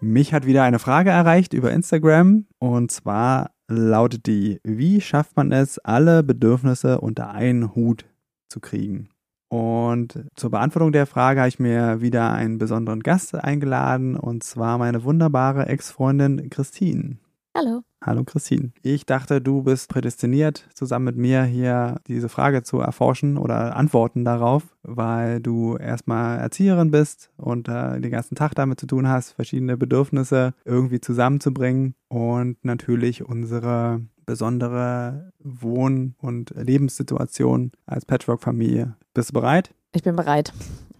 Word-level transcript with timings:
Mich 0.00 0.34
hat 0.34 0.46
wieder 0.46 0.62
eine 0.62 0.78
Frage 0.78 1.10
erreicht 1.10 1.54
über 1.54 1.72
Instagram 1.72 2.46
und 2.58 2.90
zwar 2.90 3.50
lautet 3.68 4.26
die, 4.26 4.60
wie 4.62 5.00
schafft 5.00 5.36
man 5.36 5.52
es, 5.52 5.78
alle 5.78 6.22
Bedürfnisse 6.22 7.00
unter 7.00 7.30
einen 7.30 7.74
Hut 7.74 8.04
zu 8.48 8.60
kriegen? 8.60 9.08
Und 9.48 10.26
zur 10.34 10.50
Beantwortung 10.50 10.92
der 10.92 11.06
Frage 11.06 11.40
habe 11.40 11.48
ich 11.48 11.60
mir 11.60 12.00
wieder 12.00 12.32
einen 12.32 12.58
besonderen 12.58 13.00
Gast 13.00 13.34
eingeladen 13.34 14.16
und 14.16 14.42
zwar 14.42 14.78
meine 14.78 15.04
wunderbare 15.04 15.66
Ex-Freundin 15.66 16.50
Christine. 16.50 17.18
Hallo. 17.56 17.82
Hallo 18.06 18.22
Christine. 18.22 18.70
Ich 18.82 19.06
dachte, 19.06 19.40
du 19.40 19.62
bist 19.62 19.88
prädestiniert, 19.88 20.68
zusammen 20.74 21.06
mit 21.06 21.16
mir 21.16 21.44
hier 21.44 22.02
diese 22.06 22.28
Frage 22.28 22.62
zu 22.62 22.78
erforschen 22.78 23.38
oder 23.38 23.76
Antworten 23.76 24.26
darauf, 24.26 24.62
weil 24.82 25.40
du 25.40 25.78
erstmal 25.78 26.38
Erzieherin 26.38 26.90
bist 26.90 27.30
und 27.38 27.66
äh, 27.66 27.98
den 27.98 28.10
ganzen 28.10 28.34
Tag 28.34 28.54
damit 28.56 28.78
zu 28.78 28.86
tun 28.86 29.08
hast, 29.08 29.32
verschiedene 29.32 29.78
Bedürfnisse 29.78 30.52
irgendwie 30.66 31.00
zusammenzubringen 31.00 31.94
und 32.08 32.62
natürlich 32.62 33.24
unsere 33.24 34.02
besondere 34.26 35.32
Wohn- 35.38 36.14
und 36.20 36.52
Lebenssituation 36.54 37.72
als 37.86 38.04
Patchwork-Familie. 38.04 38.96
Bist 39.14 39.30
du 39.30 39.32
bereit? 39.32 39.72
Ich 39.94 40.02
bin 40.02 40.14
bereit. 40.14 40.52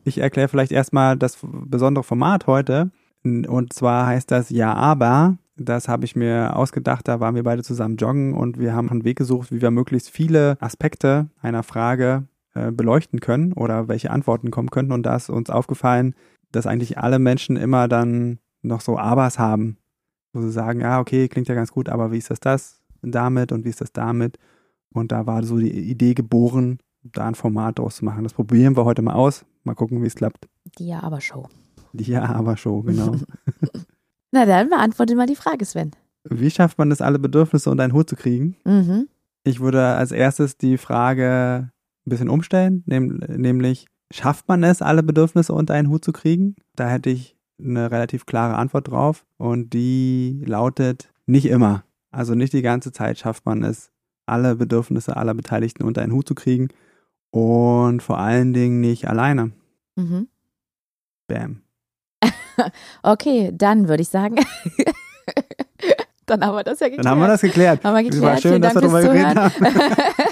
Ich 0.04 0.16
erkläre 0.16 0.48
vielleicht 0.48 0.72
erstmal 0.72 1.18
das 1.18 1.36
besondere 1.42 2.02
Format 2.02 2.46
heute. 2.46 2.90
Und 3.24 3.74
zwar 3.74 4.06
heißt 4.06 4.30
das 4.30 4.48
Ja, 4.48 4.72
aber. 4.72 5.36
Das 5.56 5.88
habe 5.88 6.04
ich 6.04 6.16
mir 6.16 6.56
ausgedacht. 6.56 7.06
Da 7.06 7.20
waren 7.20 7.34
wir 7.34 7.44
beide 7.44 7.62
zusammen 7.62 7.96
joggen 7.96 8.34
und 8.34 8.58
wir 8.58 8.74
haben 8.74 8.90
einen 8.90 9.04
Weg 9.04 9.18
gesucht, 9.18 9.52
wie 9.52 9.62
wir 9.62 9.70
möglichst 9.70 10.10
viele 10.10 10.56
Aspekte 10.60 11.28
einer 11.40 11.62
Frage 11.62 12.26
äh, 12.54 12.72
beleuchten 12.72 13.20
können 13.20 13.52
oder 13.52 13.88
welche 13.88 14.10
Antworten 14.10 14.50
kommen 14.50 14.70
könnten. 14.70 14.92
Und 14.92 15.04
da 15.04 15.16
ist 15.16 15.30
uns 15.30 15.50
aufgefallen, 15.50 16.14
dass 16.50 16.66
eigentlich 16.66 16.98
alle 16.98 17.18
Menschen 17.18 17.56
immer 17.56 17.88
dann 17.88 18.38
noch 18.62 18.80
so 18.80 18.98
Abers 18.98 19.38
haben, 19.38 19.76
wo 20.32 20.40
sie 20.40 20.50
sagen, 20.50 20.80
ja, 20.80 21.00
okay, 21.00 21.28
klingt 21.28 21.48
ja 21.48 21.54
ganz 21.54 21.70
gut, 21.70 21.88
aber 21.88 22.10
wie 22.12 22.18
ist 22.18 22.30
das 22.30 22.40
das 22.40 22.80
damit 23.02 23.52
und 23.52 23.64
wie 23.64 23.68
ist 23.68 23.80
das 23.80 23.92
damit? 23.92 24.38
Und 24.92 25.12
da 25.12 25.26
war 25.26 25.42
so 25.42 25.58
die 25.58 25.70
Idee 25.70 26.14
geboren, 26.14 26.78
da 27.02 27.26
ein 27.26 27.34
Format 27.34 27.78
draus 27.78 27.96
zu 27.96 28.04
machen. 28.04 28.24
Das 28.24 28.32
probieren 28.32 28.76
wir 28.76 28.84
heute 28.84 29.02
mal 29.02 29.14
aus. 29.14 29.44
Mal 29.64 29.74
gucken, 29.74 30.02
wie 30.02 30.06
es 30.06 30.14
klappt. 30.14 30.48
Die 30.78 30.86
Ja-Aber-Show. 30.86 31.48
Die 31.92 32.10
Ja-Aber-Show, 32.10 32.82
genau. 32.82 33.16
Na 34.34 34.46
dann 34.46 34.68
beantworte 34.68 35.14
mal 35.14 35.28
die 35.28 35.36
Frage, 35.36 35.64
Sven. 35.64 35.92
Wie 36.24 36.50
schafft 36.50 36.76
man 36.76 36.90
es, 36.90 37.00
alle 37.00 37.20
Bedürfnisse 37.20 37.70
unter 37.70 37.84
einen 37.84 37.92
Hut 37.92 38.10
zu 38.10 38.16
kriegen? 38.16 38.56
Mhm. 38.64 39.08
Ich 39.44 39.60
würde 39.60 39.94
als 39.94 40.10
erstes 40.10 40.56
die 40.56 40.76
Frage 40.76 41.70
ein 42.04 42.10
bisschen 42.10 42.28
umstellen, 42.28 42.82
nehm, 42.86 43.20
nämlich, 43.28 43.86
schafft 44.12 44.48
man 44.48 44.64
es, 44.64 44.82
alle 44.82 45.04
Bedürfnisse 45.04 45.52
unter 45.52 45.74
einen 45.74 45.88
Hut 45.88 46.04
zu 46.04 46.10
kriegen? 46.10 46.56
Da 46.74 46.88
hätte 46.88 47.10
ich 47.10 47.36
eine 47.60 47.92
relativ 47.92 48.26
klare 48.26 48.56
Antwort 48.56 48.88
drauf 48.88 49.24
und 49.36 49.72
die 49.72 50.42
lautet, 50.44 51.12
nicht 51.26 51.46
immer. 51.46 51.84
Also 52.10 52.34
nicht 52.34 52.54
die 52.54 52.62
ganze 52.62 52.90
Zeit 52.90 53.18
schafft 53.18 53.46
man 53.46 53.62
es, 53.62 53.92
alle 54.26 54.56
Bedürfnisse 54.56 55.16
aller 55.16 55.34
Beteiligten 55.34 55.84
unter 55.84 56.02
einen 56.02 56.12
Hut 56.12 56.26
zu 56.26 56.34
kriegen 56.34 56.70
und 57.30 58.02
vor 58.02 58.18
allen 58.18 58.52
Dingen 58.52 58.80
nicht 58.80 59.06
alleine. 59.06 59.52
Mhm. 59.94 60.26
Bam. 61.28 61.63
Okay, 63.02 63.50
dann 63.54 63.88
würde 63.88 64.02
ich 64.02 64.08
sagen. 64.08 64.36
dann 66.26 66.44
haben 66.44 66.54
wir 66.56 66.64
das 66.64 66.80
ja 66.80 66.88
geklärt. 66.88 67.04
Dann 67.06 67.12
haben 67.12 67.20
wir 67.20 67.28
das 67.28 67.40
geklärt. 67.40 67.84
Haben 67.84 67.94
wir 68.04 68.10
Es 68.10 68.20
war 68.20 68.34
geklärt. 68.36 68.42
schön, 68.42 68.50
Vielen 68.52 68.62
dass 68.62 68.74
wir 68.74 68.80
darüber 68.80 69.02
geredet 69.02 69.36
haben. 69.36 69.66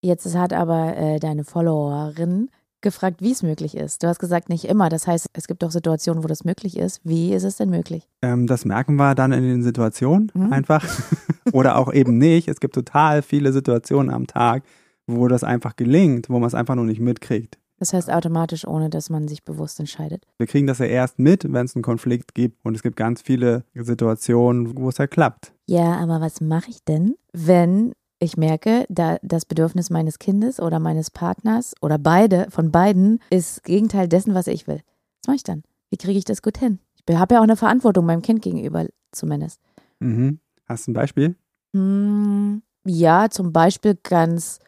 Jetzt 0.00 0.34
hat 0.36 0.52
aber 0.52 0.96
äh, 0.96 1.18
deine 1.18 1.44
Followerin 1.44 2.50
gefragt, 2.82 3.22
wie 3.22 3.32
es 3.32 3.42
möglich 3.42 3.74
ist. 3.74 4.02
Du 4.02 4.08
hast 4.08 4.18
gesagt, 4.18 4.50
nicht 4.50 4.66
immer. 4.66 4.90
Das 4.90 5.06
heißt, 5.06 5.28
es 5.32 5.46
gibt 5.46 5.64
auch 5.64 5.70
Situationen, 5.70 6.22
wo 6.22 6.28
das 6.28 6.44
möglich 6.44 6.76
ist. 6.76 7.00
Wie 7.04 7.32
ist 7.32 7.44
es 7.44 7.56
denn 7.56 7.70
möglich? 7.70 8.06
Ähm, 8.20 8.46
das 8.46 8.66
merken 8.66 8.96
wir 8.96 9.14
dann 9.14 9.32
in 9.32 9.42
den 9.42 9.62
Situationen 9.62 10.30
Mhm. 10.34 10.52
einfach. 10.52 10.84
Oder 11.52 11.78
auch 11.78 11.90
eben 11.92 12.18
nicht. 12.18 12.48
Es 12.48 12.60
gibt 12.60 12.74
total 12.74 13.22
viele 13.22 13.52
Situationen 13.54 14.12
am 14.12 14.26
Tag, 14.26 14.62
wo 15.06 15.26
das 15.28 15.42
einfach 15.42 15.76
gelingt, 15.76 16.28
wo 16.28 16.38
man 16.38 16.46
es 16.48 16.54
einfach 16.54 16.74
nur 16.74 16.84
nicht 16.84 17.00
mitkriegt. 17.00 17.58
Das 17.84 17.92
heißt 17.92 18.10
automatisch, 18.10 18.66
ohne 18.66 18.88
dass 18.88 19.10
man 19.10 19.28
sich 19.28 19.44
bewusst 19.44 19.78
entscheidet. 19.78 20.24
Wir 20.38 20.46
kriegen 20.46 20.66
das 20.66 20.78
ja 20.78 20.86
erst 20.86 21.18
mit, 21.18 21.44
wenn 21.52 21.66
es 21.66 21.76
einen 21.76 21.82
Konflikt 21.82 22.34
gibt. 22.34 22.64
Und 22.64 22.74
es 22.74 22.82
gibt 22.82 22.96
ganz 22.96 23.20
viele 23.20 23.64
Situationen, 23.74 24.78
wo 24.78 24.88
es 24.88 24.96
ja 24.96 25.06
klappt. 25.06 25.52
Ja, 25.66 25.98
aber 25.98 26.22
was 26.22 26.40
mache 26.40 26.70
ich 26.70 26.82
denn, 26.84 27.14
wenn 27.34 27.92
ich 28.20 28.38
merke, 28.38 28.86
da 28.88 29.18
das 29.20 29.44
Bedürfnis 29.44 29.90
meines 29.90 30.18
Kindes 30.18 30.60
oder 30.60 30.78
meines 30.78 31.10
Partners 31.10 31.74
oder 31.82 31.98
beide 31.98 32.46
von 32.48 32.70
beiden 32.70 33.20
ist 33.28 33.62
Gegenteil 33.64 34.08
dessen, 34.08 34.32
was 34.32 34.46
ich 34.46 34.66
will? 34.66 34.80
Was 35.20 35.26
mache 35.26 35.36
ich 35.36 35.42
dann? 35.44 35.62
Wie 35.90 35.98
kriege 35.98 36.18
ich 36.18 36.24
das 36.24 36.40
gut 36.40 36.56
hin? 36.56 36.78
Ich 37.06 37.14
habe 37.14 37.34
ja 37.34 37.40
auch 37.40 37.44
eine 37.44 37.56
Verantwortung 37.56 38.06
meinem 38.06 38.22
Kind 38.22 38.40
gegenüber, 38.40 38.86
zumindest. 39.12 39.60
Mhm. 39.98 40.38
Hast 40.64 40.86
du 40.86 40.92
ein 40.92 40.94
Beispiel? 40.94 41.34
Hm, 41.74 42.62
ja, 42.86 43.28
zum 43.28 43.52
Beispiel 43.52 43.98
ganz, 44.02 44.60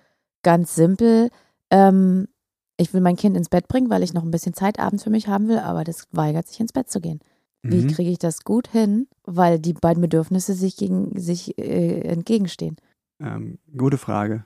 ganz 0.43 0.75
simpel. 0.75 1.31
Ähm, 1.71 2.29
ich 2.77 2.93
will 2.93 3.01
mein 3.01 3.17
Kind 3.17 3.37
ins 3.37 3.49
Bett 3.49 3.69
bringen, 3.69 3.91
weil 3.91 4.03
ich 4.03 4.13
noch 4.15 4.23
ein 4.25 4.31
bisschen 4.31 4.55
Zeit 4.55 4.79
abends 4.79 5.05
für 5.05 5.11
mich 5.11 5.29
haben 5.29 5.49
will, 5.49 5.59
aber 5.59 5.85
das 5.85 6.07
weigert 6.13 6.47
sich 6.49 6.61
ins 6.61 6.73
Bett 6.73 6.91
zu 6.91 7.01
gehen. 7.01 7.21
Wie 7.63 7.83
Mhm. 7.83 7.89
kriege 7.89 8.11
ich 8.11 8.19
das 8.19 8.45
gut 8.45 8.69
hin? 8.69 9.09
Weil 9.25 9.59
die 9.59 9.73
beiden 9.73 10.01
Bedürfnisse 10.01 10.55
sich, 10.55 10.77
gegen, 10.77 11.19
sich 11.19 11.59
äh, 11.59 12.01
entgegenstehen. 12.03 12.77
Ähm, 13.21 13.59
gute 13.77 13.99
Frage. 13.99 14.45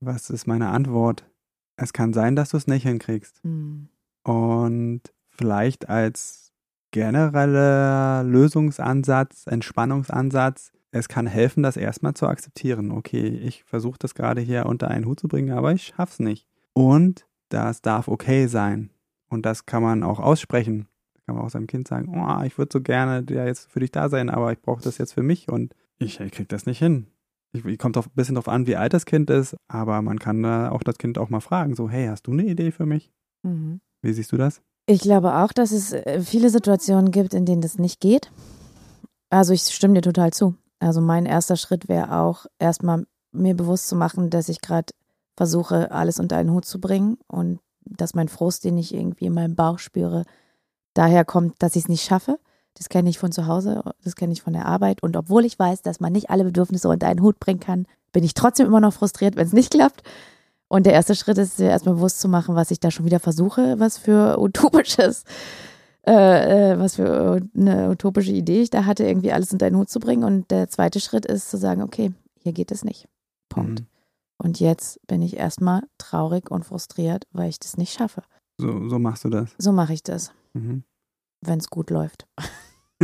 Was 0.00 0.30
ist 0.30 0.46
meine 0.46 0.68
Antwort? 0.68 1.24
Es 1.76 1.92
kann 1.92 2.12
sein, 2.12 2.36
dass 2.36 2.50
du 2.50 2.58
es 2.58 2.66
nicht 2.66 2.82
hinkriegst. 2.84 3.42
Hm. 3.42 3.88
Und 4.24 5.00
vielleicht 5.30 5.88
als 5.88 6.52
genereller 6.92 8.22
Lösungsansatz, 8.24 9.46
Entspannungsansatz, 9.46 10.72
es 10.92 11.08
kann 11.08 11.26
helfen, 11.26 11.62
das 11.62 11.76
erstmal 11.76 12.14
zu 12.14 12.26
akzeptieren. 12.26 12.90
Okay, 12.90 13.26
ich 13.28 13.64
versuche 13.64 13.98
das 13.98 14.14
gerade 14.14 14.40
hier 14.40 14.66
unter 14.66 14.88
einen 14.88 15.06
Hut 15.06 15.20
zu 15.20 15.28
bringen, 15.28 15.52
aber 15.52 15.72
ich 15.72 15.84
schaff's 15.94 16.18
nicht. 16.18 16.46
Und 16.72 17.26
das 17.50 17.82
darf 17.82 18.08
okay 18.08 18.46
sein. 18.46 18.90
Und 19.28 19.46
das 19.46 19.66
kann 19.66 19.82
man 19.82 20.02
auch 20.02 20.18
aussprechen. 20.18 20.88
Da 21.14 21.20
kann 21.26 21.36
man 21.36 21.44
auch 21.44 21.50
seinem 21.50 21.66
Kind 21.66 21.86
sagen, 21.86 22.08
oh, 22.16 22.42
ich 22.44 22.58
würde 22.58 22.70
so 22.72 22.80
gerne 22.80 23.24
ja, 23.30 23.46
jetzt 23.46 23.70
für 23.70 23.80
dich 23.80 23.92
da 23.92 24.08
sein, 24.08 24.30
aber 24.30 24.52
ich 24.52 24.60
brauche 24.60 24.82
das 24.82 24.98
jetzt 24.98 25.12
für 25.12 25.22
mich 25.22 25.48
und 25.48 25.74
ich, 25.98 26.18
ich 26.20 26.32
krieg 26.32 26.48
das 26.48 26.66
nicht 26.66 26.78
hin. 26.78 27.06
Ich, 27.52 27.64
ich 27.64 27.78
kommt 27.78 27.96
auch 27.96 28.06
ein 28.06 28.12
bisschen 28.14 28.36
drauf 28.36 28.48
an, 28.48 28.66
wie 28.66 28.76
alt 28.76 28.94
das 28.94 29.06
Kind 29.06 29.28
ist, 29.30 29.56
aber 29.68 30.02
man 30.02 30.18
kann 30.18 30.42
da 30.42 30.70
auch 30.70 30.82
das 30.82 30.98
Kind 30.98 31.18
auch 31.18 31.30
mal 31.30 31.40
fragen, 31.40 31.74
so, 31.74 31.88
hey, 31.88 32.06
hast 32.06 32.26
du 32.26 32.32
eine 32.32 32.44
Idee 32.44 32.70
für 32.70 32.86
mich? 32.86 33.12
Mhm. 33.42 33.80
Wie 34.02 34.12
siehst 34.12 34.32
du 34.32 34.36
das? 34.36 34.62
Ich 34.86 35.00
glaube 35.00 35.36
auch, 35.36 35.52
dass 35.52 35.72
es 35.72 35.92
äh, 35.92 36.20
viele 36.20 36.50
Situationen 36.50 37.10
gibt, 37.10 37.34
in 37.34 37.44
denen 37.44 37.62
das 37.62 37.78
nicht 37.78 38.00
geht. 38.00 38.32
Also 39.30 39.52
ich 39.52 39.62
stimme 39.62 39.94
dir 39.94 40.02
total 40.02 40.32
zu. 40.32 40.54
Also 40.80 41.00
mein 41.00 41.26
erster 41.26 41.56
Schritt 41.56 41.88
wäre 41.88 42.18
auch 42.18 42.46
erstmal 42.58 43.06
mir 43.32 43.54
bewusst 43.54 43.88
zu 43.88 43.94
machen, 43.94 44.30
dass 44.30 44.48
ich 44.48 44.60
gerade 44.60 44.92
versuche, 45.36 45.90
alles 45.90 46.20
unter 46.20 46.36
einen 46.36 46.50
Hut 46.50 46.64
zu 46.64 46.80
bringen 46.80 47.18
und 47.26 47.60
dass 47.84 48.14
mein 48.14 48.28
Frust, 48.28 48.64
den 48.64 48.78
ich 48.78 48.94
irgendwie 48.94 49.26
in 49.26 49.34
meinem 49.34 49.56
Bauch 49.56 49.78
spüre, 49.78 50.24
daher 50.94 51.24
kommt, 51.24 51.62
dass 51.62 51.76
ich 51.76 51.84
es 51.84 51.88
nicht 51.88 52.04
schaffe. 52.04 52.38
Das 52.74 52.88
kenne 52.88 53.10
ich 53.10 53.18
von 53.18 53.32
zu 53.32 53.46
Hause, 53.46 53.82
das 54.04 54.14
kenne 54.14 54.32
ich 54.32 54.42
von 54.42 54.52
der 54.52 54.66
Arbeit. 54.66 55.02
Und 55.02 55.16
obwohl 55.16 55.44
ich 55.44 55.58
weiß, 55.58 55.82
dass 55.82 56.00
man 56.00 56.12
nicht 56.12 56.30
alle 56.30 56.44
Bedürfnisse 56.44 56.88
unter 56.88 57.08
einen 57.08 57.22
Hut 57.22 57.40
bringen 57.40 57.60
kann, 57.60 57.86
bin 58.12 58.24
ich 58.24 58.34
trotzdem 58.34 58.66
immer 58.66 58.80
noch 58.80 58.92
frustriert, 58.92 59.36
wenn 59.36 59.46
es 59.46 59.52
nicht 59.52 59.72
klappt. 59.72 60.02
Und 60.68 60.86
der 60.86 60.92
erste 60.92 61.16
Schritt 61.16 61.36
ist, 61.36 61.58
erstmal 61.58 61.96
bewusst 61.96 62.20
zu 62.20 62.28
machen, 62.28 62.54
was 62.54 62.70
ich 62.70 62.78
da 62.78 62.92
schon 62.92 63.04
wieder 63.04 63.18
versuche, 63.18 63.80
was 63.80 63.98
für 63.98 64.40
utopisches, 64.40 65.24
äh, 66.06 66.72
äh, 66.72 66.78
was 66.78 66.94
für 66.94 67.40
eine 67.56 67.90
utopische 67.90 68.32
Idee 68.32 68.62
ich 68.62 68.70
da 68.70 68.84
hatte, 68.84 69.04
irgendwie 69.04 69.32
alles 69.32 69.52
unter 69.52 69.66
einen 69.66 69.76
Hut 69.76 69.90
zu 69.90 69.98
bringen. 69.98 70.22
Und 70.22 70.50
der 70.50 70.68
zweite 70.68 71.00
Schritt 71.00 71.26
ist 71.26 71.50
zu 71.50 71.56
sagen, 71.56 71.82
okay, 71.82 72.12
hier 72.38 72.52
geht 72.52 72.70
es 72.70 72.84
nicht. 72.84 73.08
Punkt. 73.48 73.80
Mhm. 73.80 73.86
Und 74.42 74.58
jetzt 74.58 75.06
bin 75.06 75.20
ich 75.20 75.36
erstmal 75.36 75.82
traurig 75.98 76.50
und 76.50 76.64
frustriert, 76.64 77.26
weil 77.30 77.50
ich 77.50 77.58
das 77.58 77.76
nicht 77.76 77.92
schaffe. 77.92 78.22
So, 78.58 78.88
so 78.88 78.98
machst 78.98 79.24
du 79.24 79.28
das. 79.28 79.54
So 79.58 79.70
mache 79.70 79.92
ich 79.92 80.02
das, 80.02 80.32
Mhm. 80.54 80.82
wenn 81.42 81.58
es 81.58 81.68
gut 81.68 81.90
läuft. 81.90 82.26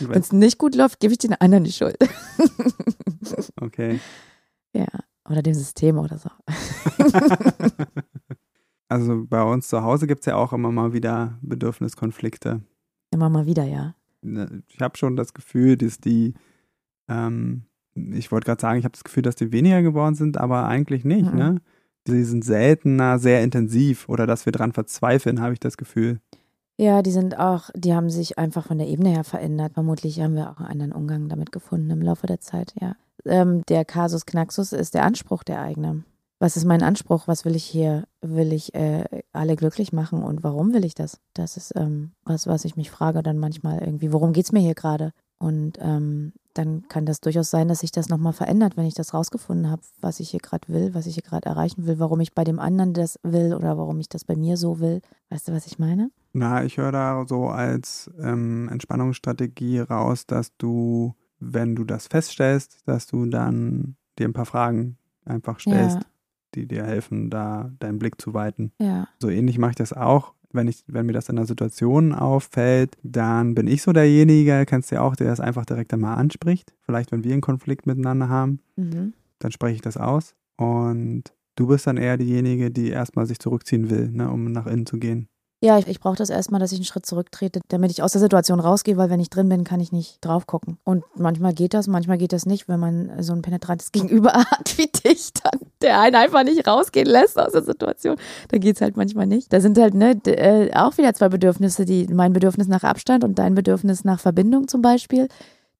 Wenn- 0.00 0.20
es 0.20 0.32
nicht 0.32 0.58
gut 0.58 0.74
läuft, 0.74 1.00
gebe 1.00 1.12
ich 1.12 1.18
den 1.18 1.34
anderen 1.34 1.64
die 1.64 1.72
Schuld. 1.72 1.96
okay. 3.60 3.98
ja, 4.72 4.86
oder 5.28 5.42
dem 5.42 5.54
System 5.54 5.98
oder 5.98 6.18
so. 6.18 6.30
Also 8.90 9.24
bei 9.26 9.42
uns 9.42 9.68
zu 9.68 9.82
Hause 9.82 10.06
gibt 10.06 10.20
es 10.20 10.26
ja 10.26 10.36
auch 10.36 10.52
immer 10.52 10.70
mal 10.70 10.92
wieder 10.92 11.38
Bedürfniskonflikte. 11.40 12.60
Immer 13.10 13.30
mal 13.30 13.46
wieder, 13.46 13.64
ja. 13.64 13.94
Ne, 14.20 14.62
ich 14.68 14.78
habe 14.80 14.96
schon 14.98 15.16
das 15.16 15.32
Gefühl, 15.32 15.76
dass 15.78 15.98
die, 15.98 16.34
ähm, 17.08 17.64
ich 17.94 18.32
wollte 18.32 18.46
gerade 18.46 18.60
sagen, 18.60 18.78
ich 18.78 18.84
habe 18.84 18.92
das 18.92 19.04
Gefühl, 19.04 19.22
dass 19.22 19.36
die 19.36 19.52
weniger 19.52 19.82
geworden 19.82 20.14
sind, 20.14 20.36
aber 20.36 20.66
eigentlich 20.66 21.04
nicht, 21.04 21.32
mhm. 21.32 21.38
ne? 21.38 21.60
Die 22.06 22.24
sind 22.24 22.44
seltener 22.44 23.18
sehr 23.18 23.42
intensiv 23.42 24.08
oder 24.10 24.26
dass 24.26 24.44
wir 24.44 24.52
dran 24.52 24.72
verzweifeln, 24.72 25.40
habe 25.40 25.54
ich 25.54 25.60
das 25.60 25.78
Gefühl. 25.78 26.20
Ja, 26.76 27.00
die 27.00 27.12
sind 27.12 27.38
auch, 27.38 27.70
die 27.74 27.94
haben 27.94 28.10
sich 28.10 28.36
einfach 28.38 28.66
von 28.66 28.76
der 28.76 28.88
Ebene 28.88 29.10
her 29.10 29.24
verändert. 29.24 29.72
Vermutlich 29.72 30.20
haben 30.20 30.34
wir 30.34 30.50
auch 30.50 30.58
einen 30.58 30.68
anderen 30.68 30.92
Umgang 30.92 31.28
damit 31.28 31.50
gefunden 31.50 31.90
im 31.90 32.02
Laufe 32.02 32.26
der 32.26 32.40
Zeit, 32.40 32.74
ja. 32.78 32.96
Ähm, 33.24 33.62
der 33.68 33.86
Kasus 33.86 34.26
Knaxus 34.26 34.72
ist 34.74 34.94
der 34.94 35.04
Anspruch 35.04 35.44
der 35.44 35.62
eigene 35.62 36.04
was 36.44 36.58
ist 36.58 36.66
mein 36.66 36.82
Anspruch? 36.82 37.26
Was 37.26 37.46
will 37.46 37.56
ich 37.56 37.64
hier? 37.64 38.04
Will 38.20 38.52
ich 38.52 38.74
äh, 38.74 39.04
alle 39.32 39.56
glücklich 39.56 39.94
machen 39.94 40.22
und 40.22 40.42
warum 40.42 40.74
will 40.74 40.84
ich 40.84 40.94
das? 40.94 41.18
Das 41.32 41.56
ist 41.56 41.72
ähm, 41.74 42.12
was, 42.24 42.46
was 42.46 42.66
ich 42.66 42.76
mich 42.76 42.90
frage 42.90 43.22
dann 43.22 43.38
manchmal 43.38 43.78
irgendwie, 43.78 44.12
worum 44.12 44.34
geht 44.34 44.44
es 44.44 44.52
mir 44.52 44.60
hier 44.60 44.74
gerade? 44.74 45.12
Und 45.38 45.78
ähm, 45.80 46.32
dann 46.54 46.86
kann 46.88 47.04
das 47.04 47.20
durchaus 47.20 47.50
sein, 47.50 47.68
dass 47.68 47.80
sich 47.80 47.90
das 47.90 48.08
nochmal 48.08 48.32
verändert, 48.32 48.76
wenn 48.76 48.86
ich 48.86 48.94
das 48.94 49.12
rausgefunden 49.12 49.70
habe, 49.70 49.82
was 50.00 50.20
ich 50.20 50.30
hier 50.30 50.40
gerade 50.40 50.68
will, 50.68 50.94
was 50.94 51.06
ich 51.06 51.14
hier 51.14 51.22
gerade 51.22 51.48
erreichen 51.48 51.86
will, 51.86 51.98
warum 51.98 52.20
ich 52.20 52.34
bei 52.34 52.44
dem 52.44 52.60
anderen 52.60 52.94
das 52.94 53.18
will 53.22 53.54
oder 53.54 53.76
warum 53.76 53.98
ich 53.98 54.08
das 54.08 54.24
bei 54.24 54.36
mir 54.36 54.56
so 54.56 54.78
will. 54.78 55.00
Weißt 55.30 55.48
du, 55.48 55.52
was 55.52 55.66
ich 55.66 55.78
meine? 55.78 56.10
Na, 56.32 56.64
ich 56.64 56.76
höre 56.76 56.92
da 56.92 57.24
so 57.26 57.48
als 57.48 58.10
ähm, 58.18 58.68
Entspannungsstrategie 58.70 59.80
raus, 59.80 60.26
dass 60.26 60.56
du, 60.56 61.14
wenn 61.40 61.74
du 61.74 61.84
das 61.84 62.06
feststellst, 62.06 62.82
dass 62.86 63.06
du 63.06 63.26
dann 63.26 63.96
dir 64.18 64.28
ein 64.28 64.32
paar 64.32 64.46
Fragen 64.46 64.96
einfach 65.24 65.58
stellst. 65.58 65.96
Ja 65.96 66.02
die 66.54 66.66
dir 66.66 66.84
helfen, 66.84 67.30
da 67.30 67.70
deinen 67.78 67.98
Blick 67.98 68.20
zu 68.20 68.34
weiten. 68.34 68.72
Ja. 68.78 69.08
So 69.18 69.28
ähnlich 69.28 69.58
mache 69.58 69.70
ich 69.70 69.76
das 69.76 69.92
auch. 69.92 70.34
Wenn, 70.54 70.68
ich, 70.68 70.84
wenn 70.86 71.06
mir 71.06 71.12
das 71.12 71.28
in 71.28 71.36
einer 71.36 71.46
Situation 71.46 72.12
auffällt, 72.12 72.96
dann 73.02 73.54
bin 73.54 73.66
ich 73.66 73.82
so 73.82 73.92
derjenige, 73.92 74.64
kennst 74.66 74.90
du 74.90 74.96
ja 74.96 75.02
auch, 75.02 75.16
der 75.16 75.26
das 75.26 75.40
einfach 75.40 75.66
direkt 75.66 75.92
einmal 75.92 76.16
anspricht. 76.16 76.74
Vielleicht, 76.82 77.12
wenn 77.12 77.24
wir 77.24 77.32
einen 77.32 77.40
Konflikt 77.40 77.86
miteinander 77.86 78.28
haben, 78.28 78.60
mhm. 78.76 79.14
dann 79.40 79.52
spreche 79.52 79.74
ich 79.74 79.82
das 79.82 79.96
aus. 79.96 80.34
Und 80.56 81.24
du 81.56 81.66
bist 81.66 81.86
dann 81.86 81.96
eher 81.96 82.16
diejenige, 82.16 82.70
die 82.70 82.88
erstmal 82.88 83.26
sich 83.26 83.38
zurückziehen 83.38 83.90
will, 83.90 84.10
ne, 84.10 84.30
um 84.30 84.52
nach 84.52 84.66
innen 84.66 84.86
zu 84.86 84.98
gehen. 84.98 85.28
Ja, 85.64 85.78
ich, 85.78 85.88
ich 85.88 85.98
brauche 85.98 86.16
das 86.16 86.28
erstmal, 86.28 86.60
dass 86.60 86.72
ich 86.72 86.78
einen 86.78 86.84
Schritt 86.84 87.06
zurücktrete, 87.06 87.62
damit 87.68 87.90
ich 87.90 88.02
aus 88.02 88.12
der 88.12 88.20
Situation 88.20 88.60
rausgehe, 88.60 88.98
weil 88.98 89.08
wenn 89.08 89.18
ich 89.18 89.30
drin 89.30 89.48
bin, 89.48 89.64
kann 89.64 89.80
ich 89.80 89.92
nicht 89.92 90.22
drauf 90.22 90.46
gucken. 90.46 90.76
Und 90.84 91.04
manchmal 91.16 91.54
geht 91.54 91.72
das, 91.72 91.86
manchmal 91.86 92.18
geht 92.18 92.34
das 92.34 92.44
nicht, 92.44 92.68
wenn 92.68 92.78
man 92.78 93.22
so 93.22 93.32
ein 93.32 93.40
penetrantes 93.40 93.90
Gegenüber 93.92 94.34
hat 94.34 94.76
wie 94.76 94.88
dich, 94.88 95.32
dann 95.32 95.60
der 95.80 96.02
einen 96.02 96.16
einfach 96.16 96.44
nicht 96.44 96.68
rausgehen 96.68 97.06
lässt 97.06 97.38
aus 97.38 97.52
der 97.52 97.62
Situation. 97.62 98.16
Da 98.48 98.58
geht 98.58 98.76
es 98.76 98.82
halt 98.82 98.98
manchmal 98.98 99.26
nicht. 99.26 99.54
Da 99.54 99.62
sind 99.62 99.78
halt 99.78 99.94
ne, 99.94 100.20
äh, 100.26 100.70
auch 100.74 100.98
wieder 100.98 101.14
zwei 101.14 101.30
Bedürfnisse, 101.30 101.86
die 101.86 102.08
mein 102.08 102.34
Bedürfnis 102.34 102.68
nach 102.68 102.84
Abstand 102.84 103.24
und 103.24 103.38
dein 103.38 103.54
Bedürfnis 103.54 104.04
nach 104.04 104.20
Verbindung 104.20 104.68
zum 104.68 104.82
Beispiel, 104.82 105.28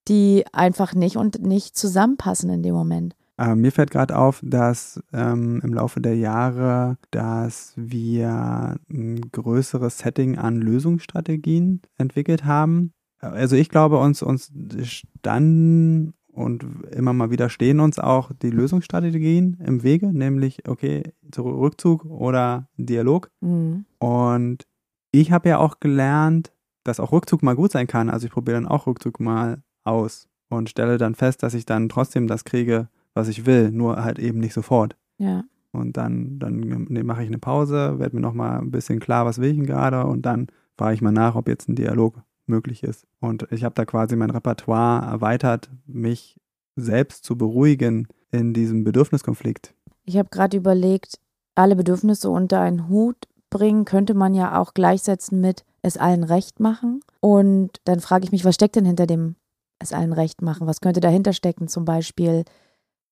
die 0.08 0.46
einfach 0.54 0.94
nicht 0.94 1.18
und 1.18 1.42
nicht 1.42 1.76
zusammenpassen 1.76 2.48
in 2.48 2.62
dem 2.62 2.74
Moment. 2.74 3.14
Äh, 3.36 3.54
mir 3.54 3.72
fällt 3.72 3.90
gerade 3.90 4.16
auf, 4.16 4.40
dass 4.44 5.02
ähm, 5.12 5.60
im 5.62 5.74
Laufe 5.74 6.00
der 6.00 6.16
Jahre, 6.16 6.98
dass 7.10 7.72
wir 7.76 8.76
ein 8.88 9.20
größeres 9.32 9.98
Setting 9.98 10.38
an 10.38 10.60
Lösungsstrategien 10.60 11.82
entwickelt 11.98 12.44
haben. 12.44 12.92
Also 13.18 13.56
ich 13.56 13.68
glaube, 13.68 13.98
uns, 13.98 14.22
uns 14.22 14.52
standen 14.82 16.14
und 16.34 16.64
immer 16.90 17.12
mal 17.12 17.30
wieder 17.30 17.48
stehen 17.48 17.80
uns 17.80 17.98
auch 17.98 18.32
die 18.42 18.50
Lösungsstrategien 18.50 19.58
im 19.64 19.82
Wege, 19.82 20.12
nämlich, 20.12 20.68
okay, 20.68 21.14
Rückzug 21.36 22.04
oder 22.04 22.68
Dialog. 22.76 23.30
Mhm. 23.40 23.86
Und 23.98 24.66
ich 25.12 25.32
habe 25.32 25.48
ja 25.48 25.58
auch 25.58 25.80
gelernt, 25.80 26.52
dass 26.82 27.00
auch 27.00 27.12
Rückzug 27.12 27.42
mal 27.42 27.56
gut 27.56 27.72
sein 27.72 27.86
kann. 27.86 28.10
Also 28.10 28.26
ich 28.26 28.32
probiere 28.32 28.56
dann 28.56 28.66
auch 28.66 28.86
Rückzug 28.86 29.20
mal 29.20 29.62
aus 29.84 30.28
und 30.48 30.68
stelle 30.68 30.98
dann 30.98 31.14
fest, 31.14 31.42
dass 31.42 31.54
ich 31.54 31.66
dann 31.66 31.88
trotzdem 31.88 32.26
das 32.26 32.44
kriege, 32.44 32.88
was 33.14 33.28
ich 33.28 33.46
will, 33.46 33.70
nur 33.70 34.02
halt 34.02 34.18
eben 34.18 34.40
nicht 34.40 34.54
sofort. 34.54 34.96
Ja. 35.18 35.44
Und 35.72 35.96
dann, 35.96 36.38
dann 36.38 36.86
mache 37.04 37.22
ich 37.22 37.28
eine 37.28 37.38
Pause, 37.38 37.98
werde 37.98 38.14
mir 38.14 38.22
nochmal 38.22 38.58
ein 38.58 38.70
bisschen 38.70 39.00
klar, 39.00 39.26
was 39.26 39.38
will 39.38 39.50
ich 39.50 39.56
denn 39.56 39.66
gerade 39.66 40.04
und 40.04 40.22
dann 40.22 40.48
frage 40.76 40.94
ich 40.94 41.02
mal 41.02 41.12
nach, 41.12 41.34
ob 41.34 41.48
jetzt 41.48 41.68
ein 41.68 41.76
Dialog 41.76 42.22
möglich 42.46 42.82
ist. 42.82 43.06
Und 43.20 43.46
ich 43.50 43.64
habe 43.64 43.74
da 43.74 43.84
quasi 43.84 44.16
mein 44.16 44.30
Repertoire 44.30 45.06
erweitert, 45.06 45.70
mich 45.86 46.38
selbst 46.76 47.24
zu 47.24 47.36
beruhigen 47.36 48.08
in 48.30 48.52
diesem 48.52 48.84
Bedürfniskonflikt. 48.84 49.74
Ich 50.04 50.18
habe 50.18 50.28
gerade 50.28 50.56
überlegt, 50.56 51.18
alle 51.54 51.76
Bedürfnisse 51.76 52.28
unter 52.30 52.60
einen 52.60 52.88
Hut 52.88 53.16
bringen, 53.50 53.84
könnte 53.84 54.14
man 54.14 54.34
ja 54.34 54.60
auch 54.60 54.74
gleichsetzen 54.74 55.40
mit 55.40 55.64
es 55.82 55.96
allen 55.96 56.24
recht 56.24 56.60
machen. 56.60 57.00
Und 57.20 57.80
dann 57.84 58.00
frage 58.00 58.24
ich 58.24 58.32
mich, 58.32 58.44
was 58.44 58.56
steckt 58.56 58.76
denn 58.76 58.84
hinter 58.84 59.06
dem 59.06 59.36
es 59.78 59.92
allen 59.92 60.12
recht 60.12 60.42
machen? 60.42 60.66
Was 60.66 60.80
könnte 60.80 61.00
dahinter 61.00 61.32
stecken? 61.32 61.68
Zum 61.68 61.84
Beispiel 61.84 62.44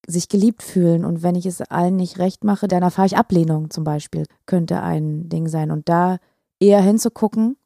sich 0.06 0.28
geliebt 0.28 0.62
fühlen. 0.62 1.04
Und 1.04 1.22
wenn 1.22 1.34
ich 1.34 1.46
es 1.46 1.60
allen 1.60 1.96
nicht 1.96 2.19
recht 2.19 2.44
mache, 2.44 2.69
dann 2.69 2.82
erfahre 2.82 3.06
ich 3.06 3.16
Ablehnung 3.16 3.70
zum 3.70 3.84
Beispiel, 3.84 4.25
könnte 4.46 4.82
ein 4.82 5.28
Ding 5.28 5.49
sein. 5.49 5.70
Und 5.70 5.88
da 5.88 6.19
eher 6.60 6.81
hinzugucken, 6.81 7.56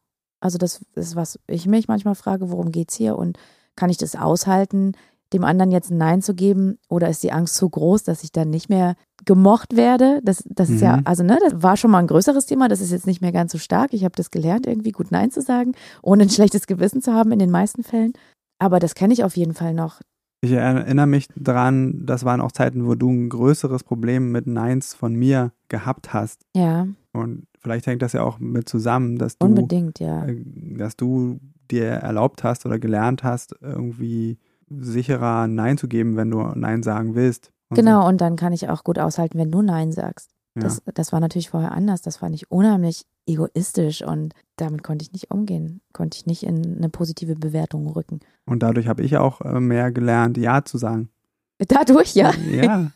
also 0.41 0.59
das 0.59 0.85
ist, 0.95 1.17
was 1.17 1.39
ich 1.47 1.67
mich 1.67 1.89
manchmal 1.89 2.15
frage, 2.15 2.51
worum 2.51 2.73
geht 2.73 2.91
es 2.91 2.97
hier 2.97 3.17
und 3.17 3.39
kann 3.75 3.91
ich 3.91 3.97
das 3.97 4.17
aushalten, 4.17 4.93
dem 5.33 5.45
anderen 5.45 5.73
jetzt 5.73 5.91
ein 5.91 5.99
Nein 5.99 6.23
zu 6.23 6.35
geben 6.35 6.79
oder 6.89 7.09
ist 7.09 7.23
die 7.23 7.33
Angst 7.33 7.57
so 7.57 7.69
groß, 7.69 8.05
dass 8.05 8.23
ich 8.23 8.33
dann 8.33 8.49
nicht 8.49 8.69
mehr 8.69 8.95
gemocht 9.25 9.75
werde? 9.75 10.21
Das, 10.23 10.45
das 10.47 10.69
mhm. 10.69 10.75
ist 10.77 10.81
ja, 10.83 10.97
mhm. 10.99 11.03
also 11.05 11.25
ne, 11.25 11.39
das 11.43 11.63
war 11.63 11.77
schon 11.77 11.91
mal 11.91 11.99
ein 11.99 12.07
größeres 12.07 12.47
Thema, 12.47 12.69
das 12.69 12.81
ist 12.81 12.93
jetzt 12.93 13.07
nicht 13.07 13.21
mehr 13.21 13.33
ganz 13.33 13.53
so 13.53 13.59
stark. 13.59 13.93
Ich 13.93 14.05
habe 14.05 14.15
das 14.15 14.31
gelernt, 14.31 14.67
irgendwie 14.67 14.93
gut 14.93 15.11
Nein 15.11 15.31
zu 15.31 15.43
sagen, 15.43 15.73
ohne 16.03 16.25
ein 16.25 16.31
schlechtes 16.31 16.67
Gewissen 16.67 17.03
zu 17.03 17.13
haben 17.13 17.33
in 17.33 17.39
den 17.39 17.51
meisten 17.51 17.83
Fällen. 17.83 18.13
Aber 18.59 18.79
das 18.79 18.95
kenne 18.95 19.13
ich 19.13 19.25
auf 19.25 19.37
jeden 19.37 19.55
Fall 19.55 19.75
noch, 19.75 20.01
ich 20.47 20.53
erinnere 20.53 21.07
mich 21.07 21.29
dran, 21.37 22.05
das 22.07 22.25
waren 22.25 22.41
auch 22.41 22.53
Zeiten, 22.53 22.87
wo 22.87 22.95
du 22.95 23.11
ein 23.11 23.29
größeres 23.29 23.85
Problem 23.85 24.33
mit 24.33 24.47
Neins 24.47 24.95
von 24.95 25.15
mir 25.15 25.53
gehabt 25.69 26.13
hast. 26.13 26.43
Ja. 26.55 26.87
Und 27.13 27.47
vielleicht 27.59 27.87
hängt 27.87 28.03
das 28.03 28.13
ja 28.13 28.23
auch 28.23 28.39
mit 28.39 28.69
zusammen, 28.69 29.19
dass 29.19 29.39
du, 29.39 29.47
Unbedingt, 29.47 30.01
ja. 30.01 30.27
Äh, 30.27 30.43
dass 30.77 30.97
du 30.97 31.41
dir 31.71 31.87
erlaubt 31.87 32.45
hast 32.45 32.67
oder 32.67 32.79
gelernt 32.79 33.25
hast, 33.25 33.57
irgendwie 33.61 34.39
sicherer 34.69 35.47
Nein 35.47 35.79
zu 35.79 35.89
geben, 35.89 36.17
wenn 36.17 36.31
du 36.31 36.43
Nein 36.55 36.83
sagen 36.83 37.15
willst. 37.15 37.53
Und 37.69 37.77
genau, 37.77 38.03
so. 38.03 38.09
und 38.09 38.21
dann 38.21 38.37
kann 38.37 38.53
ich 38.53 38.69
auch 38.69 38.85
gut 38.85 38.99
aushalten, 38.99 39.39
wenn 39.39 39.51
du 39.51 39.63
Nein 39.63 39.93
sagst. 39.93 40.36
Das, 40.61 40.83
ja. 40.85 40.93
das 40.95 41.13
war 41.13 41.21
natürlich 41.21 41.51
vorher 41.51 41.73
anders. 41.73 42.03
Das 42.03 42.17
fand 42.17 42.35
ich 42.35 42.51
unheimlich 42.51 43.05
egoistisch 43.27 44.03
und 44.03 44.35
damit 44.57 44.83
konnte 44.83 45.03
ich 45.03 45.13
nicht 45.13 45.31
umgehen, 45.31 45.81
konnte 45.93 46.17
ich 46.17 46.27
nicht 46.27 46.43
in 46.45 46.77
eine 46.77 46.89
positive 46.89 47.35
Bewertung 47.35 47.87
rücken. 47.89 48.21
Und 48.47 48.63
dadurch 48.63 48.89
habe 48.89 49.03
ich 49.03 49.17
auch 49.17 49.41
äh, 49.41 49.61
mehr 49.61 49.93
gelernt, 49.93 50.39
Ja 50.39 50.65
zu 50.65 50.79
sagen. 50.79 51.11
Dadurch, 51.59 52.15
ja. 52.15 52.33
Ja. 52.51 52.91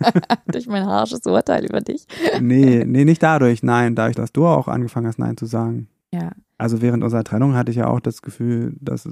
Durch 0.46 0.66
mein 0.66 0.86
harsches 0.86 1.26
Urteil 1.26 1.64
über 1.64 1.80
dich. 1.80 2.06
nee, 2.40 2.84
nee, 2.86 3.04
nicht 3.04 3.22
dadurch. 3.22 3.62
Nein, 3.62 3.94
dadurch, 3.94 4.16
dass 4.16 4.32
du 4.32 4.46
auch 4.46 4.68
angefangen 4.68 5.06
hast, 5.06 5.18
Nein 5.18 5.36
zu 5.36 5.46
sagen. 5.46 5.88
Ja. 6.12 6.32
Also 6.58 6.80
während 6.80 7.04
unserer 7.04 7.24
Trennung 7.24 7.54
hatte 7.54 7.70
ich 7.70 7.76
ja 7.76 7.88
auch 7.88 8.00
das 8.00 8.22
Gefühl, 8.22 8.74
dass 8.80 9.08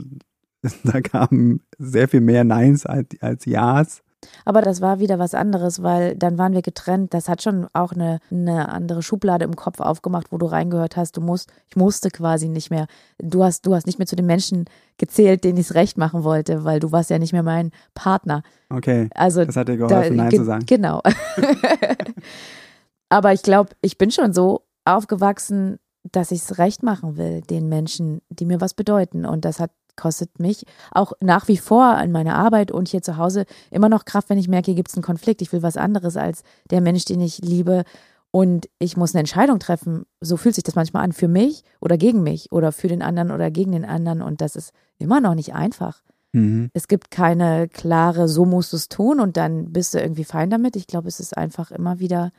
da 0.85 1.00
kamen 1.00 1.61
sehr 1.79 2.09
viel 2.09 2.21
mehr 2.21 2.45
Neins 2.45 2.87
als, 2.87 3.09
als 3.21 3.45
Ja's. 3.45 4.03
Aber 4.45 4.62
das 4.62 4.81
war 4.81 4.99
wieder 4.99 5.19
was 5.19 5.35
anderes, 5.35 5.83
weil 5.83 6.17
dann 6.17 6.38
waren 6.38 6.52
wir 6.52 6.62
getrennt. 6.62 7.14
Das 7.14 7.29
hat 7.29 7.43
schon 7.43 7.67
auch 7.73 7.93
eine, 7.93 8.19
eine 8.31 8.69
andere 8.69 9.02
Schublade 9.02 9.45
im 9.45 9.57
Kopf 9.57 9.81
aufgemacht, 9.81 10.29
wo 10.31 10.38
du 10.38 10.47
reingehört 10.47 10.97
hast. 10.97 11.17
Du 11.17 11.21
musst, 11.21 11.52
ich 11.69 11.76
musste 11.76 12.11
quasi 12.11 12.49
nicht 12.49 12.71
mehr. 12.71 12.87
Du 13.19 13.45
hast, 13.45 13.67
du 13.67 13.75
hast 13.75 13.87
nicht 13.87 13.99
mehr 13.99 14.07
zu 14.07 14.17
den 14.17 14.26
Menschen 14.26 14.67
gezählt, 14.99 15.45
denen 15.45 15.59
ich 15.59 15.67
es 15.67 15.75
recht 15.75 15.99
machen 15.99 16.25
wollte, 16.25 16.64
weil 16.64 16.81
du 16.81 16.93
warst 16.93 17.11
ja 17.11 17.19
nicht 17.19 17.33
mehr 17.33 17.43
mein 17.43 17.71
Partner. 17.95 18.43
Okay. 18.71 19.09
Also 19.14 19.45
das 19.45 19.57
hat 19.57 19.69
dir 19.69 19.76
geholfen, 19.76 20.17
da, 20.17 20.25
Nein 20.25 20.33
zu 20.33 20.45
sagen. 20.45 20.67
Genau. 20.67 21.02
Aber 23.09 23.33
ich 23.33 23.43
glaube, 23.43 23.71
ich 23.83 23.99
bin 23.99 24.11
schon 24.11 24.33
so 24.33 24.62
aufgewachsen, 24.85 25.79
dass 26.11 26.31
ich 26.31 26.41
es 26.41 26.59
recht 26.59 26.83
machen 26.83 27.17
will, 27.17 27.43
den 27.43 27.69
Menschen, 27.69 28.23
die 28.29 28.45
mir 28.45 28.61
was 28.61 28.75
bedeuten. 28.75 29.25
Und 29.25 29.45
das 29.45 29.61
hat 29.61 29.71
kostet 29.97 30.39
mich 30.39 30.65
auch 30.91 31.13
nach 31.21 31.49
wie 31.49 31.57
vor 31.57 31.99
in 32.03 32.13
meiner 32.13 32.35
Arbeit 32.37 32.71
und 32.71 32.89
hier 32.89 33.03
zu 33.03 33.17
Hause 33.17 33.45
immer 33.71 33.89
noch 33.89 34.05
Kraft, 34.05 34.31
wenn 34.31 34.39
ich 34.39 34.49
merke, 34.49 34.67
hier 34.67 34.75
gibt 34.75 34.89
es 34.89 34.97
einen 34.97 35.05
Konflikt. 35.05 35.43
Ich 35.43 35.53
will 35.53 35.63
was 35.63 35.77
anderes 35.77 36.17
als 36.17 36.43
der 36.71 36.81
Mensch, 36.81 37.05
den 37.05 37.21
ich 37.21 37.39
liebe. 37.39 37.85
Und 38.31 38.71
ich 38.79 38.97
muss 38.97 39.15
eine 39.15 39.21
Entscheidung 39.21 39.59
treffen. 39.59 40.07
So 40.21 40.39
fühlt 40.39 40.55
sich 40.55 40.65
das 40.65 40.75
manchmal 40.75 41.05
an, 41.05 41.13
für 41.13 41.29
mich 41.29 41.65
oder 41.81 41.99
gegen 41.99 42.23
mich 42.23 42.51
oder 42.51 42.73
für 42.73 42.89
den 42.89 43.03
anderen 43.03 43.31
oder 43.31 43.51
gegen 43.51 43.73
den 43.73 43.85
anderen. 43.85 44.23
Und 44.23 44.41
das 44.41 44.57
ist 44.57 44.73
immer 44.99 45.21
noch 45.21 45.35
nicht 45.35 45.55
einfach. 45.55 46.03
Mhm. 46.33 46.71
Es 46.73 46.89
gibt 46.89 47.11
keine 47.11 47.69
klare, 47.69 48.29
so 48.29 48.47
musst 48.47 48.73
du 48.73 48.79
es 48.79 48.89
tun 48.89 49.21
und 49.21 49.37
dann 49.37 49.73
bist 49.73 49.93
du 49.93 50.01
irgendwie 50.01 50.25
fein 50.25 50.49
damit. 50.49 50.77
Ich 50.77 50.87
glaube, 50.87 51.09
es 51.09 51.21
ist 51.21 51.37
einfach 51.37 51.71
immer 51.71 51.99
wieder 51.99 52.31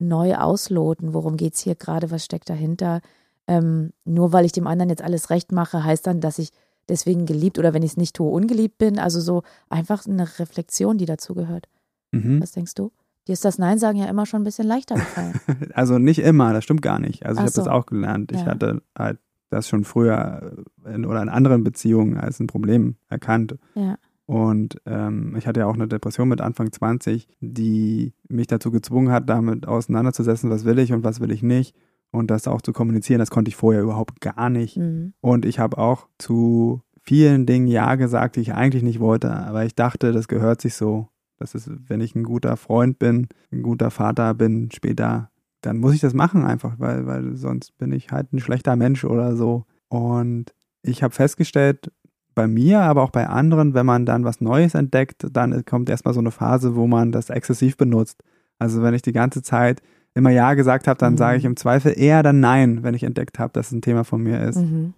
neu 0.00 0.34
ausloten. 0.34 1.14
Worum 1.14 1.36
geht 1.36 1.54
es 1.54 1.60
hier 1.60 1.76
gerade? 1.76 2.10
Was 2.10 2.24
steckt 2.24 2.50
dahinter? 2.50 3.00
Ähm, 3.46 3.92
nur 4.04 4.32
weil 4.32 4.44
ich 4.44 4.52
dem 4.52 4.66
anderen 4.66 4.90
jetzt 4.90 5.02
alles 5.02 5.30
recht 5.30 5.52
mache, 5.52 5.84
heißt 5.84 6.06
dann, 6.06 6.20
dass 6.20 6.38
ich 6.38 6.50
deswegen 6.88 7.26
geliebt 7.26 7.58
oder 7.58 7.74
wenn 7.74 7.82
ich 7.82 7.92
es 7.92 7.96
nicht 7.96 8.16
tue, 8.16 8.30
ungeliebt 8.30 8.78
bin. 8.78 8.98
Also 8.98 9.20
so 9.20 9.42
einfach 9.68 10.06
eine 10.06 10.38
Reflexion, 10.38 10.98
die 10.98 11.06
dazugehört. 11.06 11.68
Mhm. 12.12 12.40
Was 12.42 12.52
denkst 12.52 12.74
du? 12.74 12.92
Dir 13.28 13.34
ist 13.34 13.44
das 13.44 13.58
Nein 13.58 13.78
sagen 13.78 13.98
ja 13.98 14.06
immer 14.06 14.26
schon 14.26 14.40
ein 14.42 14.44
bisschen 14.44 14.66
leichter 14.66 14.96
gefallen. 14.96 15.34
also 15.74 15.98
nicht 15.98 16.18
immer, 16.18 16.52
das 16.52 16.64
stimmt 16.64 16.82
gar 16.82 16.98
nicht. 16.98 17.24
Also 17.24 17.38
Ach 17.40 17.44
ich 17.44 17.46
habe 17.46 17.52
so. 17.52 17.60
das 17.62 17.68
auch 17.68 17.86
gelernt. 17.86 18.32
Ich 18.32 18.40
Ja. 18.40 18.46
hatte 18.46 18.82
halt 18.98 19.18
das 19.50 19.68
schon 19.68 19.84
früher 19.84 20.64
in, 20.86 21.04
oder 21.04 21.22
in 21.22 21.28
anderen 21.28 21.62
Beziehungen 21.62 22.16
als 22.16 22.40
ein 22.40 22.46
Problem 22.46 22.96
erkannt. 23.08 23.56
Ja. 23.74 23.96
Und 24.26 24.76
ähm, 24.86 25.36
ich 25.36 25.46
hatte 25.46 25.60
ja 25.60 25.66
auch 25.66 25.74
eine 25.74 25.88
Depression 25.88 26.28
mit 26.28 26.40
Anfang 26.40 26.72
20, 26.72 27.28
die 27.40 28.14
mich 28.28 28.46
dazu 28.46 28.70
gezwungen 28.70 29.10
hat, 29.12 29.28
damit 29.28 29.66
auseinanderzusetzen, 29.68 30.48
was 30.48 30.64
will 30.64 30.78
ich 30.78 30.92
und 30.92 31.04
was 31.04 31.20
will 31.20 31.30
ich 31.30 31.42
nicht. 31.42 31.76
Und 32.12 32.30
das 32.30 32.46
auch 32.46 32.62
zu 32.62 32.72
kommunizieren, 32.72 33.18
das 33.18 33.30
konnte 33.30 33.48
ich 33.48 33.56
vorher 33.56 33.82
überhaupt 33.82 34.20
gar 34.20 34.50
nicht. 34.50 34.76
Mhm. 34.76 35.14
Und 35.20 35.44
ich 35.44 35.58
habe 35.58 35.78
auch 35.78 36.08
zu 36.18 36.82
vielen 37.00 37.46
Dingen 37.46 37.66
Ja 37.66 37.94
gesagt, 37.96 38.36
die 38.36 38.40
ich 38.40 38.54
eigentlich 38.54 38.82
nicht 38.82 39.00
wollte. 39.00 39.32
Aber 39.32 39.64
ich 39.64 39.74
dachte, 39.74 40.12
das 40.12 40.28
gehört 40.28 40.60
sich 40.60 40.74
so. 40.74 41.08
Das 41.38 41.54
ist, 41.54 41.70
wenn 41.88 42.00
ich 42.00 42.14
ein 42.14 42.22
guter 42.22 42.56
Freund 42.56 42.98
bin, 42.98 43.28
ein 43.50 43.62
guter 43.62 43.90
Vater 43.90 44.34
bin 44.34 44.70
später, 44.70 45.30
dann 45.62 45.78
muss 45.78 45.94
ich 45.94 46.00
das 46.00 46.14
machen 46.14 46.44
einfach, 46.44 46.78
weil, 46.78 47.06
weil 47.06 47.34
sonst 47.36 47.76
bin 47.78 47.92
ich 47.92 48.12
halt 48.12 48.32
ein 48.32 48.40
schlechter 48.40 48.76
Mensch 48.76 49.04
oder 49.04 49.34
so. 49.34 49.64
Und 49.88 50.54
ich 50.82 51.02
habe 51.02 51.14
festgestellt, 51.14 51.90
bei 52.34 52.46
mir, 52.46 52.80
aber 52.80 53.02
auch 53.02 53.10
bei 53.10 53.28
anderen, 53.28 53.74
wenn 53.74 53.86
man 53.86 54.06
dann 54.06 54.24
was 54.24 54.40
Neues 54.40 54.74
entdeckt, 54.74 55.26
dann 55.32 55.64
kommt 55.64 55.90
erstmal 55.90 56.14
so 56.14 56.20
eine 56.20 56.30
Phase, 56.30 56.74
wo 56.76 56.86
man 56.86 57.12
das 57.12 57.30
exzessiv 57.30 57.76
benutzt. 57.76 58.22
Also 58.58 58.82
wenn 58.82 58.94
ich 58.94 59.02
die 59.02 59.12
ganze 59.12 59.42
Zeit 59.42 59.82
immer 60.14 60.30
Ja 60.30 60.54
gesagt 60.54 60.88
habe, 60.88 60.98
dann 60.98 61.14
Mhm. 61.14 61.18
sage 61.18 61.38
ich 61.38 61.44
im 61.44 61.56
Zweifel 61.56 61.92
eher 61.98 62.22
dann 62.22 62.40
Nein, 62.40 62.82
wenn 62.82 62.94
ich 62.94 63.02
entdeckt 63.04 63.38
habe, 63.38 63.52
dass 63.52 63.66
es 63.68 63.72
ein 63.72 63.82
Thema 63.82 64.04
von 64.04 64.22
mir 64.22 64.40
ist. 64.42 64.58
Mhm. 64.58 64.94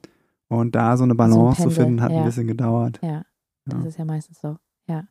Und 0.49 0.75
da 0.75 0.97
so 0.97 1.05
eine 1.05 1.15
Balance 1.15 1.63
zu 1.63 1.69
Pendel, 1.69 1.85
finden, 1.85 2.03
hat 2.03 2.13
ja. 2.13 2.19
ein 2.19 2.25
bisschen 2.25 2.47
gedauert. 2.47 3.01
Ja, 3.03 3.23
das 3.67 3.83
Ja. 3.83 3.89
ist 3.89 3.99
ja 3.99 4.05
meistens 4.05 4.41
so. 4.41 4.57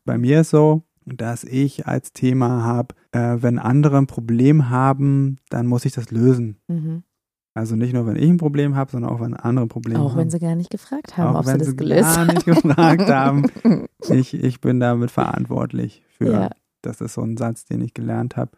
Bei 0.05 0.17
mir 0.17 0.41
ist 0.41 0.51
so, 0.51 0.83
dass 1.05 1.43
ich 1.43 1.87
als 1.87 2.13
Thema 2.13 2.63
habe, 2.63 2.93
äh, 3.11 3.37
wenn 3.41 3.57
andere 3.59 3.97
ein 3.97 4.07
Problem 4.07 4.69
haben, 4.69 5.37
dann 5.49 5.65
muss 5.67 5.83
ich 5.85 5.93
das 5.93 6.11
lösen. 6.11 6.57
Mhm. 6.67 7.03
Also 7.55 7.75
nicht 7.75 7.93
nur, 7.93 8.05
wenn 8.07 8.15
ich 8.15 8.29
ein 8.29 8.37
Problem 8.37 8.75
habe, 8.75 8.91
sondern 8.91 9.11
auch, 9.11 9.19
wenn 9.21 9.33
andere 9.33 9.67
Probleme 9.67 9.99
Auch 9.99 10.11
haben. 10.11 10.17
wenn 10.19 10.29
sie 10.29 10.39
gar 10.39 10.55
nicht 10.55 10.69
gefragt 10.69 11.17
haben, 11.17 11.35
auch 11.35 11.41
ob 11.41 11.45
wenn 11.47 11.53
sie 11.53 11.59
das 11.59 11.67
sie 11.69 11.75
gelöst 11.75 12.01
gar 12.03 12.17
haben. 12.17 12.27
nicht 12.27 12.45
gefragt 12.45 13.09
haben. 13.09 13.45
Ich, 14.09 14.33
ich 14.33 14.59
bin 14.59 14.79
damit 14.81 15.11
verantwortlich 15.11 16.03
für. 16.17 16.31
Ja. 16.33 16.49
Das 16.81 16.99
ist 16.99 17.13
so 17.13 17.21
ein 17.21 17.37
Satz, 17.37 17.63
den 17.65 17.79
ich 17.81 17.93
gelernt 17.93 18.35
habe. 18.35 18.51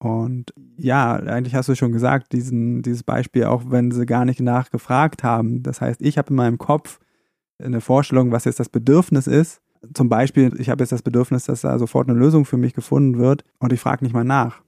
Und 0.00 0.54
ja, 0.78 1.14
eigentlich 1.16 1.54
hast 1.54 1.68
du 1.68 1.74
schon 1.74 1.92
gesagt, 1.92 2.32
diesen, 2.32 2.80
dieses 2.82 3.02
Beispiel, 3.02 3.44
auch 3.44 3.64
wenn 3.68 3.90
sie 3.90 4.06
gar 4.06 4.24
nicht 4.24 4.40
nachgefragt 4.40 5.22
haben. 5.22 5.62
Das 5.62 5.80
heißt, 5.82 6.00
ich 6.00 6.16
habe 6.16 6.30
in 6.30 6.36
meinem 6.36 6.58
Kopf 6.58 6.98
eine 7.62 7.82
Vorstellung, 7.82 8.32
was 8.32 8.46
jetzt 8.46 8.58
das 8.60 8.70
Bedürfnis 8.70 9.26
ist. 9.26 9.60
Zum 9.92 10.08
Beispiel, 10.08 10.58
ich 10.58 10.70
habe 10.70 10.82
jetzt 10.82 10.92
das 10.92 11.02
Bedürfnis, 11.02 11.44
dass 11.44 11.60
da 11.60 11.78
sofort 11.78 12.08
eine 12.08 12.18
Lösung 12.18 12.46
für 12.46 12.56
mich 12.56 12.72
gefunden 12.72 13.18
wird 13.18 13.44
und 13.58 13.72
ich 13.74 13.80
frage 13.80 14.02
nicht 14.04 14.14
mal 14.14 14.24
nach. 14.24 14.62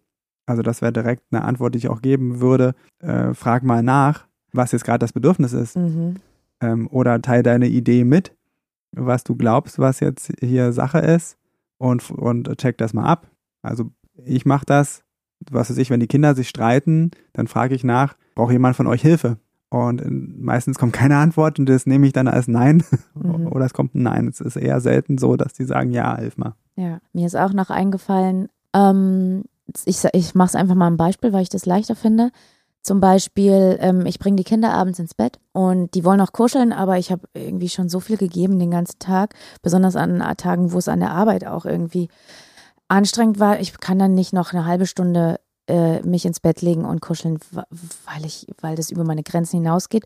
Also 0.45 0.63
das 0.63 0.83
wäre 0.83 0.93
direkt 0.93 1.23
eine 1.31 1.45
Antwort, 1.45 1.75
die 1.75 1.79
ich 1.79 1.89
auch 1.89 2.03
geben 2.03 2.41
würde. 2.41 2.75
Äh, 3.01 3.33
frag 3.33 3.63
mal 3.63 3.83
nach, 3.83 4.27
was 4.53 4.73
jetzt 4.73 4.85
gerade 4.85 4.99
das 4.99 5.13
Bedürfnis 5.15 5.55
ist 5.55 5.77
Mhm. 5.77 6.17
ähm, 6.61 6.89
oder 6.89 7.23
teil 7.23 7.43
deine 7.43 7.69
Idee 7.69 8.05
mit, 8.05 8.37
was 8.95 9.25
du 9.25 9.35
glaubst, 9.35 9.79
was 9.79 10.01
jetzt 10.01 10.31
hier 10.41 10.73
Sache 10.73 10.99
ist 10.99 11.39
und, 11.79 12.11
und 12.11 12.55
check 12.59 12.77
das 12.77 12.93
mal 12.93 13.07
ab. 13.07 13.31
Also 13.63 13.91
ich 14.25 14.45
mache 14.45 14.67
das, 14.67 15.03
was 15.51 15.71
weiß 15.71 15.79
ich, 15.79 15.91
wenn 15.91 16.01
die 16.01 16.07
Kinder 16.07 16.35
sich 16.35 16.49
streiten, 16.49 17.11
dann 17.33 17.47
frage 17.47 17.75
ich 17.75 17.85
nach, 17.85 18.15
braucht 18.35 18.53
jemand 18.53 18.77
von 18.77 18.87
euch 18.87 19.03
Hilfe? 19.03 19.39
Und 19.69 20.03
äh, 20.03 20.09
meistens 20.11 20.79
kommt 20.79 20.93
keine 20.93 21.17
Antwort 21.17 21.59
und 21.59 21.67
das 21.69 21.87
nehme 21.87 22.07
ich 22.07 22.13
dann 22.13 22.29
als 22.29 22.49
Nein 22.49 22.83
Mhm. 23.15 23.47
oder 23.47 23.65
es 23.65 23.73
kommt 23.73 23.95
ein 23.95 24.03
Nein. 24.03 24.29
Es 24.29 24.41
ist 24.41 24.57
eher 24.57 24.81
selten 24.81 25.19
so, 25.19 25.37
dass 25.37 25.53
die 25.53 25.65
sagen, 25.65 25.91
ja, 25.91 26.17
hilf 26.17 26.37
mal. 26.37 26.55
Ja, 26.77 27.01
mir 27.13 27.27
ist 27.27 27.37
auch 27.37 27.53
noch 27.53 27.71
eingefallen, 27.71 28.49
ähm, 28.75 29.45
ich, 29.85 30.05
ich 30.13 30.35
mache 30.35 30.49
es 30.49 30.55
einfach 30.55 30.75
mal 30.75 30.89
ein 30.89 30.97
Beispiel, 30.97 31.33
weil 31.33 31.43
ich 31.43 31.49
das 31.49 31.67
leichter 31.67 31.95
finde. 31.97 32.31
Zum 32.83 33.01
Beispiel, 33.01 33.79
ähm, 33.81 34.07
ich 34.07 34.19
bringe 34.19 34.37
die 34.37 34.45
Kinder 34.45 34.73
abends 34.73 34.99
ins 34.99 35.15
Bett 35.15 35.39
und 35.53 35.95
die 35.95 36.05
wollen 36.05 36.21
auch 36.21 36.33
kuscheln, 36.33 36.73
aber 36.73 36.99
ich 36.99 37.13
habe 37.13 37.29
irgendwie 37.33 37.69
schon 37.69 37.89
so 37.89 38.01
viel 38.01 38.17
gegeben 38.17 38.59
den 38.59 38.73
ganzen 38.73 38.99
Tag, 38.99 39.35
besonders 39.63 39.95
an 39.95 40.19
Tagen, 40.37 40.73
wo 40.73 40.79
es 40.79 40.89
an 40.89 41.01
der 41.01 41.13
Arbeit 41.13 41.47
auch 41.47 41.65
irgendwie 41.65 42.09
anstrengend 42.93 43.41
war. 43.41 43.59
Ich 43.59 43.79
kann 43.81 43.99
dann 43.99 44.15
nicht 44.15 44.33
noch 44.33 44.53
eine 44.53 44.67
halbe 44.67 44.87
Stunde 44.87 45.41
äh, 45.67 46.01
mich 46.03 46.25
ins 46.25 46.41
Bett 46.41 46.61
legen 46.61 46.85
und 46.85 47.01
kuscheln, 47.01 47.39
weil 47.51 48.25
ich, 48.25 48.47
weil 48.61 48.77
das 48.77 48.91
über 48.91 49.05
meine 49.05 49.23
Grenzen 49.23 49.57
hinausgeht. 49.57 50.05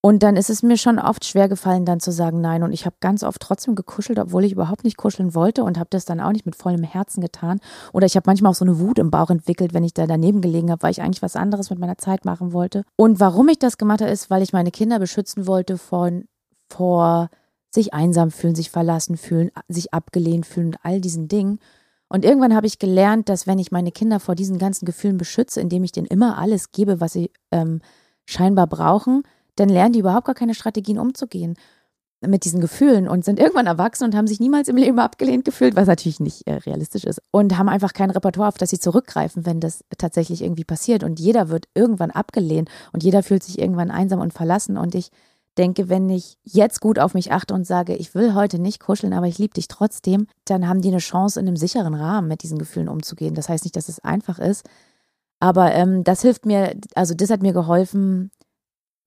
Und 0.00 0.22
dann 0.22 0.36
ist 0.36 0.50
es 0.50 0.62
mir 0.62 0.76
schon 0.76 0.98
oft 0.98 1.24
schwer 1.24 1.48
gefallen, 1.48 1.86
dann 1.86 1.98
zu 1.98 2.12
sagen 2.12 2.42
Nein. 2.42 2.62
Und 2.62 2.72
ich 2.72 2.84
habe 2.84 2.96
ganz 3.00 3.24
oft 3.24 3.40
trotzdem 3.40 3.74
gekuschelt, 3.74 4.18
obwohl 4.18 4.44
ich 4.44 4.52
überhaupt 4.52 4.84
nicht 4.84 4.98
kuscheln 4.98 5.34
wollte 5.34 5.64
und 5.64 5.78
habe 5.78 5.88
das 5.90 6.04
dann 6.04 6.20
auch 6.20 6.30
nicht 6.30 6.44
mit 6.44 6.56
vollem 6.56 6.82
Herzen 6.82 7.22
getan. 7.22 7.58
Oder 7.94 8.04
ich 8.06 8.14
habe 8.14 8.24
manchmal 8.26 8.50
auch 8.50 8.56
so 8.56 8.66
eine 8.66 8.78
Wut 8.78 8.98
im 8.98 9.10
Bauch 9.10 9.30
entwickelt, 9.30 9.72
wenn 9.72 9.82
ich 9.82 9.94
da 9.94 10.06
daneben 10.06 10.42
gelegen 10.42 10.70
habe, 10.70 10.82
weil 10.82 10.90
ich 10.90 11.00
eigentlich 11.00 11.22
was 11.22 11.36
anderes 11.36 11.70
mit 11.70 11.78
meiner 11.78 11.96
Zeit 11.96 12.26
machen 12.26 12.52
wollte. 12.52 12.84
Und 12.96 13.18
warum 13.18 13.48
ich 13.48 13.58
das 13.58 13.78
gemacht 13.78 14.02
habe, 14.02 14.10
ist, 14.10 14.28
weil 14.28 14.42
ich 14.42 14.52
meine 14.52 14.70
Kinder 14.70 14.98
beschützen 14.98 15.46
wollte 15.46 15.78
von, 15.78 16.26
vor 16.68 17.30
sich 17.70 17.94
einsam 17.94 18.30
fühlen, 18.30 18.54
sich 18.54 18.70
verlassen 18.70 19.16
fühlen, 19.16 19.50
sich 19.68 19.94
abgelehnt 19.94 20.44
fühlen 20.44 20.66
und 20.68 20.78
all 20.82 21.00
diesen 21.00 21.28
Dingen. 21.28 21.58
Und 22.14 22.24
irgendwann 22.24 22.54
habe 22.54 22.68
ich 22.68 22.78
gelernt, 22.78 23.28
dass 23.28 23.48
wenn 23.48 23.58
ich 23.58 23.72
meine 23.72 23.90
Kinder 23.90 24.20
vor 24.20 24.36
diesen 24.36 24.56
ganzen 24.56 24.86
Gefühlen 24.86 25.18
beschütze, 25.18 25.60
indem 25.60 25.82
ich 25.82 25.90
denen 25.90 26.06
immer 26.06 26.38
alles 26.38 26.70
gebe, 26.70 27.00
was 27.00 27.12
sie 27.12 27.32
ähm, 27.50 27.80
scheinbar 28.24 28.68
brauchen, 28.68 29.24
dann 29.56 29.68
lernen 29.68 29.94
die 29.94 29.98
überhaupt 29.98 30.26
gar 30.26 30.36
keine 30.36 30.54
Strategien 30.54 31.00
umzugehen 31.00 31.56
mit 32.24 32.44
diesen 32.44 32.60
Gefühlen 32.60 33.08
und 33.08 33.24
sind 33.24 33.40
irgendwann 33.40 33.66
erwachsen 33.66 34.04
und 34.04 34.14
haben 34.14 34.28
sich 34.28 34.38
niemals 34.38 34.68
im 34.68 34.76
Leben 34.76 35.00
abgelehnt 35.00 35.44
gefühlt, 35.44 35.74
was 35.74 35.88
natürlich 35.88 36.20
nicht 36.20 36.46
äh, 36.46 36.54
realistisch 36.54 37.02
ist. 37.02 37.20
Und 37.32 37.58
haben 37.58 37.68
einfach 37.68 37.92
kein 37.92 38.10
Repertoire, 38.10 38.46
auf 38.46 38.58
das 38.58 38.70
sie 38.70 38.78
zurückgreifen, 38.78 39.44
wenn 39.44 39.58
das 39.58 39.84
tatsächlich 39.98 40.40
irgendwie 40.40 40.62
passiert. 40.62 41.02
Und 41.02 41.18
jeder 41.18 41.48
wird 41.48 41.66
irgendwann 41.74 42.12
abgelehnt 42.12 42.70
und 42.92 43.02
jeder 43.02 43.24
fühlt 43.24 43.42
sich 43.42 43.58
irgendwann 43.58 43.90
einsam 43.90 44.20
und 44.20 44.32
verlassen. 44.32 44.78
Und 44.78 44.94
ich 44.94 45.10
denke, 45.58 45.88
wenn 45.88 46.08
ich 46.10 46.36
jetzt 46.42 46.80
gut 46.80 46.98
auf 46.98 47.14
mich 47.14 47.32
achte 47.32 47.54
und 47.54 47.66
sage, 47.66 47.94
ich 47.94 48.14
will 48.14 48.34
heute 48.34 48.58
nicht 48.58 48.80
kuscheln, 48.80 49.12
aber 49.12 49.26
ich 49.26 49.38
liebe 49.38 49.54
dich 49.54 49.68
trotzdem, 49.68 50.26
dann 50.44 50.68
haben 50.68 50.80
die 50.80 50.88
eine 50.88 50.98
Chance, 50.98 51.38
in 51.40 51.46
einem 51.46 51.56
sicheren 51.56 51.94
Rahmen 51.94 52.28
mit 52.28 52.42
diesen 52.42 52.58
Gefühlen 52.58 52.88
umzugehen. 52.88 53.34
Das 53.34 53.48
heißt 53.48 53.64
nicht, 53.64 53.76
dass 53.76 53.88
es 53.88 54.00
einfach 54.00 54.38
ist, 54.38 54.66
aber 55.40 55.72
ähm, 55.72 56.04
das 56.04 56.22
hilft 56.22 56.46
mir, 56.46 56.74
also 56.94 57.14
das 57.14 57.30
hat 57.30 57.42
mir 57.42 57.52
geholfen, 57.52 58.30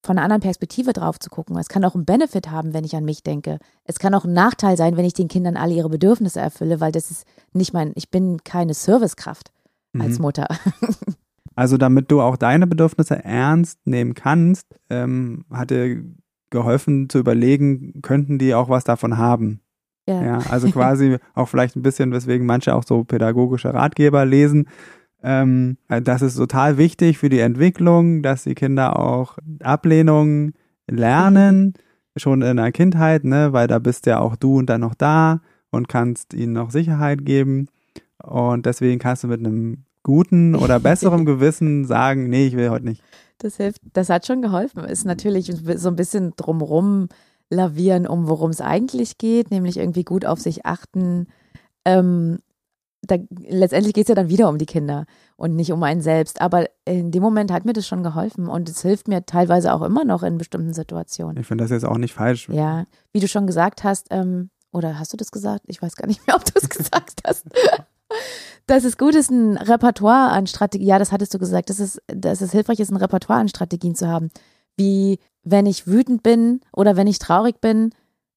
von 0.06 0.18
einer 0.18 0.24
anderen 0.24 0.42
Perspektive 0.42 0.94
drauf 0.94 1.20
zu 1.20 1.30
gucken. 1.30 1.58
Es 1.58 1.68
kann 1.68 1.84
auch 1.84 1.96
einen 1.96 2.06
Benefit 2.06 2.50
haben, 2.50 2.74
wenn 2.74 2.86
ich 2.86 2.96
an 2.96 3.04
mich 3.04 3.24
denke. 3.24 3.58
Es 3.84 4.00
kann 4.00 4.14
auch 4.14 4.24
ein 4.24 4.34
Nachteil 4.34 4.78
sein, 4.78 4.96
wenn 4.96 5.04
ich 5.04 5.14
den 5.14 5.28
Kindern 5.28 5.58
alle 5.58 5.74
ihre 5.74 5.90
Bedürfnisse 5.90 6.40
erfülle, 6.40 6.80
weil 6.80 6.92
das 6.92 7.12
ist 7.12 7.26
nicht 7.52 7.74
mein, 7.74 7.92
ich 7.96 8.10
bin 8.10 8.38
keine 8.44 8.74
Servicekraft 8.74 9.52
als 9.98 10.20
Mhm. 10.20 10.22
Mutter. 10.24 10.48
Also 11.56 11.78
damit 11.78 12.12
du 12.12 12.22
auch 12.22 12.38
deine 12.38 12.68
Bedürfnisse 12.68 13.24
ernst 13.24 13.80
nehmen 13.86 14.14
kannst, 14.14 14.68
ähm, 14.92 15.44
hat 15.52 15.72
dir 15.72 16.04
geholfen 16.50 17.10
zu 17.10 17.20
überlegen, 17.20 18.02
könnten 18.02 18.38
die 18.38 18.54
auch 18.54 18.70
was 18.70 18.84
davon 18.84 19.18
haben? 19.18 19.62
Ja. 20.08 20.24
Ja, 20.24 20.38
also 20.50 20.70
quasi 20.70 21.18
auch 21.34 21.48
vielleicht 21.48 21.76
ein 21.76 21.82
bisschen, 21.82 22.12
weswegen 22.12 22.46
manche 22.46 22.74
auch 22.76 22.84
so 22.84 23.04
pädagogische 23.04 23.74
Ratgeber 23.74 24.26
lesen. 24.26 24.68
Ähm, 25.24 25.78
das 25.88 26.22
ist 26.22 26.36
total 26.36 26.78
wichtig 26.78 27.18
für 27.18 27.30
die 27.30 27.40
Entwicklung, 27.40 28.22
dass 28.22 28.44
die 28.44 28.56
Kinder 28.56 29.00
auch 29.00 29.38
Ablehnung 29.62 30.54
lernen, 30.88 31.74
schon 32.16 32.42
in 32.42 32.58
der 32.58 32.72
Kindheit, 32.72 33.24
ne, 33.24 33.54
weil 33.54 33.68
da 33.68 33.80
bist 33.80 34.06
ja 34.06 34.20
auch 34.20 34.36
du 34.36 34.58
und 34.58 34.70
dann 34.70 34.82
noch 34.82 34.96
da 34.96 35.42
und 35.70 35.90
kannst 35.90 36.34
ihnen 36.34 36.54
noch 36.54 36.72
Sicherheit 36.72 37.26
geben. 37.26 37.68
Und 38.24 38.66
deswegen 38.66 39.00
kannst 39.00 39.24
du 39.24 39.28
mit 39.28 39.40
einem 39.40 39.84
guten 40.04 40.56
oder 40.56 40.80
besseren 40.80 41.26
Gewissen 41.26 41.86
sagen, 41.86 42.30
nee, 42.30 42.48
ich 42.48 42.56
will 42.56 42.70
heute 42.70 42.86
nicht. 42.86 43.04
Das 43.40 43.58
hilft, 43.58 43.82
das 43.94 44.10
hat 44.10 44.26
schon 44.26 44.42
geholfen. 44.42 44.84
Ist 44.84 45.06
natürlich 45.06 45.54
so 45.76 45.90
ein 45.90 45.96
bisschen 45.96 46.34
drumrum 46.36 47.10
lavieren, 47.50 48.08
um 48.08 48.28
worum 48.28 48.50
es 48.50 48.62
eigentlich 48.62 49.18
geht, 49.18 49.52
nämlich 49.52 49.78
irgendwie 49.78 50.04
gut 50.04 50.26
auf 50.26 50.40
sich 50.40 50.66
achten. 50.66 51.28
Ähm, 51.86 52.40
da, 53.02 53.16
letztendlich 53.48 53.94
geht 53.94 54.06
es 54.06 54.10
ja 54.10 54.16
dann 54.16 54.30
wieder 54.30 54.50
um 54.50 54.58
die 54.58 54.66
Kinder 54.66 55.06
und 55.36 55.56
nicht 55.56 55.72
um 55.72 55.82
einen 55.84 56.02
selbst. 56.02 56.42
Aber 56.42 56.66
in 56.86 57.12
dem 57.12 57.24
Moment 57.24 57.52
hat 57.52 57.66
mir 57.66 57.74
das 57.74 57.88
schon 57.88 58.04
geholfen 58.04 58.48
und 58.48 58.70
es 58.70 58.82
hilft 58.82 59.08
mir 59.08 59.26
teilweise 59.26 59.74
auch 59.74 59.82
immer 59.82 60.04
noch 60.04 60.24
in 60.24 60.38
bestimmten 60.38 60.74
Situationen. 60.74 61.38
Ich 61.38 61.48
finde 61.48 61.64
das 61.64 61.72
jetzt 61.72 61.86
auch 61.86 61.98
nicht 61.98 62.14
falsch. 62.14 62.50
Ja, 62.50 62.86
wie 63.14 63.20
du 63.20 63.28
schon 63.28 63.48
gesagt 63.48 63.84
hast, 63.84 64.08
ähm, 64.10 64.50
oder 64.72 65.00
hast 65.00 65.14
du 65.14 65.18
das 65.18 65.32
gesagt? 65.32 65.64
Ich 65.68 65.82
weiß 65.82 65.96
gar 65.96 66.08
nicht 66.08 66.26
mehr, 66.28 66.36
ob 66.36 66.44
du 66.44 66.52
es 66.56 66.70
gesagt 66.78 67.22
hast. 67.26 67.46
Dass 68.66 68.84
es 68.84 68.98
gut 68.98 69.16
ist, 69.16 69.32
ein 69.32 69.58
Repertoire 69.58 70.32
an 70.32 70.48
Strategien, 70.48 70.90
ja, 70.90 71.00
das 71.00 71.12
hattest 71.12 71.34
du 71.34 71.40
gesagt, 71.40 71.70
dass 71.70 71.80
es, 71.80 72.02
dass 72.08 72.42
es 72.42 72.52
hilfreich 72.52 72.80
ist, 72.80 72.92
ein 72.92 72.98
Repertoire 72.98 73.40
an 73.40 73.50
Strategien 73.50 73.96
zu 73.96 74.08
haben. 74.08 74.30
Wie 74.76 75.20
wenn 75.44 75.66
ich 75.66 75.88
wütend 75.88 76.24
bin 76.24 76.62
oder 76.74 76.98
wenn 76.98 77.08
ich 77.08 77.20
traurig 77.20 77.62
bin, 77.62 77.92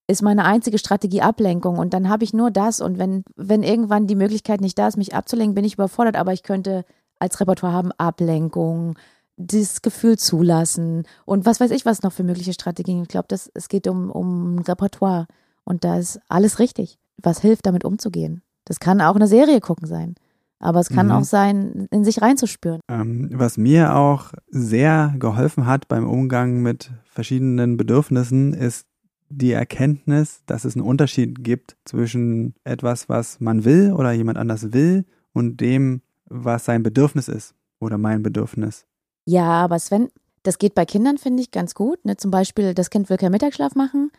ist 0.06 0.22
meine 0.22 0.44
einzige 0.44 0.78
Strategie 0.78 1.22
Ablenkung 1.22 1.78
und 1.78 1.94
dann 1.94 2.08
habe 2.08 2.24
ich 2.24 2.32
nur 2.32 2.50
das 2.50 2.80
und 2.80 2.98
wenn, 2.98 3.24
wenn 3.36 3.62
irgendwann 3.62 4.06
die 4.06 4.16
Möglichkeit 4.16 4.60
nicht 4.60 4.78
da 4.78 4.88
ist, 4.88 4.96
mich 4.96 5.14
abzulenken, 5.14 5.54
bin 5.54 5.64
ich 5.64 5.74
überfordert, 5.74 6.16
aber 6.16 6.32
ich 6.32 6.42
könnte 6.42 6.84
als 7.18 7.38
Repertoire 7.40 7.72
haben 7.72 7.92
Ablenkung, 7.92 8.98
das 9.36 9.82
Gefühl 9.82 10.18
zulassen 10.18 11.04
und 11.26 11.46
was 11.46 11.60
weiß 11.60 11.70
ich, 11.70 11.84
was 11.84 12.02
noch 12.02 12.12
für 12.12 12.24
mögliche 12.24 12.52
Strategien. 12.52 13.02
Ich 13.02 13.08
glaube, 13.08 13.28
es 13.30 13.68
geht 13.68 13.86
um, 13.86 14.10
um 14.10 14.58
Repertoire 14.58 15.26
und 15.64 15.84
da 15.84 15.98
ist 15.98 16.20
alles 16.28 16.58
richtig, 16.58 16.98
was 17.16 17.40
hilft, 17.40 17.66
damit 17.66 17.84
umzugehen. 17.84 18.42
Das 18.64 18.80
kann 18.80 19.00
auch 19.00 19.16
eine 19.16 19.26
Serie 19.26 19.60
gucken 19.60 19.86
sein. 19.86 20.14
Aber 20.62 20.80
es 20.80 20.90
kann 20.90 21.06
Mhm. 21.06 21.12
auch 21.12 21.24
sein, 21.24 21.88
in 21.90 22.04
sich 22.04 22.20
reinzuspüren. 22.20 22.80
Ähm, 22.88 23.30
was 23.32 23.56
mir 23.56 23.96
auch 23.96 24.32
sehr 24.50 25.14
geholfen 25.18 25.64
hat 25.66 25.88
beim 25.88 26.06
Umgang 26.06 26.60
mit 26.60 26.90
verschiedenen 27.06 27.78
Bedürfnissen, 27.78 28.52
ist 28.52 28.86
die 29.30 29.52
Erkenntnis, 29.52 30.42
dass 30.46 30.64
es 30.64 30.74
einen 30.76 30.84
Unterschied 30.84 31.42
gibt 31.42 31.76
zwischen 31.86 32.54
etwas, 32.64 33.08
was 33.08 33.40
man 33.40 33.64
will 33.64 33.92
oder 33.92 34.12
jemand 34.12 34.36
anders 34.38 34.72
will 34.72 35.06
und 35.32 35.60
dem, 35.60 36.02
was 36.26 36.66
sein 36.66 36.82
Bedürfnis 36.82 37.28
ist 37.28 37.54
oder 37.78 37.96
mein 37.96 38.22
Bedürfnis. 38.22 38.84
Ja, 39.24 39.44
aber 39.44 39.78
Sven, 39.78 40.08
das 40.42 40.58
geht 40.58 40.74
bei 40.74 40.84
Kindern, 40.84 41.16
finde 41.16 41.42
ich, 41.42 41.50
ganz 41.52 41.74
gut. 41.74 42.04
Ne? 42.04 42.16
Zum 42.16 42.30
Beispiel, 42.30 42.74
das 42.74 42.90
Kind 42.90 43.08
will 43.08 43.16
keinen 43.16 43.32
Mittagsschlaf 43.32 43.74
machen. 43.76 44.10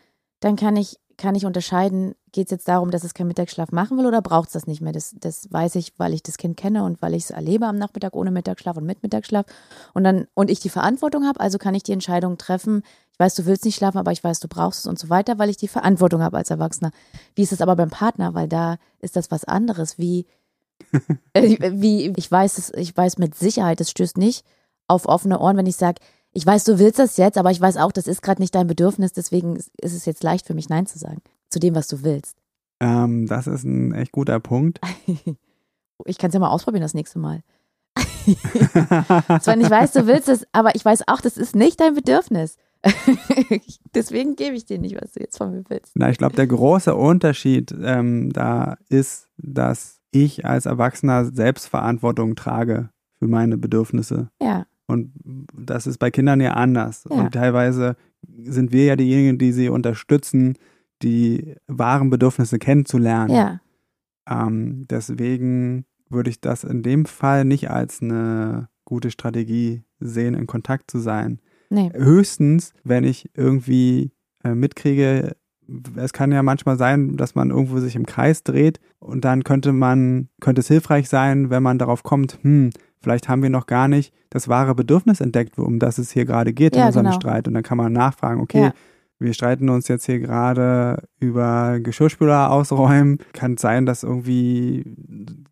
Dann 0.42 0.56
kann 0.56 0.76
ich, 0.76 0.96
kann 1.16 1.36
ich 1.36 1.46
unterscheiden, 1.46 2.16
geht 2.32 2.48
es 2.48 2.50
jetzt 2.50 2.66
darum, 2.66 2.90
dass 2.90 3.04
es 3.04 3.14
keinen 3.14 3.28
Mittagsschlaf 3.28 3.70
machen 3.70 3.96
will 3.96 4.06
oder 4.06 4.20
braucht 4.20 4.48
es 4.48 4.54
das 4.54 4.66
nicht 4.66 4.80
mehr? 4.80 4.92
Das, 4.92 5.14
das 5.16 5.46
weiß 5.52 5.76
ich, 5.76 5.92
weil 5.98 6.12
ich 6.12 6.24
das 6.24 6.36
Kind 6.36 6.56
kenne 6.56 6.82
und 6.82 7.00
weil 7.00 7.14
ich 7.14 7.24
es 7.24 7.30
erlebe 7.30 7.66
am 7.66 7.76
Nachmittag 7.76 8.16
ohne 8.16 8.32
Mittagsschlaf 8.32 8.76
und 8.76 8.84
mit 8.84 9.04
Mittagsschlaf. 9.04 9.46
Und 9.94 10.02
dann, 10.02 10.26
und 10.34 10.50
ich 10.50 10.58
die 10.58 10.68
Verantwortung 10.68 11.26
habe, 11.26 11.38
also 11.38 11.58
kann 11.58 11.76
ich 11.76 11.84
die 11.84 11.92
Entscheidung 11.92 12.38
treffen, 12.38 12.82
ich 13.12 13.20
weiß, 13.20 13.36
du 13.36 13.46
willst 13.46 13.64
nicht 13.64 13.76
schlafen, 13.76 13.98
aber 13.98 14.10
ich 14.10 14.24
weiß, 14.24 14.40
du 14.40 14.48
brauchst 14.48 14.80
es 14.80 14.86
und 14.86 14.98
so 14.98 15.10
weiter, 15.10 15.38
weil 15.38 15.48
ich 15.48 15.56
die 15.56 15.68
Verantwortung 15.68 16.22
habe 16.22 16.38
als 16.38 16.50
Erwachsener. 16.50 16.90
Wie 17.36 17.42
ist 17.42 17.52
es 17.52 17.60
aber 17.60 17.76
beim 17.76 17.90
Partner? 17.90 18.34
Weil 18.34 18.48
da 18.48 18.78
ist 18.98 19.14
das 19.14 19.30
was 19.30 19.44
anderes. 19.44 19.98
Wie, 19.98 20.26
äh, 21.34 21.56
wie 21.72 22.12
ich 22.16 22.32
weiß 22.32 22.58
es, 22.58 22.72
ich 22.74 22.96
weiß 22.96 23.18
mit 23.18 23.36
Sicherheit, 23.36 23.80
es 23.80 23.90
stößt 23.90 24.18
nicht 24.18 24.44
auf 24.88 25.06
offene 25.06 25.38
Ohren, 25.38 25.56
wenn 25.56 25.66
ich 25.66 25.76
sage, 25.76 26.00
ich 26.32 26.46
weiß, 26.46 26.64
du 26.64 26.78
willst 26.78 26.98
das 26.98 27.16
jetzt, 27.16 27.38
aber 27.38 27.50
ich 27.50 27.60
weiß 27.60 27.76
auch, 27.76 27.92
das 27.92 28.06
ist 28.06 28.22
gerade 28.22 28.40
nicht 28.40 28.54
dein 28.54 28.66
Bedürfnis, 28.66 29.12
deswegen 29.12 29.56
ist 29.56 29.70
es 29.80 30.06
jetzt 30.06 30.22
leicht 30.22 30.46
für 30.46 30.54
mich, 30.54 30.68
Nein 30.68 30.86
zu 30.86 30.98
sagen. 30.98 31.20
Zu 31.50 31.58
dem, 31.58 31.74
was 31.74 31.88
du 31.88 32.02
willst. 32.02 32.36
Ähm, 32.80 33.26
das 33.26 33.46
ist 33.46 33.64
ein 33.64 33.92
echt 33.92 34.12
guter 34.12 34.40
Punkt. 34.40 34.80
Ich 36.04 36.18
kann 36.18 36.30
es 36.30 36.34
ja 36.34 36.40
mal 36.40 36.50
ausprobieren 36.50 36.82
das 36.82 36.94
nächste 36.94 37.20
Mal. 37.20 37.44
Sven, 39.40 39.60
ich 39.60 39.70
weiß, 39.70 39.92
du 39.92 40.08
willst 40.08 40.28
es, 40.28 40.44
aber 40.50 40.74
ich 40.74 40.84
weiß 40.84 41.06
auch, 41.06 41.20
das 41.20 41.36
ist 41.36 41.54
nicht 41.54 41.80
dein 41.80 41.94
Bedürfnis. 41.94 42.56
Deswegen 43.94 44.34
gebe 44.34 44.56
ich 44.56 44.64
dir 44.64 44.78
nicht, 44.78 45.00
was 45.00 45.12
du 45.12 45.20
jetzt 45.20 45.38
von 45.38 45.52
mir 45.52 45.62
willst. 45.68 45.92
Na, 45.94 46.10
ich 46.10 46.18
glaube, 46.18 46.34
der 46.34 46.48
große 46.48 46.94
Unterschied 46.94 47.72
ähm, 47.82 48.32
da 48.32 48.78
ist, 48.88 49.28
dass 49.36 50.00
ich 50.10 50.44
als 50.44 50.66
Erwachsener 50.66 51.26
Selbstverantwortung 51.26 52.34
trage 52.34 52.90
für 53.18 53.28
meine 53.28 53.56
Bedürfnisse. 53.56 54.30
Ja, 54.42 54.66
Und 54.92 55.12
das 55.56 55.86
ist 55.86 55.98
bei 55.98 56.10
Kindern 56.10 56.40
ja 56.40 56.52
anders. 56.52 57.04
Ja. 57.10 57.16
Und 57.16 57.32
teilweise 57.34 57.96
sind 58.44 58.72
wir 58.72 58.84
ja 58.84 58.96
diejenigen, 58.96 59.38
die 59.38 59.52
sie 59.52 59.68
unterstützen, 59.68 60.54
die 61.02 61.56
wahren 61.66 62.10
Bedürfnisse 62.10 62.58
kennenzulernen. 62.58 63.34
ja, 63.34 63.60
Ähm, 64.28 64.86
deswegen 64.88 65.84
würde 66.08 66.30
ich 66.30 66.40
das 66.40 66.62
in 66.64 66.82
dem 66.82 67.06
Fall 67.06 67.44
nicht 67.44 67.70
als 67.70 68.00
eine 68.02 68.68
gute 68.84 69.10
Strategie 69.10 69.82
sehen, 69.98 70.34
in 70.34 70.46
Kontakt 70.46 70.90
zu 70.90 70.98
sein. 70.98 71.40
nee, 71.70 71.90
Höchstens, 71.94 72.72
wenn 72.84 73.04
ich 73.04 73.30
irgendwie 73.34 74.12
äh, 74.44 74.54
mitkriege, 74.54 75.34
es 75.96 76.12
kann 76.12 76.32
ja 76.32 76.42
manchmal 76.42 76.76
sein, 76.76 77.16
dass 77.16 77.34
man 77.34 77.50
irgendwo 77.50 77.78
sich 77.78 77.96
im 77.96 78.04
Kreis 78.04 78.42
dreht 78.42 78.78
und 78.98 79.24
dann 79.24 79.42
könnte 79.44 79.72
man, 79.72 80.28
könnte 80.40 80.60
es 80.60 80.68
hilfreich 80.68 81.08
sein, 81.08 81.50
wenn 81.50 81.62
man 81.62 81.78
darauf 81.78 82.02
kommt, 82.02 82.38
hm, 82.42 82.70
vielleicht 83.02 83.28
haben 83.28 83.42
wir 83.42 83.50
noch 83.50 83.66
gar 83.66 83.88
nicht 83.88 84.12
das 84.30 84.48
wahre 84.48 84.74
Bedürfnis 84.74 85.20
entdeckt, 85.20 85.58
um 85.58 85.78
das 85.78 85.98
es 85.98 86.10
hier 86.10 86.24
gerade 86.24 86.52
geht 86.52 86.74
Ja, 86.76 86.82
in 86.82 86.86
unserem 86.88 87.06
genau. 87.06 87.16
Streit. 87.16 87.48
Und 87.48 87.54
dann 87.54 87.62
kann 87.62 87.78
man 87.78 87.92
nachfragen, 87.92 88.40
okay, 88.40 88.62
Ja. 88.62 88.72
wir 89.18 89.34
streiten 89.34 89.68
uns 89.68 89.86
jetzt 89.88 90.06
hier 90.06 90.18
gerade 90.18 91.04
über 91.20 91.78
Geschirrspüler 91.80 92.50
ausräumen. 92.50 93.18
Kann 93.32 93.56
sein, 93.56 93.86
dass 93.86 94.02
irgendwie 94.02 94.84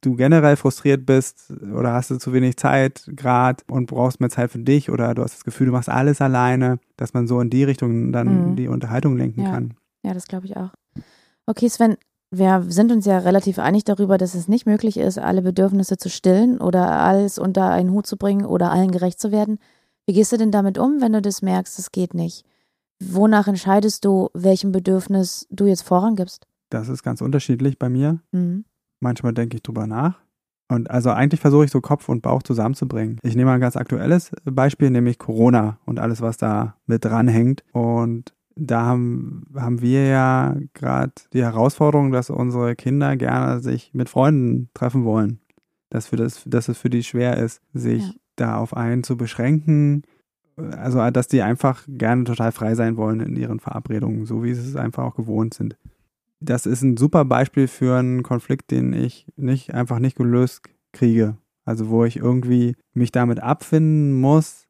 du 0.00 0.16
generell 0.16 0.56
frustriert 0.56 1.06
bist 1.06 1.52
oder 1.74 1.92
hast 1.92 2.10
du 2.10 2.16
zu 2.18 2.32
wenig 2.32 2.56
Zeit 2.56 3.08
gerade 3.14 3.62
und 3.68 3.86
brauchst 3.86 4.18
mehr 4.20 4.30
Zeit 4.30 4.50
für 4.50 4.58
dich 4.58 4.90
oder 4.90 5.14
du 5.14 5.22
hast 5.22 5.34
das 5.34 5.44
Gefühl, 5.44 5.66
du 5.66 5.72
machst 5.72 5.88
alles 5.88 6.20
alleine, 6.20 6.78
dass 6.96 7.14
man 7.14 7.26
so 7.26 7.40
in 7.40 7.50
die 7.50 7.64
Richtung 7.64 8.12
dann 8.12 8.50
Mhm. 8.52 8.56
die 8.56 8.68
Unterhaltung 8.68 9.16
lenken 9.16 9.42
Ja. 9.42 9.50
kann. 9.52 9.74
ja, 10.02 10.14
das 10.14 10.26
glaube 10.26 10.46
ich 10.46 10.56
auch. 10.56 10.70
Okay, 11.46 11.68
Sven, 11.68 11.96
wir 12.30 12.64
sind 12.68 12.92
uns 12.92 13.06
ja 13.06 13.18
relativ 13.18 13.58
einig 13.58 13.84
darüber, 13.84 14.16
dass 14.16 14.34
es 14.34 14.48
nicht 14.48 14.66
möglich 14.66 14.96
ist, 14.96 15.18
alle 15.18 15.42
Bedürfnisse 15.42 15.96
zu 15.96 16.08
stillen 16.08 16.60
oder 16.60 16.90
alles 16.92 17.38
unter 17.38 17.70
einen 17.70 17.90
Hut 17.90 18.06
zu 18.06 18.16
bringen 18.16 18.44
oder 18.44 18.70
allen 18.70 18.92
gerecht 18.92 19.20
zu 19.20 19.32
werden. 19.32 19.58
Wie 20.06 20.12
gehst 20.12 20.32
du 20.32 20.36
denn 20.36 20.52
damit 20.52 20.78
um, 20.78 21.00
wenn 21.00 21.12
du 21.12 21.22
das 21.22 21.42
merkst, 21.42 21.78
es 21.78 21.92
geht 21.92 22.14
nicht? 22.14 22.44
Wonach 23.02 23.48
entscheidest 23.48 24.04
du, 24.04 24.28
welchem 24.34 24.72
Bedürfnis 24.72 25.46
du 25.50 25.66
jetzt 25.66 25.82
Vorrang 25.82 26.16
gibst? 26.16 26.46
Das 26.68 26.88
ist 26.88 27.02
ganz 27.02 27.20
unterschiedlich 27.20 27.78
bei 27.78 27.88
mir. 27.88 28.20
Mhm. 28.30 28.64
Manchmal 29.00 29.32
denke 29.32 29.56
ich 29.56 29.62
drüber 29.62 29.86
nach. 29.86 30.20
Und 30.68 30.88
also 30.88 31.10
eigentlich 31.10 31.40
versuche 31.40 31.64
ich 31.64 31.70
so 31.72 31.80
Kopf 31.80 32.08
und 32.08 32.22
Bauch 32.22 32.44
zusammenzubringen. 32.44 33.18
Ich 33.22 33.34
nehme 33.34 33.50
mal 33.50 33.54
ein 33.54 33.60
ganz 33.60 33.76
aktuelles 33.76 34.30
Beispiel, 34.44 34.90
nämlich 34.90 35.18
Corona 35.18 35.78
und 35.84 35.98
alles, 35.98 36.20
was 36.20 36.36
da 36.36 36.76
mit 36.86 37.04
dranhängt. 37.04 37.64
Und 37.72 38.32
da 38.66 38.82
haben, 38.82 39.46
haben 39.54 39.80
wir 39.80 40.06
ja 40.06 40.56
gerade 40.74 41.12
die 41.32 41.42
Herausforderung, 41.42 42.12
dass 42.12 42.30
unsere 42.30 42.76
Kinder 42.76 43.16
gerne 43.16 43.60
sich 43.60 43.92
mit 43.94 44.08
Freunden 44.08 44.70
treffen 44.74 45.04
wollen. 45.04 45.40
Dass, 45.88 46.06
für 46.06 46.16
das, 46.16 46.42
dass 46.46 46.68
es 46.68 46.78
für 46.78 46.90
die 46.90 47.02
schwer 47.02 47.36
ist, 47.38 47.62
sich 47.72 48.06
Ja. 48.06 48.14
da 48.36 48.56
auf 48.58 48.76
einen 48.76 49.02
zu 49.02 49.16
beschränken. 49.16 50.02
Also, 50.56 51.10
dass 51.10 51.26
die 51.26 51.42
einfach 51.42 51.84
gerne 51.88 52.24
total 52.24 52.52
frei 52.52 52.74
sein 52.74 52.96
wollen 52.96 53.20
in 53.20 53.34
ihren 53.36 53.60
Verabredungen, 53.60 54.26
so 54.26 54.44
wie 54.44 54.54
sie 54.54 54.68
es 54.68 54.76
einfach 54.76 55.04
auch 55.04 55.14
gewohnt 55.16 55.54
sind 55.54 55.76
das 56.40 56.66
ist 56.66 56.82
ein 56.82 56.96
super 56.96 57.24
Beispiel 57.24 57.68
für 57.68 57.98
einen 57.98 58.22
Konflikt, 58.22 58.70
den 58.70 58.92
ich 58.92 59.26
nicht 59.36 59.74
einfach 59.74 59.98
nicht 59.98 60.16
gelöst 60.16 60.62
kriege. 60.92 61.36
Also 61.64 61.90
wo 61.90 62.04
ich 62.04 62.16
irgendwie 62.16 62.76
mich 62.94 63.12
damit 63.12 63.40
abfinden 63.40 64.18
muss, 64.18 64.66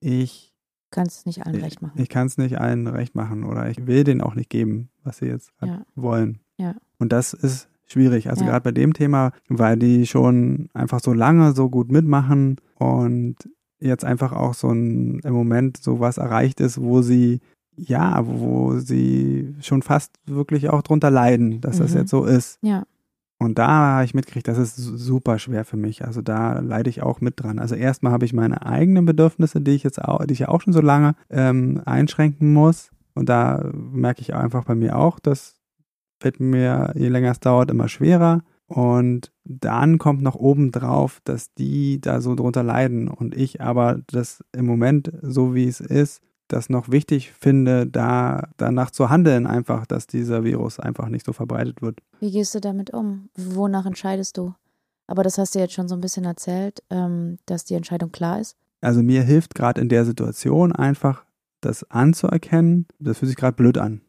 ich, 0.00 0.45
Kannst 0.90 1.18
es 1.20 1.26
nicht 1.26 1.44
allen 1.46 1.56
recht 1.56 1.82
machen. 1.82 2.00
ich 2.00 2.08
kann 2.08 2.26
es 2.26 2.38
nicht 2.38 2.58
allen 2.60 2.86
recht 2.86 3.14
machen 3.14 3.44
oder 3.44 3.68
ich 3.68 3.86
will 3.86 4.04
denen 4.04 4.20
auch 4.20 4.34
nicht 4.34 4.50
geben, 4.50 4.88
was 5.04 5.18
sie 5.18 5.26
jetzt 5.26 5.56
grad 5.58 5.68
Ja. 5.70 5.82
wollen. 5.94 6.38
Ja. 6.58 6.74
Und 6.98 7.12
das 7.12 7.32
ist 7.34 7.68
schwierig. 7.86 8.30
Also 8.30 8.44
Ja. 8.44 8.50
gerade 8.50 8.62
bei 8.64 8.72
dem 8.72 8.94
Thema, 8.94 9.32
weil 9.48 9.76
die 9.78 10.06
schon 10.06 10.68
einfach 10.74 11.00
so 11.00 11.12
lange 11.12 11.52
so 11.52 11.68
gut 11.68 11.90
mitmachen 11.90 12.56
und 12.76 13.36
jetzt 13.78 14.04
einfach 14.04 14.32
auch 14.32 14.54
so 14.54 14.70
ein 14.70 15.18
im 15.20 15.34
Moment 15.34 15.76
so 15.76 16.00
was 16.00 16.18
erreicht 16.18 16.60
ist, 16.60 16.80
wo 16.80 17.02
sie 17.02 17.40
ja, 17.78 18.22
wo 18.26 18.78
sie 18.78 19.54
schon 19.60 19.82
fast 19.82 20.14
wirklich 20.24 20.70
auch 20.70 20.80
drunter 20.80 21.10
leiden, 21.10 21.60
dass 21.60 21.76
das 21.76 21.90
Mhm. 21.92 21.98
jetzt 21.98 22.10
so 22.10 22.24
ist. 22.24 22.58
Ja, 22.62 22.84
Und 23.38 23.58
da 23.58 23.68
habe 23.68 24.04
ich 24.04 24.14
mitgekriegt, 24.14 24.48
das 24.48 24.56
ist 24.56 24.76
su- 24.76 24.96
super 24.96 25.38
schwer 25.38 25.64
für 25.64 25.76
mich. 25.76 26.04
Also 26.04 26.22
da 26.22 26.58
leide 26.60 26.88
ich 26.88 27.02
auch 27.02 27.20
mit 27.20 27.34
dran. 27.42 27.58
Also 27.58 27.74
erstmal 27.74 28.12
habe 28.12 28.24
ich 28.24 28.32
meine 28.32 28.64
eigenen 28.64 29.04
Bedürfnisse, 29.04 29.60
die 29.60 29.72
ich 29.72 29.82
jetzt 29.82 30.02
auch, 30.02 30.24
die 30.24 30.32
ich 30.32 30.38
ja 30.40 30.48
auch 30.48 30.62
schon 30.62 30.72
so 30.72 30.80
lange 30.80 31.14
ähm, 31.28 31.82
einschränken 31.84 32.52
muss. 32.52 32.90
Und 33.14 33.28
da 33.28 33.70
merke 33.74 34.22
ich 34.22 34.34
einfach 34.34 34.64
bei 34.64 34.74
mir 34.74 34.98
auch, 34.98 35.18
das 35.18 35.56
fällt 36.20 36.40
mir, 36.40 36.92
je 36.94 37.08
länger 37.08 37.30
es 37.30 37.40
dauert, 37.40 37.70
immer 37.70 37.88
schwerer. 37.88 38.42
Und 38.68 39.32
dann 39.44 39.98
kommt 39.98 40.22
noch 40.22 40.34
oben 40.34 40.72
drauf, 40.72 41.20
dass 41.24 41.54
die 41.54 42.00
da 42.00 42.20
so 42.20 42.34
drunter 42.34 42.62
leiden 42.62 43.06
und 43.08 43.34
ich 43.36 43.60
aber 43.60 44.00
das 44.08 44.42
im 44.52 44.66
Moment, 44.66 45.12
so 45.22 45.54
wie 45.54 45.68
es 45.68 45.80
ist, 45.80 46.20
das 46.48 46.68
noch 46.68 46.90
wichtig 46.90 47.32
finde, 47.32 47.86
da 47.86 48.48
danach 48.56 48.90
zu 48.90 49.10
handeln, 49.10 49.46
einfach, 49.46 49.86
dass 49.86 50.06
dieser 50.06 50.44
Virus 50.44 50.78
einfach 50.78 51.08
nicht 51.08 51.26
so 51.26 51.32
verbreitet 51.32 51.82
wird. 51.82 52.00
Wie 52.20 52.30
gehst 52.30 52.54
du 52.54 52.60
damit 52.60 52.92
um? 52.92 53.28
Wonach 53.36 53.86
entscheidest 53.86 54.36
du? 54.36 54.54
Aber 55.06 55.22
das 55.22 55.38
hast 55.38 55.54
du 55.54 55.58
jetzt 55.58 55.74
schon 55.74 55.88
so 55.88 55.94
ein 55.94 56.00
bisschen 56.00 56.24
erzählt, 56.24 56.82
ähm, 56.90 57.38
dass 57.46 57.64
die 57.64 57.74
Entscheidung 57.74 58.10
klar 58.12 58.40
ist. 58.40 58.56
Also 58.80 59.02
mir 59.02 59.22
hilft 59.22 59.54
gerade 59.54 59.80
in 59.80 59.88
der 59.88 60.04
Situation 60.04 60.72
einfach, 60.72 61.24
das 61.60 61.90
anzuerkennen. 61.90 62.86
Das 62.98 63.18
fühlt 63.18 63.28
sich 63.28 63.36
gerade 63.36 63.56
blöd 63.56 63.78
an. 63.78 64.00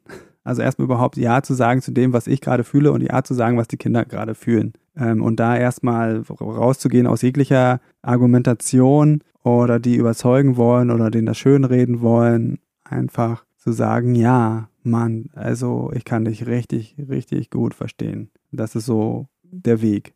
Also 0.47 0.61
erstmal 0.61 0.85
überhaupt 0.85 1.17
Ja 1.17 1.41
zu 1.41 1.53
sagen 1.53 1.81
zu 1.81 1.91
dem, 1.91 2.13
was 2.13 2.25
ich 2.25 2.39
gerade 2.39 2.63
fühle 2.63 2.93
und 2.93 3.01
Ja 3.01 3.21
zu 3.21 3.33
sagen, 3.33 3.57
was 3.57 3.67
die 3.67 3.75
Kinder 3.75 4.05
gerade 4.05 4.33
fühlen. 4.33 4.71
Ähm, 4.95 5.21
und 5.21 5.41
da 5.41 5.57
erstmal 5.57 6.21
rauszugehen 6.21 7.05
aus 7.05 7.21
jeglicher 7.21 7.81
Argumentation 8.01 9.21
oder 9.43 9.79
die 9.79 9.97
überzeugen 9.97 10.55
wollen 10.55 10.89
oder 10.89 11.11
denen 11.11 11.25
das 11.25 11.37
schönreden 11.37 11.99
wollen. 11.99 12.59
Einfach 12.85 13.43
zu 13.57 13.73
sagen, 13.73 14.15
ja, 14.15 14.69
Mann, 14.83 15.25
also 15.33 15.91
ich 15.93 16.05
kann 16.05 16.23
dich 16.23 16.47
richtig, 16.47 16.95
richtig 17.09 17.49
gut 17.49 17.73
verstehen. 17.73 18.31
Das 18.53 18.73
ist 18.75 18.85
so 18.85 19.27
der 19.43 19.81
Weg. 19.81 20.13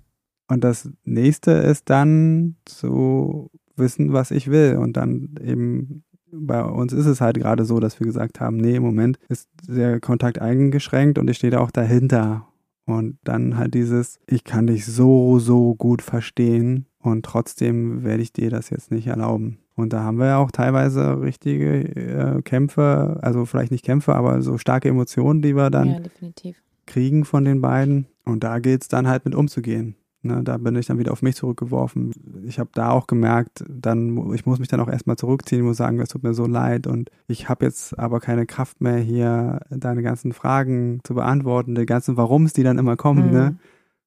Und 0.48 0.63
das 0.63 0.89
nächste 1.04 1.52
ist 1.52 1.89
dann 1.89 2.56
zu 2.63 3.52
wissen, 3.76 4.13
was 4.13 4.32
ich 4.32 4.50
will. 4.50 4.78
Und 4.78 4.96
dann 4.96 5.36
eben, 5.44 6.04
bei 6.32 6.63
uns 6.63 6.94
ist 6.94 7.06
es 7.06 7.22
halt 7.22 7.38
gerade 7.38 7.65
so, 7.65 7.80
dass 7.80 8.00
wir 8.00 8.08
gesagt 8.08 8.39
haben, 8.39 8.58
nee, 8.58 8.76
im 8.76 8.84
Moment 8.84 9.20
ist 9.30 9.50
der 9.67 10.00
Kontakt 10.00 10.39
eingeschränkt 10.39 11.17
und 11.17 11.30
ich 11.30 11.38
stehe 11.38 11.52
da 11.52 11.60
auch 11.60 11.72
dahinter. 11.72 12.48
Und 12.86 13.17
dann 13.24 13.58
halt 13.58 13.74
dieses, 13.74 14.20
ich 14.28 14.44
kann 14.44 14.67
dich 14.67 14.86
so, 14.86 15.39
so 15.39 15.76
gut 15.76 16.02
verstehen 16.02 16.88
und 17.00 17.24
trotzdem 17.26 18.04
werde 18.04 18.24
ich 18.24 18.34
dir 18.34 18.50
das 18.50 18.70
jetzt 18.70 18.91
nicht 18.91 19.08
erlauben. 19.08 19.60
Und 19.76 19.94
da 19.94 20.04
haben 20.04 20.17
wir 20.17 20.28
ja 20.28 20.38
auch 20.38 20.52
teilweise 20.52 21.22
richtige 21.22 21.84
äh, 21.96 22.41
Kämpfe, 22.41 23.20
also 23.22 23.46
vielleicht 23.46 23.72
nicht 23.72 23.86
Kämpfe, 23.86 24.15
aber 24.15 24.41
so 24.41 24.58
starke 24.58 24.89
Emotionen, 24.89 25.41
die 25.41 25.56
wir 25.56 25.70
dann 25.70 25.88
ja, 25.88 26.52
kriegen 26.86 27.24
von 27.24 27.46
den 27.46 27.62
beiden. 27.62 28.08
Und 28.26 28.44
da 28.44 28.60
gilt 28.60 28.84
es 28.84 28.88
dann 28.88 29.08
halt 29.08 29.26
mit 29.26 29.34
umzugehen. 29.34 29.96
Ne, 30.23 30.43
da 30.43 30.57
bin 30.57 30.75
ich 30.75 30.86
dann 30.86 30.99
wieder 30.99 31.13
auf 31.13 31.23
mich 31.23 31.36
zurückgeworfen. 31.36 32.12
Ich 32.43 32.60
habe 32.60 32.69
da 32.75 32.91
auch 32.91 33.07
gemerkt, 33.07 33.63
dann 33.67 34.31
ich 34.34 34.45
muss 34.45 34.60
mich 34.60 34.67
dann 34.67 34.79
auch 34.79 34.88
erstmal 34.88 35.15
zurückziehen, 35.15 35.63
muss 35.63 35.77
sagen, 35.77 35.99
es 35.99 36.10
tut 36.10 36.21
mir 36.21 36.36
so 36.36 36.45
leid 36.45 36.86
und 36.86 37.10
ich 37.27 37.49
habe 37.49 37.65
jetzt 37.65 37.97
aber 37.97 38.19
keine 38.19 38.45
Kraft 38.45 38.81
mehr 38.81 38.97
hier 38.97 39.62
deine 39.71 40.03
ganzen 40.03 40.31
Fragen 40.31 40.99
zu 41.03 41.15
beantworten, 41.15 41.73
die 41.73 41.88
ganzen 41.88 42.17
Warums, 42.17 42.53
die 42.53 42.62
dann 42.62 42.77
immer 42.77 42.97
kommen, 42.97 43.31
ne? 43.31 43.31
mhm. 43.31 43.34
ne? 43.34 43.57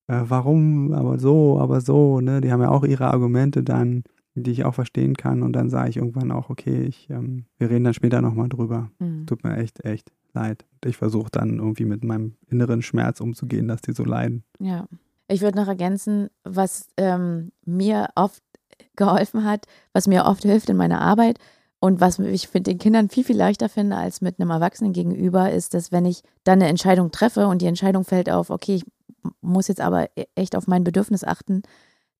Äh, 0.07 0.22
warum, 0.29 0.92
aber 0.92 1.18
so, 1.18 1.59
aber 1.59 1.81
so, 1.81 2.20
ne? 2.20 2.40
Die 2.40 2.53
haben 2.53 2.61
ja 2.61 2.68
auch 2.68 2.85
ihre 2.85 3.09
Argumente 3.09 3.64
dann, 3.64 4.05
die 4.37 4.53
ich 4.53 4.64
auch 4.64 4.74
verstehen 4.74 5.16
kann 5.16 5.42
und 5.42 5.53
dann 5.53 5.68
sage 5.68 5.90
ich 5.90 5.96
irgendwann 5.96 6.31
auch, 6.31 6.48
okay, 6.48 6.83
ich, 6.83 7.11
ähm, 7.11 7.46
wir 7.59 7.70
reden 7.70 7.85
dann 7.85 7.94
später 7.94 8.20
nochmal 8.20 8.48
drüber. 8.48 8.90
Mhm. 9.00 9.27
Tut 9.27 9.42
mir 9.42 9.57
echt, 9.57 9.85
echt 9.85 10.12
leid. 10.33 10.64
Ich 10.85 10.96
versuche 10.96 11.31
dann 11.33 11.59
irgendwie 11.59 11.87
mit 11.87 12.05
meinem 12.05 12.35
inneren 12.48 12.83
Schmerz 12.83 13.20
umzugehen, 13.20 13.66
dass 13.66 13.81
die 13.81 13.92
so 13.92 14.05
leiden. 14.05 14.44
Ja. 14.61 14.87
Ich 15.29 15.41
würde 15.41 15.59
noch 15.59 15.69
ergänzen, 15.69 16.29
was 16.45 16.87
ähm, 16.97 17.53
mir 17.65 18.09
oft 18.15 18.43
geholfen 18.97 19.45
hat, 19.45 19.67
was 19.93 20.07
mir 20.07 20.25
oft 20.25 20.43
hilft 20.43 20.69
in 20.69 20.77
meiner 20.77 21.01
Arbeit 21.01 21.39
und 21.81 22.01
was 22.01 22.19
ich 22.19 22.53
mit 22.55 22.67
den 22.67 22.79
Kindern 22.79 23.09
viel, 23.09 23.25
viel 23.25 23.37
leichter 23.37 23.69
finde 23.69 23.97
als 23.97 24.21
mit 24.21 24.41
einem 24.41 24.51
Erwachsenen 24.51 24.93
gegenüber, 24.93 25.51
ist, 25.51 25.75
dass 25.75 25.93
wenn 25.93 26.07
ich 26.07 26.23
dann 26.43 26.61
eine 26.61 26.69
Entscheidung 26.69 27.11
treffe 27.11 27.47
und 27.47 27.61
die 27.61 27.67
Entscheidung 27.67 28.05
fällt 28.05 28.31
auf, 28.31 28.51
okay, 28.51 28.77
ich 28.77 28.85
muss 29.41 29.69
jetzt 29.69 29.81
aber 29.81 30.09
e-, 30.17 30.27
echt 30.35 30.57
auf 30.57 30.67
mein 30.67 30.85
Bedürfnis 30.85 31.25
achten, 31.25 31.63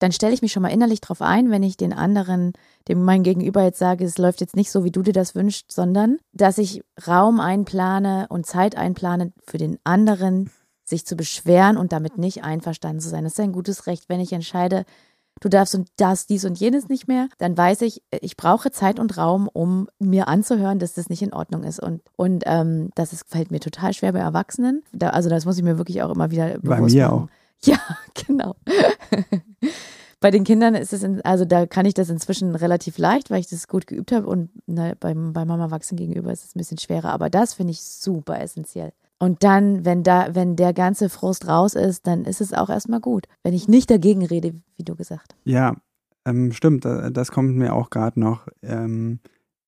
dann 0.01 0.13
stelle 0.13 0.35
ich 0.35 0.43
mich 0.43 0.53
schon 0.53 0.63
mal 0.63 0.73
innerlich 0.73 1.01
darauf 1.01 1.23
ein, 1.23 1.51
wenn 1.51 1.63
ich 1.63 1.77
den 1.77 1.93
anderen, 1.93 2.53
dem 2.89 3.03
mein 3.05 3.23
Gegenüber 3.23 3.63
jetzt 3.63 3.79
sage, 3.79 4.05
es 4.05 4.19
läuft 4.19 4.41
jetzt 4.41 4.57
nicht 4.57 4.71
so, 4.71 4.85
wie 4.85 4.91
du 4.91 5.03
dir 5.03 5.13
das 5.13 5.35
wünschst, 5.35 5.73
sondern 5.73 6.19
dass 6.33 6.59
ich 6.59 6.83
Raum 7.07 7.41
einplane 7.41 8.27
und 8.29 8.45
Zeit 8.45 8.77
einplane 8.77 9.33
für 9.47 9.57
den 9.57 9.79
anderen, 9.85 10.51
sich 10.85 11.07
zu 11.07 11.17
beschweren 11.17 11.77
und 11.77 11.93
damit 11.93 12.19
nicht 12.19 12.45
einverstanden 12.45 13.01
zu 13.01 13.09
sein. 13.09 13.25
Das 13.25 13.35
ist 13.35 13.41
ein 13.41 13.53
gutes 13.53 13.87
Recht. 13.87 14.09
Wenn 14.09 14.21
ich 14.21 14.33
entscheide, 14.33 14.85
du 15.41 15.49
darfst 15.49 15.75
und 15.75 15.89
das, 15.97 16.27
dies 16.27 16.45
und 16.45 16.59
jenes 16.59 16.89
nicht 16.89 17.09
mehr, 17.09 17.29
dann 17.39 17.57
weiß 17.57 17.83
ich, 17.83 18.03
ich 18.21 18.37
brauche 18.37 18.71
Zeit 18.71 18.99
und 19.01 19.17
Raum, 19.17 19.49
um 19.53 19.89
mir 19.99 20.29
anzuhören, 20.29 20.79
dass 20.79 20.95
das 20.95 21.09
nicht 21.09 21.23
in 21.23 21.33
Ordnung 21.33 21.65
ist. 21.65 21.81
Und, 21.81 22.03
und 22.17 22.45
ähm, 22.47 22.91
das 22.95 23.13
ist, 23.13 23.29
fällt 23.29 23.51
mir 23.51 23.61
total 23.61 23.93
schwer 23.93 24.13
bei 24.13 24.21
Erwachsenen. 24.21 24.83
Da, 24.93 25.11
also 25.11 25.29
das 25.29 25.45
muss 25.45 25.57
ich 25.57 25.65
mir 25.65 25.79
wirklich 25.79 26.03
auch 26.03 26.11
immer 26.11 26.31
wieder 26.31 26.59
bewusst 26.59 26.69
Bei 26.69 26.81
mir 26.81 27.09
machen. 27.09 27.23
auch. 27.25 27.29
Ja, 27.63 27.79
genau. 28.27 28.57
bei 30.21 30.31
den 30.31 30.45
Kindern 30.45 30.75
ist 30.75 30.93
es, 30.93 31.03
in, 31.03 31.23
also 31.23 31.47
da 31.47 31.65
kann 31.65 31.87
ich 31.87 31.95
das 31.95 32.11
inzwischen 32.11 32.55
relativ 32.55 32.99
leicht, 32.99 33.31
weil 33.31 33.41
ich 33.41 33.49
das 33.49 33.69
gut 33.69 33.87
geübt 33.87 34.13
habe 34.13 34.27
und 34.27 34.51
ne, 34.67 34.95
beim, 35.01 35.33
bei 35.33 35.47
Mama 35.47 35.71
Wachsen 35.71 35.97
gegenüber 35.97 36.31
ist 36.31 36.45
es 36.45 36.55
ein 36.55 36.59
bisschen 36.59 36.77
schwerer. 36.77 37.11
Aber 37.11 37.31
das 37.31 37.55
finde 37.55 37.71
ich 37.71 37.83
super 37.83 38.39
essentiell. 38.39 38.93
Und 39.25 39.43
dann, 39.43 39.87
wenn 39.87 40.03
da, 40.03 40.35
wenn 40.35 40.55
der 40.55 40.75
ganze 40.75 41.09
Frust 41.09 41.49
raus 41.49 41.73
ist, 41.73 42.07
dann 42.07 42.27
ist 42.27 42.43
es 42.43 42.53
auch 42.53 42.69
erstmal 42.69 43.01
gut. 43.01 43.27
Wenn 43.43 43.55
ich 43.55 43.69
nicht 43.69 43.91
dagegen 43.91 44.23
rede, 44.27 44.53
wie 44.77 44.85
du 44.85 44.97
gesagt. 44.97 45.35
Ja, 45.45 45.77
ähm, 46.27 46.53
stimmt. 46.53 46.85
Das 46.85 47.33
kommt 47.33 47.57
mir 47.57 47.73
auch 47.73 47.89
gerade 47.89 48.21
noch. 48.21 48.47
Ähm, 48.61 49.21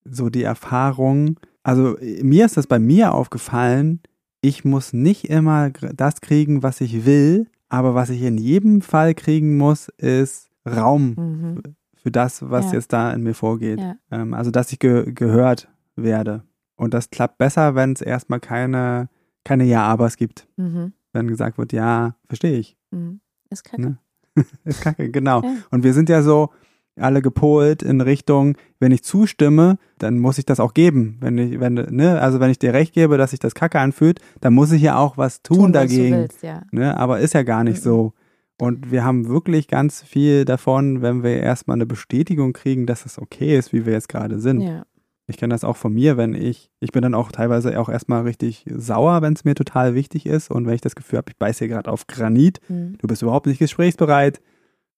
so 0.04 0.28
die 0.28 0.42
Erfahrung. 0.42 1.40
Also 1.62 1.96
mir 2.20 2.44
ist 2.44 2.58
das 2.58 2.66
bei 2.66 2.78
mir 2.78 3.14
aufgefallen. 3.14 4.00
Ich 4.42 4.62
muss 4.66 4.92
nicht 4.92 5.30
immer 5.30 5.70
das 5.70 6.20
kriegen, 6.20 6.62
was 6.62 6.82
ich 6.82 7.06
will, 7.06 7.46
aber 7.70 7.94
was 7.94 8.10
ich 8.10 8.20
in 8.20 8.36
jedem 8.36 8.82
Fall 8.82 9.14
kriegen 9.14 9.56
muss, 9.56 9.88
ist 9.96 10.50
Raum 10.68 11.14
mhm. 11.16 11.62
für 11.94 12.10
das, 12.10 12.50
was 12.50 12.66
ja. 12.66 12.72
jetzt 12.74 12.92
da 12.92 13.10
in 13.10 13.22
mir 13.22 13.34
vorgeht. 13.34 13.80
Ja. 13.80 13.96
Ähm, 14.10 14.34
also 14.34 14.50
dass 14.50 14.70
ich 14.70 14.80
ge 14.80 15.10
gehört 15.14 15.70
werde. 15.96 16.42
Und 16.76 16.92
das 16.92 17.08
klappt 17.08 17.38
besser, 17.38 17.74
wenn 17.74 17.94
es 17.94 18.02
erstmal 18.02 18.40
keine 18.40 19.08
keine 19.46 19.64
Ja-Abers 19.64 20.16
gibt. 20.16 20.48
Mhm. 20.56 20.92
Wenn 21.12 21.28
gesagt 21.28 21.56
wird, 21.56 21.72
ja, 21.72 22.16
verstehe 22.26 22.58
ich. 22.58 22.76
Mhm. 22.90 23.20
Ist 23.48 23.64
kacke. 23.64 23.80
Ne? 23.80 23.98
ist 24.64 24.82
kacke, 24.82 25.10
genau. 25.10 25.42
Ja. 25.42 25.56
Und 25.70 25.84
wir 25.84 25.94
sind 25.94 26.08
ja 26.08 26.22
so 26.22 26.50
alle 26.98 27.22
gepolt 27.22 27.82
in 27.82 28.00
Richtung, 28.00 28.56
wenn 28.80 28.90
ich 28.90 29.04
zustimme, 29.04 29.78
dann 29.98 30.18
muss 30.18 30.38
ich 30.38 30.46
das 30.46 30.60
auch 30.60 30.74
geben. 30.74 31.18
Wenn 31.20 31.38
ich, 31.38 31.60
wenn, 31.60 31.74
ne, 31.74 32.20
also 32.20 32.40
wenn 32.40 32.50
ich 32.50 32.58
dir 32.58 32.72
recht 32.72 32.94
gebe, 32.94 33.18
dass 33.18 33.30
sich 33.30 33.38
das 33.38 33.54
kacke 33.54 33.78
anfühlt, 33.78 34.18
dann 34.40 34.54
muss 34.54 34.72
ich 34.72 34.82
ja 34.82 34.96
auch 34.96 35.16
was 35.16 35.42
tun, 35.42 35.58
tun 35.58 35.72
dagegen. 35.72 36.16
Willst, 36.16 36.42
ja. 36.42 36.62
ne? 36.72 36.96
Aber 36.96 37.20
ist 37.20 37.34
ja 37.34 37.42
gar 37.42 37.64
nicht 37.64 37.78
mhm. 37.78 37.82
so. 37.82 38.12
Und 38.58 38.90
wir 38.90 39.04
haben 39.04 39.28
wirklich 39.28 39.68
ganz 39.68 40.02
viel 40.02 40.46
davon, 40.46 41.02
wenn 41.02 41.22
wir 41.22 41.36
erstmal 41.36 41.76
eine 41.76 41.86
Bestätigung 41.86 42.54
kriegen, 42.54 42.86
dass 42.86 43.04
es 43.04 43.18
okay 43.18 43.56
ist, 43.56 43.74
wie 43.74 43.84
wir 43.84 43.92
jetzt 43.92 44.08
gerade 44.08 44.40
sind. 44.40 44.62
Ja. 44.62 44.86
Ich 45.28 45.38
kenne 45.38 45.54
das 45.54 45.64
auch 45.64 45.76
von 45.76 45.92
mir, 45.92 46.16
wenn 46.16 46.34
ich, 46.34 46.70
ich 46.78 46.92
bin 46.92 47.02
dann 47.02 47.14
auch 47.14 47.32
teilweise 47.32 47.78
auch 47.80 47.88
erstmal 47.88 48.22
richtig 48.22 48.64
sauer, 48.72 49.22
wenn 49.22 49.32
es 49.32 49.44
mir 49.44 49.56
total 49.56 49.94
wichtig 49.94 50.24
ist 50.26 50.50
und 50.50 50.66
wenn 50.66 50.74
ich 50.74 50.80
das 50.80 50.94
Gefühl 50.94 51.18
habe, 51.18 51.30
ich 51.30 51.36
beiße 51.36 51.60
hier 51.60 51.68
gerade 51.68 51.90
auf 51.90 52.06
Granit, 52.06 52.60
mhm. 52.68 52.96
du 52.98 53.08
bist 53.08 53.22
überhaupt 53.22 53.46
nicht 53.46 53.58
gesprächsbereit. 53.58 54.40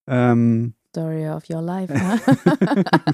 Ähm, 0.07 0.75
Story 0.89 1.29
of 1.29 1.43
your 1.49 1.61
life, 1.61 1.93
ne? 1.93 2.19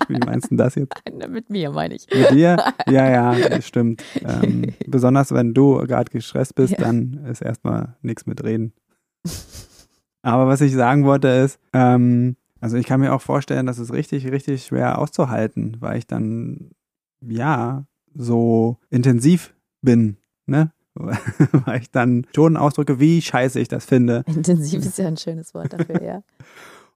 Wie 0.07 0.17
meinst 0.17 0.51
du 0.51 0.55
das 0.55 0.75
jetzt? 0.75 0.93
Mit 1.29 1.49
mir, 1.49 1.71
meine 1.71 1.95
ich. 1.95 2.07
Mit 2.13 2.31
dir? 2.31 2.57
Ja, 2.87 3.33
ja, 3.33 3.61
stimmt. 3.61 4.03
Ähm, 4.21 4.73
besonders 4.85 5.33
wenn 5.33 5.53
du 5.53 5.77
gerade 5.79 6.11
gestresst 6.11 6.55
bist, 6.55 6.73
ja. 6.73 6.79
dann 6.79 7.25
ist 7.29 7.41
erstmal 7.41 7.95
nichts 8.01 8.25
mit 8.25 8.43
reden. 8.43 8.73
Aber 10.21 10.47
was 10.47 10.61
ich 10.61 10.73
sagen 10.73 11.03
wollte 11.03 11.27
ist, 11.27 11.59
ähm, 11.73 12.35
also 12.61 12.77
ich 12.77 12.85
kann 12.85 12.99
mir 12.99 13.13
auch 13.13 13.21
vorstellen, 13.21 13.65
dass 13.65 13.79
es 13.79 13.91
richtig, 13.91 14.31
richtig 14.31 14.65
schwer 14.65 14.99
auszuhalten, 14.99 15.77
weil 15.79 15.97
ich 15.97 16.07
dann 16.07 16.71
ja, 17.21 17.85
so 18.13 18.77
intensiv 18.89 19.53
bin, 19.81 20.17
ne? 20.45 20.71
Weil 20.95 21.81
ich 21.81 21.91
dann 21.91 22.25
schon 22.33 22.55
ausdrücke, 22.55 22.99
wie 22.99 23.21
scheiße 23.21 23.59
ich 23.59 23.67
das 23.67 23.85
finde. 23.85 24.23
Intensiv 24.27 24.79
ist 24.79 24.97
ja 24.97 25.07
ein 25.07 25.17
schönes 25.17 25.53
Wort 25.53 25.73
dafür, 25.73 26.01
ja. 26.01 26.23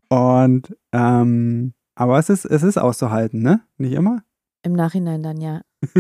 Und, 0.44 0.76
ähm, 0.92 1.74
aber 1.96 2.18
es 2.18 2.30
ist, 2.30 2.46
es 2.46 2.64
ist 2.64 2.78
auszuhalten, 2.78 3.42
ne? 3.42 3.62
Nicht 3.78 3.94
immer? 3.94 4.24
Im 4.64 4.74
Nachhinein 4.74 5.22
dann, 5.22 5.40
ja. 5.40 5.62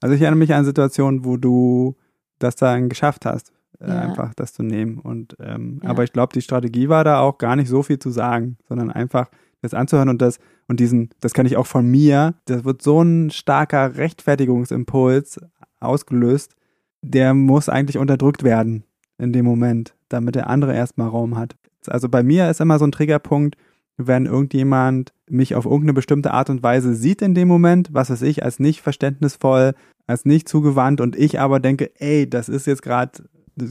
also 0.00 0.14
ich 0.14 0.20
erinnere 0.20 0.36
mich 0.36 0.54
an 0.54 0.64
Situationen, 0.64 1.24
wo 1.24 1.36
du 1.36 1.96
das 2.38 2.56
dann 2.56 2.88
geschafft 2.88 3.26
hast, 3.26 3.52
äh, 3.80 3.88
ja. 3.88 4.00
einfach 4.00 4.34
das 4.34 4.52
zu 4.52 4.62
nehmen. 4.62 4.98
Und 4.98 5.36
ähm, 5.40 5.80
ja. 5.82 5.90
aber 5.90 6.04
ich 6.04 6.12
glaube, 6.12 6.32
die 6.32 6.42
Strategie 6.42 6.88
war 6.88 7.04
da 7.04 7.20
auch 7.20 7.38
gar 7.38 7.56
nicht 7.56 7.68
so 7.68 7.82
viel 7.82 7.98
zu 7.98 8.10
sagen, 8.10 8.56
sondern 8.68 8.90
einfach 8.90 9.28
das 9.64 9.74
anzuhören 9.74 10.10
und 10.10 10.20
das 10.22 10.38
und 10.68 10.78
diesen, 10.78 11.10
das 11.20 11.32
kann 11.32 11.46
ich 11.46 11.56
auch 11.56 11.66
von 11.66 11.90
mir, 11.90 12.34
das 12.44 12.64
wird 12.64 12.82
so 12.82 13.02
ein 13.02 13.30
starker 13.30 13.96
Rechtfertigungsimpuls 13.96 15.40
ausgelöst, 15.80 16.54
der 17.02 17.34
muss 17.34 17.68
eigentlich 17.68 17.98
unterdrückt 17.98 18.44
werden 18.44 18.84
in 19.18 19.32
dem 19.32 19.44
Moment, 19.44 19.94
damit 20.08 20.34
der 20.34 20.48
andere 20.48 20.74
erstmal 20.74 21.08
Raum 21.08 21.36
hat. 21.36 21.56
Also 21.86 22.08
bei 22.08 22.22
mir 22.22 22.50
ist 22.50 22.60
immer 22.60 22.78
so 22.78 22.86
ein 22.86 22.92
Triggerpunkt, 22.92 23.56
wenn 23.96 24.26
irgendjemand 24.26 25.12
mich 25.28 25.54
auf 25.54 25.64
irgendeine 25.64 25.92
bestimmte 25.94 26.32
Art 26.32 26.50
und 26.50 26.62
Weise 26.62 26.94
sieht 26.94 27.22
in 27.22 27.34
dem 27.34 27.48
Moment, 27.48 27.88
was 27.92 28.10
weiß 28.10 28.22
ich, 28.22 28.42
als 28.42 28.58
nicht 28.58 28.82
verständnisvoll, 28.82 29.74
als 30.06 30.24
nicht 30.24 30.48
zugewandt 30.48 31.00
und 31.00 31.16
ich 31.16 31.40
aber 31.40 31.60
denke, 31.60 31.90
ey, 31.98 32.28
das 32.28 32.48
ist 32.48 32.66
jetzt 32.66 32.82
gerade 32.82 33.12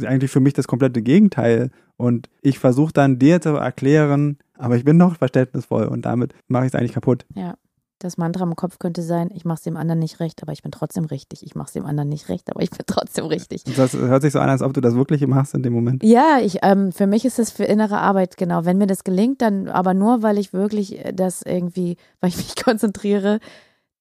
eigentlich 0.06 0.32
für 0.32 0.40
mich 0.40 0.54
das 0.54 0.68
komplette 0.68 1.02
Gegenteil 1.02 1.70
und 1.98 2.30
ich 2.42 2.60
versuche 2.60 2.94
dann 2.94 3.20
dir 3.20 3.42
zu 3.42 3.50
erklären, 3.50 4.38
aber 4.58 4.76
ich 4.76 4.84
bin 4.84 4.98
noch 4.98 5.18
verständnisvoll 5.18 5.86
und 5.86 6.04
damit 6.04 6.34
mache 6.48 6.66
ich 6.66 6.74
es 6.74 6.76
eigentlich 6.76 6.94
kaputt. 6.94 7.26
Ja. 7.36 7.56
Das 8.00 8.18
Mantra 8.18 8.44
im 8.44 8.58
Kopf 8.58 8.80
könnte 8.80 9.02
sein, 9.02 9.30
ich 9.34 9.46
mache 9.46 9.56
es 9.56 9.62
dem 9.62 9.78
anderen 9.78 10.00
nicht 10.00 10.20
recht, 10.20 10.42
aber 10.44 10.52
ich 10.52 10.62
bin 10.62 10.74
trotzdem 10.74 11.06
richtig. 11.06 11.42
Ich 11.42 11.56
mache 11.56 11.68
es 11.68 11.72
dem 11.72 11.86
anderen 11.86 12.10
nicht 12.10 12.28
recht, 12.28 12.50
aber 12.50 12.62
ich 12.62 12.70
bin 12.70 12.82
trotzdem 12.86 13.24
richtig. 13.28 13.64
Das 13.78 13.94
hört 13.94 14.22
sich 14.24 14.34
so 14.34 14.40
an, 14.42 14.50
als 14.50 14.62
ob 14.62 14.74
du 14.74 14.82
das 14.82 14.96
wirklich 14.96 15.26
machst 15.26 15.54
in 15.54 15.64
dem 15.64 15.72
Moment. 15.72 16.04
Ja, 16.04 16.40
ich, 16.42 16.58
ähm, 16.64 16.92
für 16.92 17.08
mich 17.08 17.24
ist 17.24 17.40
das 17.40 17.50
für 17.50 17.64
innere 17.64 18.00
Arbeit, 18.00 18.36
genau. 18.36 18.66
Wenn 18.66 18.78
mir 18.78 18.88
das 18.88 19.06
gelingt, 19.06 19.42
dann 19.42 19.70
aber 19.70 19.94
nur, 19.94 20.22
weil 20.22 20.38
ich 20.38 20.52
wirklich 20.52 21.02
das 21.14 21.44
irgendwie, 21.44 21.96
weil 22.20 22.32
ich 22.32 22.36
mich 22.36 22.56
konzentriere, 22.62 23.40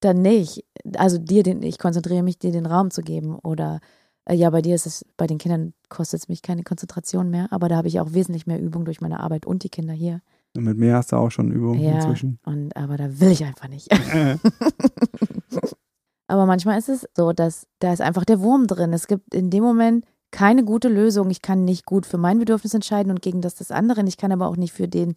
dann 0.00 0.20
nicht. 0.20 0.64
Also 0.96 1.18
dir 1.18 1.44
den, 1.44 1.62
ich 1.62 1.78
konzentriere 1.78 2.24
mich, 2.24 2.40
dir 2.40 2.50
den 2.50 2.66
Raum 2.66 2.90
zu 2.90 3.02
geben. 3.02 3.38
Oder 3.38 3.78
äh, 4.24 4.34
ja, 4.34 4.50
bei 4.50 4.62
dir 4.62 4.74
ist 4.74 4.86
es, 4.86 5.04
bei 5.16 5.26
den 5.26 5.38
Kindern 5.38 5.74
kostet 5.88 6.20
es 6.20 6.28
mich 6.28 6.42
keine 6.42 6.62
Konzentration 6.62 7.30
mehr, 7.30 7.48
aber 7.50 7.68
da 7.68 7.76
habe 7.76 7.88
ich 7.88 8.00
auch 8.00 8.12
wesentlich 8.12 8.46
mehr 8.46 8.60
Übung 8.60 8.84
durch 8.84 9.00
meine 9.00 9.20
Arbeit 9.20 9.46
und 9.46 9.64
die 9.64 9.68
Kinder 9.68 9.94
hier. 9.94 10.20
Und 10.54 10.64
mit 10.64 10.76
mir 10.76 10.96
hast 10.96 11.12
du 11.12 11.16
auch 11.16 11.30
schon 11.30 11.50
Übungen 11.50 11.80
ja, 11.80 11.94
inzwischen. 11.94 12.38
Und, 12.44 12.76
aber 12.76 12.96
da 12.96 13.20
will 13.20 13.30
ich 13.30 13.44
einfach 13.44 13.68
nicht. 13.68 13.88
aber 16.26 16.46
manchmal 16.46 16.78
ist 16.78 16.90
es 16.90 17.06
so, 17.16 17.32
dass 17.32 17.66
da 17.78 17.92
ist 17.92 18.02
einfach 18.02 18.24
der 18.24 18.40
Wurm 18.40 18.66
drin. 18.66 18.92
Es 18.92 19.06
gibt 19.06 19.34
in 19.34 19.48
dem 19.50 19.62
Moment 19.62 20.04
keine 20.30 20.64
gute 20.64 20.88
Lösung. 20.88 21.30
Ich 21.30 21.40
kann 21.40 21.64
nicht 21.64 21.86
gut 21.86 22.04
für 22.04 22.18
mein 22.18 22.38
Bedürfnis 22.38 22.74
entscheiden 22.74 23.10
und 23.10 23.22
gegen 23.22 23.40
das 23.40 23.54
des 23.54 23.70
anderen. 23.70 24.06
Ich 24.06 24.18
kann 24.18 24.32
aber 24.32 24.46
auch 24.46 24.56
nicht 24.56 24.72
für 24.74 24.88
den 24.88 25.14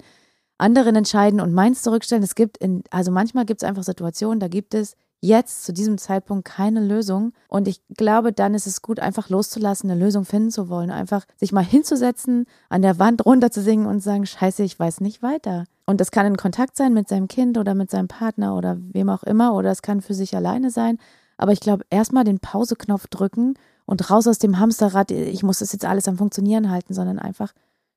anderen 0.57 0.95
entscheiden 0.95 1.41
und 1.41 1.53
meins 1.53 1.81
zurückstellen. 1.81 2.23
Es 2.23 2.35
gibt 2.35 2.57
in, 2.57 2.83
also 2.89 3.11
manchmal 3.11 3.45
gibt 3.45 3.61
es 3.61 3.67
einfach 3.67 3.83
Situationen, 3.83 4.39
da 4.39 4.47
gibt 4.47 4.73
es 4.73 4.95
jetzt 5.25 5.63
zu 5.63 5.73
diesem 5.73 5.97
Zeitpunkt 5.97 6.45
keine 6.45 6.79
Lösung. 6.79 7.33
Und 7.47 7.67
ich 7.67 7.81
glaube, 7.95 8.31
dann 8.31 8.53
ist 8.53 8.67
es 8.67 8.81
gut, 8.81 8.99
einfach 8.99 9.29
loszulassen, 9.29 9.89
eine 9.89 9.99
Lösung 9.99 10.25
finden 10.25 10.51
zu 10.51 10.69
wollen. 10.69 10.91
Einfach 10.91 11.25
sich 11.37 11.51
mal 11.51 11.63
hinzusetzen, 11.63 12.45
an 12.69 12.81
der 12.81 12.99
Wand 12.99 13.25
runterzusingen 13.25 13.87
und 13.87 14.01
sagen, 14.01 14.25
scheiße, 14.25 14.63
ich 14.63 14.79
weiß 14.79 15.01
nicht 15.01 15.21
weiter. 15.21 15.65
Und 15.85 16.01
das 16.01 16.11
kann 16.11 16.25
in 16.25 16.37
Kontakt 16.37 16.77
sein 16.77 16.93
mit 16.93 17.07
seinem 17.07 17.27
Kind 17.27 17.57
oder 17.57 17.75
mit 17.75 17.91
seinem 17.91 18.07
Partner 18.07 18.55
oder 18.55 18.77
wem 18.79 19.09
auch 19.09 19.23
immer. 19.23 19.53
Oder 19.53 19.71
es 19.71 19.81
kann 19.81 20.01
für 20.01 20.13
sich 20.13 20.35
alleine 20.35 20.71
sein. 20.71 20.97
Aber 21.37 21.51
ich 21.51 21.59
glaube, 21.59 21.83
erstmal 21.89 22.23
den 22.23 22.39
Pauseknopf 22.39 23.07
drücken 23.07 23.55
und 23.85 24.09
raus 24.09 24.27
aus 24.27 24.39
dem 24.39 24.59
Hamsterrad, 24.59 25.11
ich 25.11 25.43
muss 25.43 25.59
das 25.59 25.73
jetzt 25.73 25.85
alles 25.85 26.07
am 26.07 26.17
Funktionieren 26.17 26.71
halten, 26.71 26.93
sondern 26.93 27.19
einfach 27.19 27.53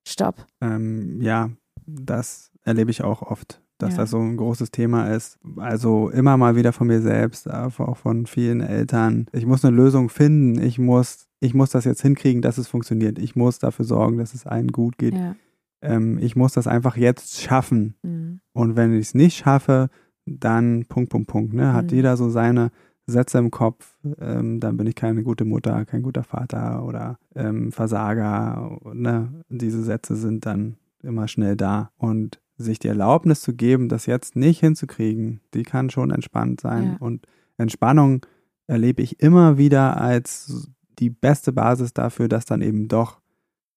Stopp. 0.06 0.46
Ähm, 0.60 1.20
ja, 1.20 1.50
das 1.86 2.50
erlebe 2.64 2.90
ich 2.90 3.02
auch 3.02 3.22
oft, 3.22 3.60
dass 3.78 3.92
Ja. 3.92 3.98
das 3.98 4.10
so 4.10 4.18
ein 4.18 4.36
großes 4.36 4.70
Thema 4.70 5.06
ist. 5.14 5.38
Also 5.56 6.10
immer 6.10 6.36
mal 6.36 6.56
wieder 6.56 6.72
von 6.72 6.86
mir 6.88 7.00
selbst, 7.00 7.48
aber 7.48 7.88
auch 7.88 7.96
von 7.96 8.26
vielen 8.26 8.60
Eltern. 8.60 9.26
Ich 9.32 9.46
muss 9.46 9.64
eine 9.64 9.76
Lösung 9.76 10.08
finden. 10.08 10.60
Ich 10.60 10.78
muss, 10.78 11.26
ich 11.40 11.54
muss 11.54 11.70
das 11.70 11.84
jetzt 11.84 12.02
hinkriegen, 12.02 12.42
dass 12.42 12.58
es 12.58 12.68
funktioniert. 12.68 13.18
Ich 13.18 13.36
muss 13.36 13.58
dafür 13.58 13.84
sorgen, 13.84 14.18
dass 14.18 14.34
es 14.34 14.46
allen 14.46 14.68
gut 14.72 14.98
geht. 14.98 15.14
Ja. 15.14 15.36
Ähm, 15.80 16.18
ich 16.18 16.34
muss 16.34 16.52
das 16.52 16.66
einfach 16.66 16.96
jetzt 16.96 17.40
schaffen. 17.40 17.94
Mhm. 18.02 18.40
Und 18.52 18.76
wenn 18.76 18.92
ich 18.92 19.06
es 19.08 19.14
nicht 19.14 19.36
schaffe, 19.38 19.88
dann 20.26 20.84
Punkt, 20.88 21.10
Punkt, 21.10 21.28
Punkt. 21.28 21.54
Ne? 21.54 21.72
Hat 21.72 21.86
Mhm. 21.90 21.96
jeder 21.96 22.16
so 22.16 22.28
seine 22.28 22.70
Sätze 23.06 23.38
im 23.38 23.50
Kopf, 23.50 23.96
ähm, 24.20 24.60
dann 24.60 24.76
bin 24.76 24.86
ich 24.86 24.94
keine 24.94 25.22
gute 25.22 25.44
Mutter, 25.46 25.84
kein 25.86 26.02
guter 26.02 26.24
Vater 26.24 26.84
oder 26.84 27.18
ähm, 27.34 27.72
Versager. 27.72 28.76
Ne? 28.92 29.44
Diese 29.48 29.82
Sätze 29.82 30.16
sind 30.16 30.44
dann 30.44 30.76
immer 31.02 31.28
schnell 31.28 31.56
da. 31.56 31.90
Und 31.96 32.40
sich 32.58 32.78
die 32.78 32.88
Erlaubnis 32.88 33.40
zu 33.40 33.54
geben, 33.54 33.88
das 33.88 34.06
jetzt 34.06 34.36
nicht 34.36 34.60
hinzukriegen, 34.60 35.40
die 35.54 35.62
kann 35.62 35.90
schon 35.90 36.10
entspannt 36.10 36.60
sein. 36.60 36.84
Ja. 36.92 36.96
Und 36.98 37.26
Entspannung 37.56 38.26
erlebe 38.66 39.02
ich 39.02 39.20
immer 39.20 39.58
wieder 39.58 40.00
als 40.00 40.68
die 40.98 41.10
beste 41.10 41.52
Basis 41.52 41.94
dafür, 41.94 42.28
dass 42.28 42.44
dann 42.44 42.60
eben 42.60 42.88
doch 42.88 43.20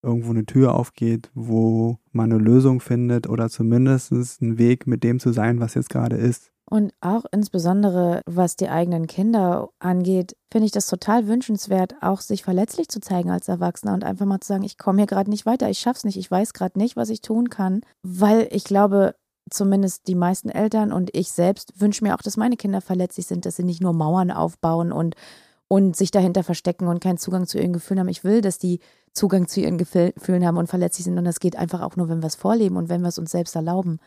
irgendwo 0.04 0.32
eine 0.32 0.46
Tür 0.46 0.76
aufgeht, 0.76 1.30
wo 1.34 1.98
man 2.12 2.32
eine 2.32 2.42
Lösung 2.42 2.80
findet 2.80 3.28
oder 3.30 3.50
zumindest 3.50 4.12
einen 4.42 4.58
Weg 4.58 4.88
mit 4.88 5.04
dem 5.04 5.20
zu 5.20 5.32
sein, 5.32 5.60
was 5.60 5.76
jetzt 5.76 5.90
gerade 5.90 6.16
ist. 6.16 6.52
Und 6.70 6.94
auch 7.02 7.26
insbesondere, 7.34 8.22
was 8.26 8.56
die 8.56 8.70
eigenen 8.70 9.06
Kinder 9.06 9.70
angeht, 9.80 10.38
finde 10.50 10.68
ich 10.68 10.72
das 10.72 10.88
total 10.88 11.28
wünschenswert, 11.28 11.96
auch 12.00 12.22
sich 12.22 12.44
verletzlich 12.44 12.88
zu 12.88 13.02
zeigen 13.02 13.30
als 13.30 13.50
Erwachsener 13.50 13.94
und 13.94 14.06
einfach 14.06 14.26
mal 14.26 14.40
zu 14.40 14.48
sagen, 14.48 14.64
ich 14.64 14.78
komme 14.78 15.00
hier 15.00 15.08
gerade 15.08 15.30
nicht 15.30 15.46
weiter, 15.46 15.70
ich 15.70 15.80
schaff's 15.80 16.06
nicht, 16.06 16.16
ich 16.16 16.32
weiß 16.32 16.54
gerade 16.54 16.80
nicht, 16.80 16.96
was 16.96 17.10
ich 17.10 17.22
tun 17.22 17.50
kann, 17.50 17.82
weil 18.04 18.48
ich 18.52 18.64
glaube, 18.64 19.16
zumindest 19.50 20.08
die 20.08 20.16
meisten 20.16 20.48
Eltern 20.48 20.94
und 20.94 21.10
ich 21.14 21.34
selbst 21.34 21.82
wünsche 21.82 22.06
mir 22.06 22.16
auch, 22.16 22.22
dass 22.22 22.38
meine 22.38 22.56
Kinder 22.56 22.80
verletzlich 22.80 23.28
sind, 23.28 23.46
dass 23.46 23.58
sie 23.58 23.66
nicht 23.66 23.82
nur 23.82 23.92
Mauern 23.92 24.32
aufbauen 24.32 24.94
und 24.94 25.16
und 25.72 25.96
sich 25.96 26.12
dahinter 26.12 26.44
verstecken 26.44 26.88
und 26.88 27.00
keinen 27.00 27.18
Zugang 27.18 27.48
zu 27.48 27.58
ihren 27.58 27.72
Gefühlen 27.72 28.02
haben. 28.02 28.10
Ich 28.10 28.26
will, 28.26 28.42
dass 28.42 28.58
die 28.58 28.82
Zugang 29.14 29.48
zu 29.48 29.62
ihren 29.62 29.78
Gefühlen 29.78 30.46
haben 30.46 30.58
und 30.58 30.68
verletzlich 30.68 31.06
sind. 31.06 31.18
Und 31.18 31.24
das 31.24 31.40
geht 31.40 31.56
einfach 31.56 31.80
auch 31.80 31.96
nur, 31.96 32.10
wenn 32.10 32.22
wir 32.22 32.28
es 32.28 32.36
vorleben 32.36 32.76
und 32.76 32.90
wenn 32.90 33.00
wir 33.00 33.08
es 33.08 33.18
uns 33.18 33.32
selbst 33.32 33.56
erlauben. 33.56 34.00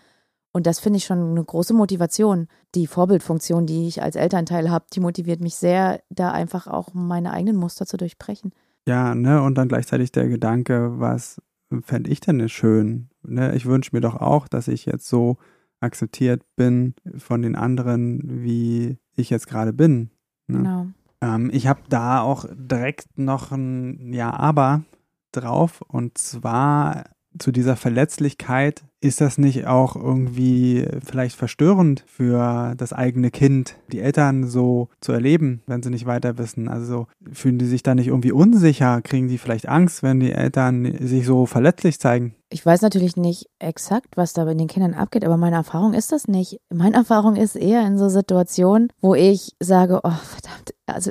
Und 0.52 0.66
das 0.66 0.78
finde 0.78 0.98
ich 0.98 1.06
schon 1.06 1.30
eine 1.30 1.42
große 1.42 1.72
Motivation. 1.72 2.48
Die 2.74 2.86
Vorbildfunktion, 2.86 3.64
die 3.64 3.88
ich 3.88 4.02
als 4.02 4.14
Elternteil 4.14 4.70
habe, 4.70 4.84
die 4.92 5.00
motiviert 5.00 5.40
mich 5.40 5.54
sehr, 5.54 6.02
da 6.10 6.32
einfach 6.32 6.66
auch 6.66 6.92
meine 6.92 7.32
eigenen 7.32 7.56
Muster 7.56 7.86
zu 7.86 7.96
durchbrechen. 7.96 8.52
Ja, 8.86 9.14
ne, 9.14 9.40
und 9.40 9.54
dann 9.56 9.68
gleichzeitig 9.68 10.12
der 10.12 10.28
Gedanke, 10.28 11.00
was 11.00 11.40
fände 11.80 12.10
ich 12.10 12.20
denn 12.20 12.46
schön? 12.50 13.08
Ne, 13.22 13.56
ich 13.56 13.64
wünsche 13.64 13.92
mir 13.94 14.02
doch 14.02 14.16
auch, 14.16 14.48
dass 14.48 14.68
ich 14.68 14.84
jetzt 14.84 15.08
so 15.08 15.38
akzeptiert 15.80 16.42
bin 16.56 16.92
von 17.16 17.40
den 17.40 17.56
anderen, 17.56 18.42
wie 18.44 18.98
ich 19.16 19.30
jetzt 19.30 19.46
gerade 19.46 19.72
bin. 19.72 20.10
Ne? 20.46 20.58
Genau. 20.58 20.86
Ähm, 21.24 21.50
ich 21.52 21.66
habe 21.66 21.80
da 21.88 22.20
auch 22.20 22.44
direkt 22.52 23.18
noch 23.18 23.50
ein 23.50 24.12
Ja, 24.12 24.32
aber 24.34 24.84
drauf. 25.32 25.80
Und 25.82 26.18
zwar 26.18 27.04
zu 27.38 27.52
dieser 27.52 27.76
Verletzlichkeit. 27.76 28.82
Ist 29.00 29.20
das 29.20 29.36
nicht 29.36 29.66
auch 29.66 29.96
irgendwie 29.96 30.86
vielleicht 31.04 31.36
verstörend 31.36 32.04
für 32.06 32.74
das 32.76 32.92
eigene 32.92 33.30
Kind, 33.30 33.76
die 33.92 34.00
Eltern 34.00 34.46
so 34.46 34.88
zu 35.00 35.12
erleben, 35.12 35.62
wenn 35.66 35.82
sie 35.82 35.90
nicht 35.90 36.06
weiter 36.06 36.38
wissen? 36.38 36.68
Also 36.68 37.06
fühlen 37.30 37.58
die 37.58 37.66
sich 37.66 37.82
da 37.82 37.94
nicht 37.94 38.06
irgendwie 38.06 38.32
unsicher? 38.32 39.02
Kriegen 39.02 39.28
die 39.28 39.38
vielleicht 39.38 39.68
Angst, 39.68 40.02
wenn 40.02 40.20
die 40.20 40.32
Eltern 40.32 40.96
sich 41.00 41.26
so 41.26 41.44
verletzlich 41.44 42.00
zeigen? 42.00 42.34
Ich 42.48 42.64
weiß 42.64 42.82
natürlich 42.82 43.16
nicht 43.16 43.46
exakt, 43.58 44.16
was 44.16 44.32
da 44.32 44.44
bei 44.44 44.54
den 44.54 44.68
Kindern 44.68 44.94
abgeht, 44.94 45.24
aber 45.24 45.36
meine 45.36 45.56
Erfahrung 45.56 45.92
ist 45.92 46.12
das 46.12 46.28
nicht. 46.28 46.60
Meine 46.72 46.96
Erfahrung 46.96 47.36
ist 47.36 47.56
eher 47.56 47.86
in 47.86 47.98
so 47.98 48.08
Situationen, 48.08 48.90
wo 49.00 49.14
ich 49.14 49.54
sage, 49.60 50.00
oh 50.02 50.10
verdammt, 50.10 50.74
also 50.86 51.10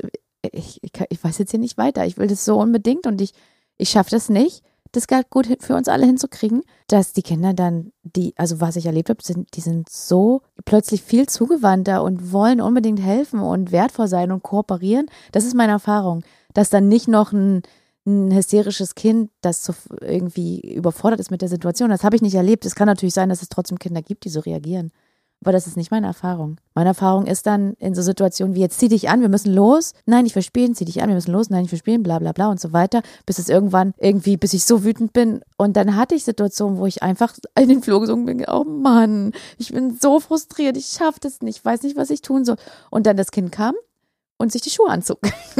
ich, 0.52 0.80
ich, 0.82 0.92
ich 1.10 1.24
weiß 1.24 1.38
jetzt 1.38 1.52
hier 1.52 1.60
nicht 1.60 1.78
weiter. 1.78 2.06
Ich 2.06 2.18
will 2.18 2.28
das 2.28 2.46
so 2.46 2.60
unbedingt 2.60 3.06
und 3.08 3.22
ich, 3.22 3.34
ich 3.78 3.90
schaffe 3.90 4.12
das 4.12 4.30
nicht, 4.30 4.64
das 4.94 5.08
Geld 5.08 5.30
gut 5.30 5.48
für 5.60 5.76
uns 5.76 5.90
alle 5.90 6.06
hinzukriegen, 6.06 6.62
dass 6.88 7.14
die 7.14 7.24
Kinder 7.24 7.54
dann, 7.54 7.92
die, 8.04 8.34
also 8.38 8.62
was 8.62 8.78
ich 8.78 8.86
erlebt 8.86 9.10
habe, 9.10 9.22
sind, 9.22 9.56
die 9.56 9.62
sind 9.62 9.90
so 9.90 10.42
plötzlich 10.66 11.04
viel 11.04 11.28
zugewandter 11.28 12.04
und 12.04 12.32
wollen 12.32 12.62
unbedingt 12.62 13.02
helfen 13.02 13.42
und 13.42 13.72
wertvoll 13.72 14.08
sein 14.08 14.32
und 14.32 14.44
kooperieren. 14.44 15.08
Das 15.32 15.46
ist 15.46 15.56
meine 15.56 15.74
Erfahrung, 15.74 16.24
dass 16.54 16.70
dann 16.70 16.88
nicht 16.88 17.08
noch 17.08 17.34
ein 17.34 17.64
ein 18.06 18.34
hysterisches 18.34 18.96
Kind, 18.96 19.32
das 19.42 19.64
so 19.64 19.74
irgendwie 20.02 20.60
überfordert 20.60 21.20
ist 21.20 21.32
mit 21.32 21.42
der 21.42 21.50
Situation. 21.50 21.90
Das 21.90 22.04
habe 22.04 22.16
ich 22.16 22.22
nicht 22.22 22.36
erlebt. 22.36 22.66
Es 22.66 22.76
kann 22.76 22.88
natürlich 22.88 23.14
sein, 23.14 23.30
dass 23.30 23.42
es 23.42 23.50
trotzdem 23.50 23.80
Kinder 23.80 24.02
gibt, 24.02 24.26
die 24.26 24.30
so 24.30 24.42
reagieren. 24.42 24.92
Aber 25.44 25.52
das 25.52 25.68
ist 25.68 25.76
nicht 25.76 25.92
meine 25.92 26.08
Erfahrung. 26.08 26.56
Meine 26.74 26.90
Erfahrung 26.90 27.26
ist 27.26 27.46
dann 27.46 27.74
in 27.74 27.94
so 27.94 28.02
Situationen 28.02 28.56
wie 28.56 28.62
jetzt 28.62 28.80
zieh 28.80 28.88
dich 28.88 29.10
an, 29.10 29.20
wir 29.20 29.28
müssen 29.28 29.54
los. 29.54 29.94
Nein, 30.06 30.26
ich 30.26 30.34
will 30.36 30.42
spielen, 30.42 30.74
zieh 30.74 30.86
dich 30.86 31.02
an, 31.02 31.10
wir 31.10 31.16
müssen 31.16 31.34
los. 31.34 31.50
Nein, 31.50 31.66
ich 31.66 31.72
will 31.72 31.80
spielen, 31.80 32.02
bla 32.02 32.18
bla 32.20 32.32
bla 32.32 32.50
und 32.50 32.62
so 32.62 32.72
weiter. 32.72 33.02
Bis 33.26 33.40
es 33.40 33.50
irgendwann 33.50 33.94
irgendwie, 33.98 34.38
bis 34.38 34.54
ich 34.54 34.64
so 34.64 34.86
wütend 34.86 35.12
bin. 35.12 35.42
Und 35.58 35.76
dann 35.76 35.98
hatte 35.98 36.16
ich 36.16 36.24
Situationen, 36.24 36.78
wo 36.78 36.86
ich 36.86 37.04
einfach 37.04 37.34
in 37.60 37.68
den 37.68 37.84
Flur 37.84 38.00
gesungen 38.00 38.26
bin. 38.26 38.46
Oh 38.48 38.64
Mann, 38.64 39.34
ich 39.58 39.74
bin 39.74 39.98
so 40.00 40.22
frustriert, 40.22 40.78
ich 40.78 40.88
schaffe 40.88 41.20
das 41.20 41.42
nicht, 41.42 41.58
ich 41.58 41.66
weiß 41.66 41.84
nicht, 41.84 41.98
was 41.98 42.10
ich 42.10 42.22
tun 42.22 42.46
soll. 42.46 42.56
Und 42.90 43.06
dann 43.06 43.18
das 43.18 43.32
Kind 43.32 43.52
kam 43.52 43.76
und 44.44 44.52
sich 44.52 44.62
die 44.62 44.70
Schuhe 44.70 44.90
anzog. 44.90 45.20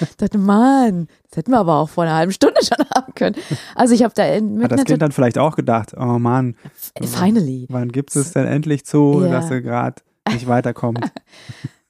ich 0.00 0.16
dachte, 0.16 0.38
Mann, 0.38 1.08
das 1.30 1.36
hätten 1.38 1.52
wir 1.52 1.58
aber 1.58 1.76
auch 1.76 1.88
vor 1.88 2.04
einer 2.04 2.14
halben 2.16 2.32
Stunde 2.32 2.60
schon 2.64 2.84
haben 2.94 3.14
können. 3.14 3.36
Also 3.74 3.94
ich 3.94 4.02
habe 4.02 4.14
da 4.14 4.24
mit 4.40 4.64
Hat 4.64 4.72
das 4.72 4.84
Kind 4.84 5.02
dann 5.02 5.12
vielleicht 5.12 5.38
auch 5.38 5.54
gedacht, 5.54 5.94
oh 5.96 6.18
Mann, 6.18 6.56
Finally. 7.00 7.66
wann 7.70 7.92
gibt 7.92 8.16
es 8.16 8.32
denn 8.32 8.46
endlich 8.46 8.84
zu, 8.84 9.22
Ja. 9.22 9.30
dass 9.30 9.48
sie 9.48 9.62
gerade 9.62 10.02
nicht 10.32 10.48
weiterkommt? 10.48 11.00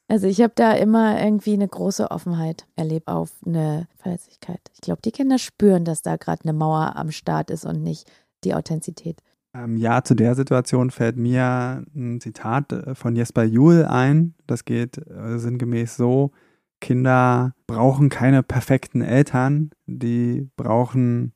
Also 0.09 0.29
ich 0.29 0.41
habe 0.41 0.53
da 0.55 0.71
immer 0.71 1.21
irgendwie 1.21 1.55
eine 1.55 1.67
große 1.67 2.13
Offenheit 2.13 2.65
erlebt 2.77 3.09
auf 3.09 3.33
eine 3.45 3.89
Verletzlichkeit. 3.97 4.61
Ich 4.75 4.81
glaube, 4.81 5.03
die 5.05 5.11
Kinder 5.11 5.37
spüren, 5.37 5.85
dass 5.85 6.03
da 6.03 6.15
gerade 6.15 6.45
eine 6.45 6.53
Mauer 6.53 6.95
am 6.95 7.11
Start 7.11 7.51
ist 7.51 7.65
und 7.65 7.83
nicht 7.83 8.09
die 8.45 8.55
Authentizität. 8.55 9.19
Ähm, 9.57 9.77
ja, 9.77 10.03
zu 10.03 10.15
der 10.15 10.35
Situation 10.35 10.91
fällt 10.91 11.17
mir 11.17 11.83
ein 11.95 12.21
Zitat 12.21 12.73
äh, 12.73 12.95
von 12.95 13.17
Jesper 13.17 13.45
Juhl 13.45 13.85
ein. 13.85 14.35
Das 14.47 14.65
geht 14.65 14.99
äh, 14.99 15.39
sinngemäß 15.39 15.97
so, 15.97 16.33
Kinder 16.81 17.53
brauchen 17.67 18.09
keine 18.11 18.43
perfekten 18.43 19.01
Eltern, 19.03 19.71
die 19.87 20.51
brauchen 20.57 21.33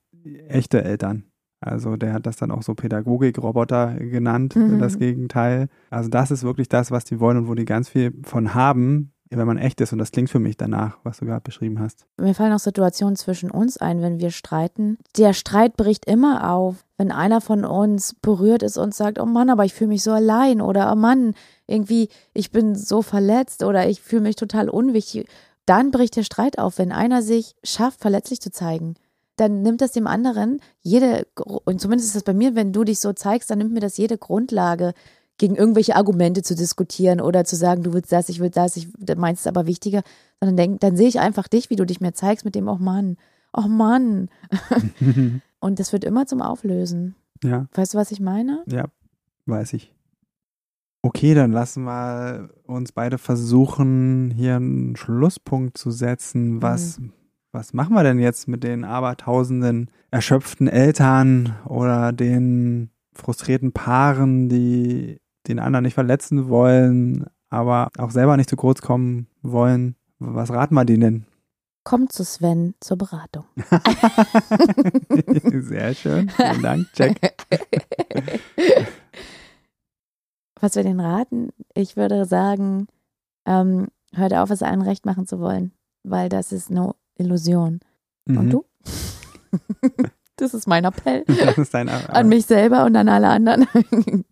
echte 0.49 0.85
Eltern. 0.85 1.25
Also 1.63 1.97
der 1.97 2.13
hat 2.15 2.27
das 2.27 2.37
dann 2.37 2.51
auch 2.51 2.63
so 2.63 2.75
Pädagogikroboter 2.75 3.95
genannt, 3.95 4.57
Mhm. 4.57 4.79
das 4.79 4.99
Gegenteil. 4.99 5.69
Also 5.91 6.09
das 6.09 6.31
ist 6.31 6.43
wirklich 6.43 6.69
das, 6.69 6.91
was 6.91 7.05
die 7.05 7.21
wollen 7.21 7.37
und 7.39 7.49
wo 7.49 7.55
die 7.55 7.65
ganz 7.67 7.89
viel 7.89 8.13
von 8.23 8.55
haben, 8.55 9.13
wenn 9.39 9.47
man 9.47 9.59
echt 9.59 9.81
ist. 9.81 9.93
Und 9.93 9.99
das 9.99 10.11
klingt 10.11 10.31
für 10.31 10.41
mich 10.41 10.57
danach, 10.57 10.99
was 11.05 11.19
du 11.19 11.27
gerade 11.27 11.43
beschrieben 11.43 11.79
hast. 11.79 12.07
Mir 12.17 12.35
fallen 12.35 12.53
auch 12.53 12.59
Situationen 12.59 13.17
zwischen 13.17 13.51
uns 13.51 13.77
ein, 13.77 14.03
wenn 14.03 14.19
wir 14.19 14.31
streiten. 14.31 14.99
Der 15.17 15.33
Streit 15.33 15.77
bricht 15.77 16.05
immer 16.05 16.51
auf, 16.51 16.85
wenn 16.97 17.13
einer 17.13 17.41
von 17.41 17.65
uns 17.65 18.15
berührt 18.21 18.63
ist 18.63 18.77
und 18.77 18.95
sagt, 18.95 19.21
oh 19.21 19.27
Mann, 19.27 19.51
aber 19.51 19.65
ich 19.65 19.75
fühle 19.75 19.89
mich 19.89 20.03
so 20.03 20.13
allein 20.13 20.61
oder 20.61 20.93
oh 20.93 20.97
Mann, 20.97 21.35
irgendwie, 21.67 22.09
ich 22.35 22.51
bin 22.51 22.75
so 22.75 23.03
verletzt 23.03 23.63
oder 23.63 23.89
ich 23.89 24.03
fühle 24.03 24.23
mich 24.23 24.37
total 24.37 24.69
unwichtig. 24.69 25.29
Dann 25.65 25.93
bricht 25.93 26.17
der 26.17 26.25
Streit 26.25 26.59
auf, 26.59 26.79
wenn 26.79 26.91
einer 26.91 27.23
sich 27.23 27.55
schafft, 27.63 28.01
verletzlich 28.01 28.41
zu 28.41 28.51
zeigen. 28.51 28.95
Dann 29.37 29.63
nimmt 29.63 29.81
das 29.81 29.93
dem 29.93 30.07
anderen 30.07 30.61
jede, 30.83 31.27
und 31.37 31.81
zumindest 31.81 32.09
ist 32.09 32.17
das 32.17 32.25
bei 32.25 32.35
mir, 32.35 32.55
wenn 32.55 32.73
du 32.73 32.85
dich 32.85 33.01
so 33.01 33.13
zeigst, 33.13 33.51
dann 33.51 33.59
nimmt 33.59 33.73
mir 33.73 33.81
das 33.81 33.97
jede 33.97 34.19
Grundlage, 34.19 34.93
gegen 35.41 35.57
irgendwelche 35.57 35.97
Argumente 35.97 36.43
zu 36.43 36.55
diskutieren 36.55 37.19
oder 37.23 37.47
zu 37.47 37.57
sagen, 37.57 37.83
du 37.83 37.95
willst 37.95 38.13
das, 38.13 38.29
ich 38.29 38.41
will 38.41 38.51
das, 38.51 38.77
ich 38.77 38.89
meinst 39.17 39.41
es 39.41 39.47
aber 39.47 39.67
wichtiger, 39.67 40.03
sondern 40.39 40.59
denk, 40.59 40.81
dann 40.81 40.97
sehe 40.97 41.09
ich 41.09 41.19
einfach 41.19 41.49
dich, 41.49 41.71
wie 41.71 41.77
du 41.77 41.87
dich 41.87 41.99
mir 41.99 42.13
zeigst 42.13 42.45
mit 42.45 42.55
dem, 42.55 42.69
oh 42.69 42.77
Mann, 42.77 43.17
oh 43.55 43.67
Mann. 43.67 44.29
Und 45.61 45.79
das 45.79 45.95
wird 45.95 46.05
immer 46.05 46.27
zum 46.27 46.43
Auflösen. 46.43 47.15
ja. 47.43 47.67
Weißt 47.73 47.95
du, 47.95 47.99
was 47.99 48.13
ich 48.13 48.21
meine? 48.21 48.63
Ja, 48.67 48.85
weiß 49.47 49.73
ich. 49.73 49.95
Okay, 51.01 51.33
dann 51.33 51.53
lassen 51.53 51.85
wir 51.85 52.51
uns 52.65 52.93
beide 52.93 53.17
versuchen, 53.17 54.31
hier 54.31 54.57
einen 54.57 54.95
Schlusspunkt 54.95 55.79
zu 55.79 55.91
setzen. 55.91 56.61
Was, 56.61 57.01
was 57.51 57.73
machen 57.73 57.95
wir 57.95 58.03
denn 58.03 58.19
jetzt 58.19 58.47
mit 58.47 58.63
den 58.63 58.85
abertausenden 58.85 59.91
erschöpften 60.11 60.69
Eltern 60.69 61.57
oder 61.65 62.13
den 62.13 62.91
frustrierten 63.15 63.73
Paaren, 63.73 64.51
die 64.51 65.20
den 65.49 65.59
anderen 65.59 65.85
nicht 65.85 65.95
verletzen 65.95 66.49
wollen, 66.49 67.27
aber 67.49 67.91
auch 67.99 68.11
selber 68.11 68.37
nicht 68.37 68.51
zu 68.51 68.57
kurz 68.57 68.81
kommen 68.83 69.27
wollen? 69.43 69.97
Was 70.19 70.51
raten 70.53 70.75
wir 70.75 70.85
denen? 70.85 71.27
Kommt 71.83 72.13
zu 72.13 72.25
Sven 72.25 72.75
zur 72.81 72.99
Beratung. 72.99 73.45
Sehr 75.61 75.95
schön. 75.95 76.29
Vielen 76.29 76.63
Dank, 76.63 76.87
Jack. 76.95 77.17
Was 80.61 80.77
wir 80.77 80.83
denen 80.83 81.01
raten? 81.01 81.51
Ich 81.75 81.97
würde 81.97 82.27
sagen, 82.27 82.87
ähm, 83.47 83.89
hört 84.13 84.35
auf, 84.35 84.51
es 84.51 84.63
allen 84.63 84.83
recht 84.83 85.07
machen 85.07 85.27
zu 85.27 85.41
wollen, 85.41 85.73
weil 86.03 86.29
das 86.29 86.53
ist 86.53 86.71
eine 86.71 86.95
Illusion. 87.17 87.81
Und 88.29 88.47
Mhm. 88.47 88.51
du? 88.51 88.65
Das 90.37 90.53
ist 90.55 90.67
mein 90.69 90.85
Appell. 90.85 91.25
Das 91.27 91.59
ist 91.59 91.73
dein 91.75 91.89
an 91.89 92.29
mich 92.29 92.47
selber 92.47 92.85
und 92.85 92.95
an 92.97 93.09
alle 93.09 93.29
anderen. 93.29 93.67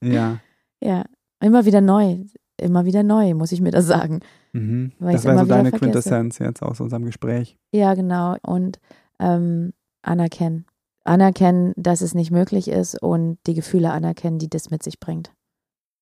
Ja. 0.03 0.38
Ja, 0.83 1.05
immer 1.41 1.64
wieder 1.64 1.81
neu. 1.81 2.25
Immer 2.61 2.85
wieder 2.85 3.05
neu, 3.05 3.35
muss 3.35 3.53
ich 3.53 3.61
mir 3.61 3.71
das 3.71 3.87
sagen. 3.87 4.21
Mhm. 4.53 4.93
Das 4.99 5.25
immer 5.25 5.38
so 5.38 5.45
deine 5.45 5.71
vergesse. 5.71 5.79
Quintessenz 5.79 6.38
jetzt 6.41 6.62
aus 6.62 6.81
unserem 6.81 7.05
Gespräch. 7.05 7.57
Ja, 7.73 7.95
genau. 7.95 8.37
Und 8.43 8.81
ähm, 9.21 9.73
anerkennen. 10.03 10.67
Anerkennen, 11.05 11.73
dass 11.77 12.01
es 12.01 12.14
nicht 12.14 12.33
möglich 12.33 12.69
ist 12.69 13.01
und 13.01 13.38
die 13.47 13.55
Gefühle 13.55 13.93
anerkennen, 13.93 14.38
die 14.38 14.51
das 14.51 14.71
mit 14.71 14.83
sich 14.83 14.99
bringt. 14.99 15.33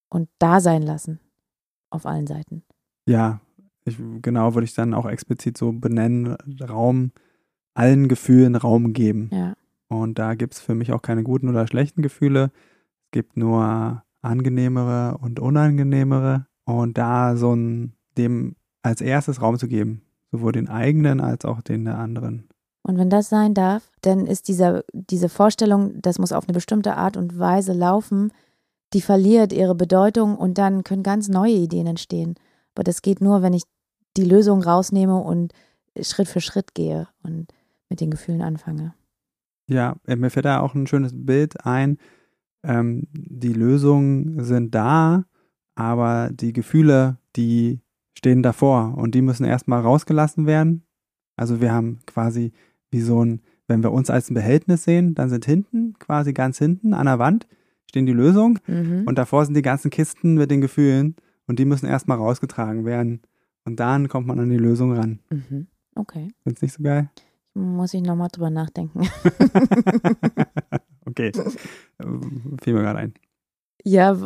Und 0.08 0.28
da 0.38 0.60
sein 0.60 0.82
lassen. 0.82 1.20
Auf 1.90 2.06
allen 2.06 2.26
Seiten. 2.26 2.64
Ja, 3.06 3.40
ich, 3.84 3.98
genau, 4.22 4.54
würde 4.54 4.64
ich 4.64 4.74
dann 4.74 4.94
auch 4.94 5.06
explizit 5.06 5.56
so 5.56 5.72
benennen, 5.72 6.36
Raum, 6.60 7.12
allen 7.74 8.08
Gefühlen 8.08 8.56
Raum 8.56 8.92
geben. 8.94 9.30
Ja. 9.32 9.54
Und 9.88 10.18
da 10.18 10.34
gibt 10.34 10.54
es 10.54 10.60
für 10.60 10.74
mich 10.74 10.92
auch 10.92 11.02
keine 11.02 11.22
guten 11.22 11.48
oder 11.48 11.66
schlechten 11.66 12.02
Gefühle. 12.02 12.50
Es 13.04 13.10
gibt 13.12 13.36
nur 13.36 14.02
angenehmere 14.22 15.18
und 15.18 15.40
unangenehmere. 15.40 16.46
Und 16.64 16.98
da 16.98 17.36
so 17.36 17.54
ein, 17.54 17.94
dem 18.16 18.56
als 18.82 19.00
erstes 19.00 19.40
Raum 19.40 19.58
zu 19.58 19.68
geben, 19.68 20.02
sowohl 20.32 20.52
den 20.52 20.68
eigenen 20.68 21.20
als 21.20 21.44
auch 21.44 21.60
den 21.60 21.84
der 21.84 21.98
anderen. 21.98 22.48
Und 22.82 22.98
wenn 22.98 23.10
das 23.10 23.28
sein 23.28 23.52
darf, 23.52 23.90
dann 24.02 24.26
ist 24.26 24.48
dieser, 24.48 24.84
diese 24.92 25.28
Vorstellung, 25.28 26.00
das 26.02 26.18
muss 26.18 26.32
auf 26.32 26.44
eine 26.44 26.54
bestimmte 26.54 26.96
Art 26.96 27.16
und 27.16 27.38
Weise 27.38 27.72
laufen, 27.72 28.32
die 28.92 29.00
verliert 29.00 29.52
ihre 29.52 29.74
Bedeutung 29.74 30.36
und 30.36 30.58
dann 30.58 30.84
können 30.84 31.02
ganz 31.02 31.28
neue 31.28 31.54
Ideen 31.54 31.88
entstehen. 31.88 32.36
Aber 32.74 32.84
das 32.84 33.02
geht 33.02 33.20
nur, 33.20 33.42
wenn 33.42 33.54
ich 33.54 33.64
die 34.16 34.24
Lösung 34.24 34.62
rausnehme 34.62 35.16
und 35.16 35.52
Schritt 36.00 36.28
für 36.28 36.40
Schritt 36.40 36.74
gehe 36.74 37.08
und 37.22 37.48
mit 37.88 38.00
den 38.00 38.10
Gefühlen 38.10 38.42
anfange. 38.42 38.94
Ja, 39.68 39.96
mir 40.06 40.30
fällt 40.30 40.44
da 40.44 40.60
auch 40.60 40.74
ein 40.74 40.86
schönes 40.86 41.12
Bild 41.12 41.66
ein. 41.66 41.98
Ähm, 42.66 43.06
die 43.12 43.52
Lösungen 43.52 44.42
sind 44.42 44.74
da, 44.74 45.24
aber 45.74 46.30
die 46.32 46.52
Gefühle, 46.52 47.18
die 47.36 47.80
stehen 48.18 48.42
davor 48.42 48.96
und 48.98 49.14
die 49.14 49.22
müssen 49.22 49.44
erstmal 49.44 49.80
rausgelassen 49.82 50.46
werden. 50.46 50.82
Also 51.36 51.60
wir 51.60 51.72
haben 51.72 52.00
quasi 52.06 52.52
wie 52.90 53.00
so 53.00 53.24
ein, 53.24 53.40
wenn 53.68 53.82
wir 53.82 53.92
uns 53.92 54.10
als 54.10 54.30
ein 54.30 54.34
Behältnis 54.34 54.84
sehen, 54.84 55.14
dann 55.14 55.28
sind 55.28 55.44
hinten, 55.44 55.94
quasi 55.98 56.32
ganz 56.32 56.58
hinten 56.58 56.94
an 56.94 57.06
der 57.06 57.18
Wand, 57.18 57.46
stehen 57.88 58.06
die 58.06 58.12
Lösungen 58.12 58.58
Mhm. 58.66 59.04
und 59.06 59.16
davor 59.18 59.44
sind 59.44 59.54
die 59.54 59.62
ganzen 59.62 59.90
Kisten 59.90 60.34
mit 60.34 60.50
den 60.50 60.60
Gefühlen 60.60 61.14
und 61.46 61.58
die 61.58 61.64
müssen 61.66 61.86
erstmal 61.86 62.16
rausgetragen 62.18 62.84
werden. 62.84 63.20
Und 63.64 63.78
dann 63.80 64.08
kommt 64.08 64.26
man 64.28 64.38
an 64.40 64.48
die 64.48 64.56
Lösung 64.56 64.92
ran. 64.92 65.18
Mhm. 65.30 65.66
Okay. 65.94 66.28
Findest 66.42 66.62
nicht 66.62 66.72
so 66.74 66.82
geil? 66.82 67.10
Muss 67.54 67.94
ich 67.94 68.02
nochmal 68.02 68.28
drüber 68.32 68.50
nachdenken. 68.50 69.00
okay. 71.06 71.32
Ähm, 71.98 72.58
Fiel 72.62 72.74
mir 72.74 72.82
gerade 72.82 72.98
ein. 72.98 73.14
Ja, 73.82 74.16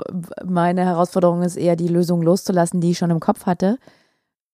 meine 0.44 0.84
Herausforderung 0.84 1.42
ist 1.42 1.56
eher, 1.56 1.76
die 1.76 1.88
Lösung 1.88 2.22
loszulassen, 2.22 2.80
die 2.80 2.90
ich 2.90 2.98
schon 2.98 3.10
im 3.10 3.20
Kopf 3.20 3.46
hatte. 3.46 3.78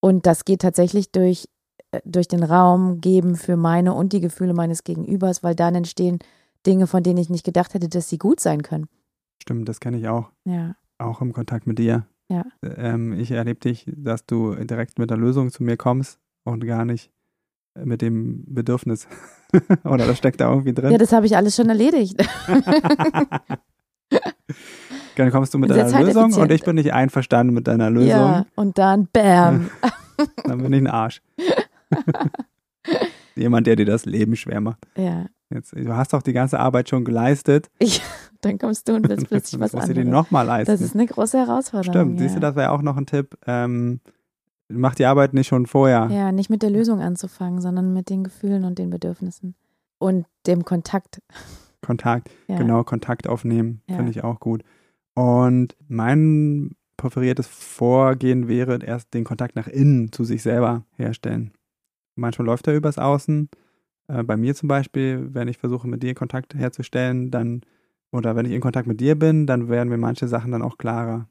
Und 0.01 0.27
das 0.27 0.45
geht 0.45 0.61
tatsächlich 0.61 1.13
durch, 1.13 1.49
äh, 1.93 2.01
durch 2.05 2.29
den 2.29 2.43
Raum 2.43 3.01
geben 3.01 3.37
für 3.37 3.57
meine 3.57 3.95
und 3.95 4.13
die 4.13 4.21
Gefühle 4.21 4.53
meines 4.53 4.85
Gegenübers, 4.85 5.43
weil 5.43 5.55
dann 5.55 5.75
entstehen 5.75 6.19
Dinge, 6.67 6.87
von 6.87 7.03
denen 7.03 7.19
ich 7.19 7.31
nicht 7.31 7.45
gedacht 7.45 7.75
hätte, 7.75 7.89
dass 7.89 8.09
sie 8.09 8.19
gut 8.19 8.41
sein 8.41 8.63
können. 8.63 8.89
Stimmt, 9.41 9.69
das 9.69 9.81
kenne 9.81 9.99
ich 9.99 10.09
auch. 10.09 10.31
Ja. 10.45 10.75
Auch 10.99 11.21
im 11.21 11.33
Kontakt 11.33 11.67
mit 11.67 11.79
dir. 11.79 12.07
Ja. 12.29 12.45
Ähm, 12.63 13.13
ich 13.13 13.31
erlebe 13.31 13.61
dich, 13.61 13.87
dass 13.97 14.27
du 14.27 14.55
direkt 14.55 14.99
mit 14.99 15.11
der 15.11 15.17
Lösung 15.17 15.51
zu 15.51 15.63
mir 15.63 15.77
kommst 15.77 16.19
und 16.45 16.65
gar 16.67 16.85
nicht 16.85 17.13
mit 17.75 18.03
dem 18.03 18.43
Bedürfnis. 18.47 19.07
Oder 19.85 20.07
das 20.07 20.19
steckt 20.19 20.41
da 20.41 20.51
irgendwie 20.51 20.75
drin. 20.75 20.91
Ja, 20.93 20.99
das 20.99 21.13
habe 21.13 21.27
ich 21.27 21.37
alles 21.37 21.57
schon 21.57 21.69
erledigt. 21.69 22.17
Dann 25.17 25.31
kommst 25.31 25.55
du 25.55 25.59
mit 25.59 25.71
deiner 25.71 26.03
Lösung 26.03 26.35
und 26.35 26.53
ich 26.53 26.63
bin 26.63 26.75
nicht 26.77 26.93
einverstanden 26.93 27.55
mit 27.55 27.67
deiner 27.67 27.89
Lösung. 27.91 28.09
Ja, 28.09 28.45
und 28.55 28.77
dann 28.77 29.09
Bam. 29.11 29.71
Dann 30.45 30.63
bin 30.63 30.73
ich 30.75 30.83
ein 30.83 30.87
Arsch. 30.89 31.23
Jemand, 33.35 33.67
der 33.67 33.77
dir 33.77 33.87
das 33.87 34.05
Leben 34.05 34.37
schwer 34.37 34.61
macht. 34.61 34.87
Ja. 34.97 35.25
Jetzt, 35.49 35.73
du 35.73 35.95
hast 35.95 36.13
doch 36.13 36.23
die 36.23 36.33
ganze 36.33 36.59
Arbeit 36.59 36.89
schon 36.89 37.05
geleistet. 37.05 37.71
Dann 38.41 38.59
kommst 38.59 38.89
du 38.89 38.95
und 38.95 39.09
willst 39.09 39.29
plötzlich 39.29 39.61
was 39.61 39.73
musst 39.73 39.89
du 39.89 39.93
anderes. 39.93 40.11
nochmal 40.11 40.45
leisten. 40.47 40.73
Das 40.73 40.81
ist 40.81 40.95
eine 40.95 41.07
große 41.07 41.39
Herausforderung. 41.39 41.95
Stimmt, 41.95 42.21
ja. 42.21 42.27
siehst 42.27 42.37
du, 42.37 42.41
das 42.41 42.57
wäre 42.57 42.71
auch 42.73 42.83
noch 42.83 42.97
ein 42.97 43.07
Tipp. 43.07 43.39
Ähm, 43.47 44.01
mach 44.69 44.95
die 44.95 45.05
Arbeit 45.07 45.35
nicht 45.35 45.47
schon 45.49 45.67
vorher. 45.67 46.09
Ja, 46.11 46.33
nicht 46.33 46.51
mit 46.51 46.63
der 46.63 46.71
Lösung 46.71 47.01
anzufangen, 47.01 47.61
sondern 47.61 47.93
mit 47.93 48.11
den 48.11 48.25
Gefühlen 48.25 48.65
und 48.65 48.79
den 48.79 48.91
Bedürfnissen. 48.91 49.55
Und 49.99 50.27
dem 50.47 50.65
Kontakt. 50.65 51.23
Kontakt, 51.83 52.31
Ja. 52.49 52.59
genau, 52.59 52.83
Kontakt 52.85 53.29
aufnehmen, 53.29 53.83
Ja. 53.89 53.97
finde 53.97 54.11
ich 54.11 54.25
auch 54.25 54.41
gut. 54.41 54.63
Und 55.15 55.77
mein 55.89 56.75
präferiertes 56.97 57.47
Vorgehen 57.47 58.49
wäre, 58.49 58.79
erst 58.85 59.15
den 59.15 59.25
Kontakt 59.25 59.55
nach 59.57 59.69
innen 59.69 60.13
zu 60.13 60.25
sich 60.25 60.43
selber 60.43 60.85
herstellen. 60.97 61.53
Manchmal 62.17 62.47
läuft 62.47 62.67
er 62.67 62.75
übers 62.75 62.99
Außen. 62.99 63.49
Äh, 64.09 64.23
bei 64.23 64.37
mir 64.37 64.55
zum 64.55 64.69
Beispiel, 64.69 65.29
wenn 65.33 65.49
ich 65.49 65.59
versuche, 65.59 65.87
mit 65.89 66.03
dir 66.03 66.15
Kontakt 66.15 66.55
herzustellen, 66.55 67.31
dann, 67.31 67.63
oder 68.13 68.35
wenn 68.37 68.47
ich 68.47 68.53
in 68.53 68.61
Kontakt 68.61 68.87
mit 68.87 69.01
dir 69.01 69.15
bin, 69.19 69.47
dann 69.47 69.69
werden 69.69 69.89
mir 69.91 69.99
manche 69.99 70.27
Sachen 70.29 70.53
dann 70.53 70.63
auch 70.63 70.79
klarer. 70.79 71.29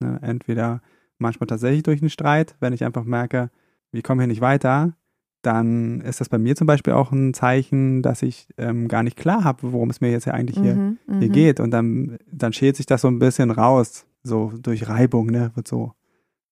Ne? 0.00 0.18
Entweder 0.22 0.80
manchmal 1.18 1.46
tatsächlich 1.46 1.82
durch 1.82 2.00
einen 2.00 2.10
Streit, 2.10 2.56
wenn 2.60 2.72
ich 2.72 2.84
einfach 2.84 3.04
merke, 3.04 3.50
wir 3.90 4.02
kommen 4.02 4.20
hier 4.20 4.28
nicht 4.28 4.40
weiter, 4.40 4.94
dann 5.42 6.00
ist 6.00 6.20
das 6.20 6.28
bei 6.28 6.38
mir 6.38 6.56
zum 6.56 6.66
Beispiel 6.66 6.92
auch 6.92 7.12
ein 7.12 7.32
Zeichen, 7.32 8.02
dass 8.02 8.22
ich 8.22 8.48
ähm, 8.58 8.88
gar 8.88 9.02
nicht 9.02 9.16
klar 9.16 9.44
habe, 9.44 9.72
worum 9.72 9.90
es 9.90 10.00
mir 10.00 10.10
jetzt 10.10 10.24
ja 10.24 10.34
eigentlich 10.34 10.58
hier, 10.58 10.74
Mhm, 10.74 10.98
hier 11.06 11.28
mhm. 11.28 11.32
geht. 11.32 11.60
Und 11.60 11.70
dann, 11.70 12.18
dann 12.30 12.52
schält 12.52 12.76
sich 12.76 12.86
das 12.86 13.02
so 13.02 13.08
ein 13.08 13.18
bisschen 13.18 13.50
raus, 13.50 14.04
so 14.22 14.52
durch 14.60 14.88
Reibung, 14.88 15.26
ne, 15.26 15.52
wird 15.54 15.68
so 15.68 15.92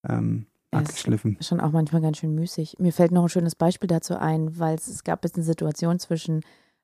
ähm, 0.09 0.46
abgeschliffen. 0.70 1.37
Schon 1.40 1.61
auch 1.61 1.72
manchmal 1.72 2.00
ganz 2.00 2.18
schön 2.18 2.35
müßig. 2.35 2.76
Mir 2.79 2.92
fällt 2.92 3.12
noch 3.12 3.24
ein 3.24 3.29
schönes 3.29 3.57
Beispiel 3.57 3.88
dazu 3.88 4.16
ein, 4.16 4.59
weil 4.59 4.76
es, 4.76 4.87
es 4.87 5.05
gab 5.05 5.24
jetzt 5.24 5.35
eine 5.35 5.44
Situation 5.44 5.98
zwischen 5.98 6.42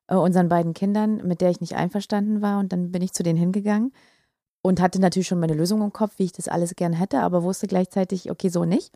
äh, 0.08 0.16
unseren 0.16 0.48
beiden 0.48 0.74
Kindern, 0.74 1.26
mit 1.26 1.40
der 1.40 1.50
ich 1.50 1.60
nicht 1.60 1.76
einverstanden 1.76 2.42
war. 2.42 2.58
Und 2.58 2.72
dann 2.72 2.90
bin 2.90 3.02
ich 3.02 3.12
zu 3.12 3.22
denen 3.22 3.38
hingegangen 3.38 3.92
und 4.62 4.80
hatte 4.80 5.00
natürlich 5.00 5.26
schon 5.26 5.40
meine 5.40 5.54
Lösung 5.54 5.82
im 5.82 5.92
Kopf, 5.92 6.14
wie 6.18 6.24
ich 6.24 6.32
das 6.32 6.48
alles 6.48 6.74
gern 6.76 6.92
hätte, 6.92 7.20
aber 7.20 7.42
wusste 7.42 7.66
gleichzeitig, 7.66 8.30
okay, 8.30 8.48
so 8.48 8.64
nicht. 8.64 8.92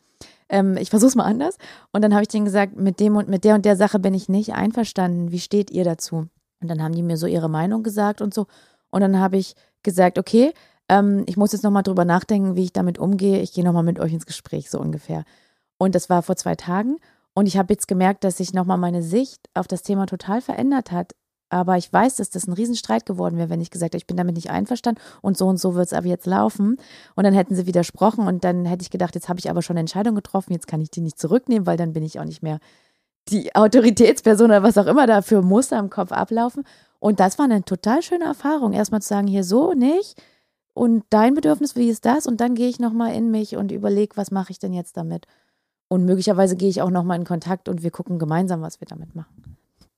Ähm, 0.49 0.77
ich 0.77 0.91
versuche 0.91 1.09
es 1.09 1.17
mal 1.17 1.25
anders. 1.25 1.59
Und 1.93 2.03
dann 2.03 2.15
habe 2.15 2.23
ich 2.23 2.29
denen 2.29 2.45
gesagt, 2.45 2.77
mit 2.77 3.01
dem 3.01 3.17
und 3.17 3.29
mit 3.29 3.45
der 3.45 3.57
und 3.57 3.65
der 3.65 3.77
Sache 3.77 3.99
bin 3.99 4.15
ich 4.15 4.29
nicht 4.29 4.55
einverstanden. 4.55 5.33
Wie 5.33 5.41
steht 5.41 5.71
ihr 5.73 5.85
dazu? 5.85 6.29
Und 6.61 6.69
dann 6.69 6.83
haben 6.83 6.95
die 6.95 7.03
mir 7.03 7.17
so 7.17 7.27
ihre 7.27 7.51
Meinung 7.51 7.83
gesagt 7.83 8.23
und 8.23 8.33
so. 8.33 8.47
Und 8.91 9.01
dann 9.01 9.19
habe 9.19 9.37
ich 9.37 9.55
gesagt, 9.83 10.19
okay, 10.19 10.53
ähm, 10.89 11.25
ich 11.27 11.37
muss 11.37 11.53
jetzt 11.53 11.65
nochmal 11.65 11.83
drüber 11.83 12.05
nachdenken, 12.05 12.55
wie 12.55 12.65
ich 12.65 12.73
damit 12.73 12.99
umgehe. 12.99 13.41
Ich 13.41 13.53
gehe 13.53 13.65
nochmal 13.65 13.83
mit 13.83 13.99
euch 13.99 14.13
ins 14.13 14.27
Gespräch, 14.27 14.71
so 14.71 14.79
ungefähr. 14.79 15.25
Und 15.79 15.95
das 15.95 16.09
war 16.09 16.23
vor 16.23 16.37
zwei 16.37 16.55
Tagen. 16.55 16.97
Und 17.35 17.47
ich 17.47 17.59
habe 17.59 17.73
jetzt 17.73 17.89
gemerkt, 17.89 18.25
dass 18.25 18.39
sich 18.39 18.55
nochmal 18.55 18.79
meine 18.79 19.03
Sicht 19.03 19.49
auf 19.53 19.67
das 19.67 19.83
Thema 19.83 20.07
total 20.07 20.41
verändert 20.41 20.93
hat. 20.93 21.15
Aber 21.49 21.77
ich 21.77 21.93
weiß, 21.93 22.17
dass 22.17 22.31
das 22.31 22.47
ein 22.47 22.53
Riesenstreit 22.53 23.07
geworden 23.07 23.37
wäre, 23.37 23.51
wenn 23.51 23.61
ich 23.61 23.71
gesagt 23.71 23.95
hätte, 23.95 23.99
ich 23.99 24.07
bin 24.07 24.17
damit 24.17 24.35
nicht 24.35 24.51
einverstanden 24.51 25.01
und 25.23 25.37
so 25.37 25.47
und 25.47 25.59
so 25.59 25.75
wird 25.75 25.87
es 25.87 25.93
aber 25.93 26.09
jetzt 26.09 26.27
laufen. 26.27 26.77
Und 27.15 27.25
dann 27.25 27.35
hätten 27.35 27.55
sie 27.55 27.67
widersprochen 27.67 28.27
und 28.27 28.43
dann 28.43 28.65
hätte 28.65 28.83
ich 28.83 28.91
gedacht, 28.91 29.15
jetzt 29.15 29.29
habe 29.29 29.39
ich 29.39 29.49
aber 29.49 29.63
schon 29.63 29.75
eine 29.75 29.81
Entscheidung 29.81 30.15
getroffen, 30.15 30.53
jetzt 30.53 30.67
kann 30.67 30.81
ich 30.81 30.91
die 30.91 31.01
nicht 31.01 31.19
zurücknehmen, 31.19 31.67
weil 31.67 31.77
dann 31.77 31.93
bin 31.93 32.03
ich 32.03 32.19
auch 32.19 32.25
nicht 32.25 32.43
mehr 32.43 32.59
die 33.29 33.55
Autoritätsperson 33.55 34.47
oder 34.47 34.63
was 34.63 34.79
auch 34.79 34.87
immer 34.87 35.07
da 35.07 35.23
für 35.23 35.43
Muster 35.43 35.79
im 35.79 35.91
Kopf 35.91 36.13
ablaufen. 36.13 36.65
Und 36.99 37.21
das 37.21 37.39
war 37.39 37.45
eine 37.45 37.65
total 37.65 38.03
schöne 38.03 38.25
Erfahrung, 38.25 38.73
erstmal 38.73 39.03
zu 39.03 39.09
sagen, 39.09 39.27
hier 39.27 39.45
so 39.45 39.73
nicht 39.73 40.21
und 40.77 41.05
dein 41.09 41.33
Bedürfnis, 41.33 41.75
wie 41.75 41.89
ist 41.89 42.05
das? 42.05 42.27
Und 42.27 42.41
dann 42.41 42.55
gehe 42.55 42.69
ich 42.69 42.79
nochmal 42.79 43.15
in 43.15 43.31
mich 43.31 43.57
und 43.57 43.73
überlege, 43.73 44.17
was 44.17 44.31
mache 44.31 44.51
ich 44.51 44.59
denn 44.59 44.75
jetzt 44.75 44.97
damit? 44.99 45.27
Und 45.89 46.05
möglicherweise 46.05 46.55
gehe 46.55 46.69
ich 46.69 46.83
auch 46.83 46.91
nochmal 46.91 47.19
in 47.19 47.25
Kontakt 47.25 47.71
und 47.71 47.83
wir 47.83 47.91
gucken 47.91 48.19
gemeinsam, 48.19 48.61
was 48.61 48.81
wir 48.81 48.87
damit 48.87 49.15
machen. 49.15 49.46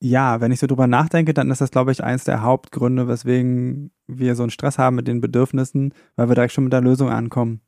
Ja, 0.01 0.41
wenn 0.41 0.53
ich 0.53 0.61
so 0.61 0.67
drüber 0.67 0.87
nachdenke, 0.87 1.35
dann 1.35 1.51
ist 1.51 1.61
das, 1.61 1.71
glaube 1.71 1.91
ich, 1.91 2.05
eins 2.05 2.25
der 2.25 2.43
Hauptgründe, 2.43 3.09
weswegen 3.09 3.91
wir 4.07 4.37
so 4.37 4.45
einen 4.45 4.51
Stress 4.51 4.79
haben 4.79 4.97
mit 4.97 5.09
den 5.09 5.21
Bedürfnissen, 5.21 5.93
weil 6.17 6.29
wir 6.29 6.35
direkt 6.37 6.53
schon 6.53 6.65
mit 6.65 6.73
der 6.73 6.81
Lösung 6.81 7.09
ankommen. 7.09 7.61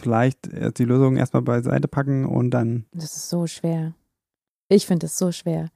Vielleicht 0.00 0.46
erst 0.48 0.78
die 0.78 0.84
Lösung 0.84 1.16
erstmal 1.16 1.42
beiseite 1.42 1.88
packen 1.88 2.26
und 2.26 2.50
dann, 2.50 2.86
Das 2.92 3.16
ist 3.16 3.28
so 3.30 3.46
schwer. 3.46 3.94
Ich 4.68 4.86
finde 4.86 5.06
es 5.06 5.16
so 5.16 5.32
schwer. 5.32 5.68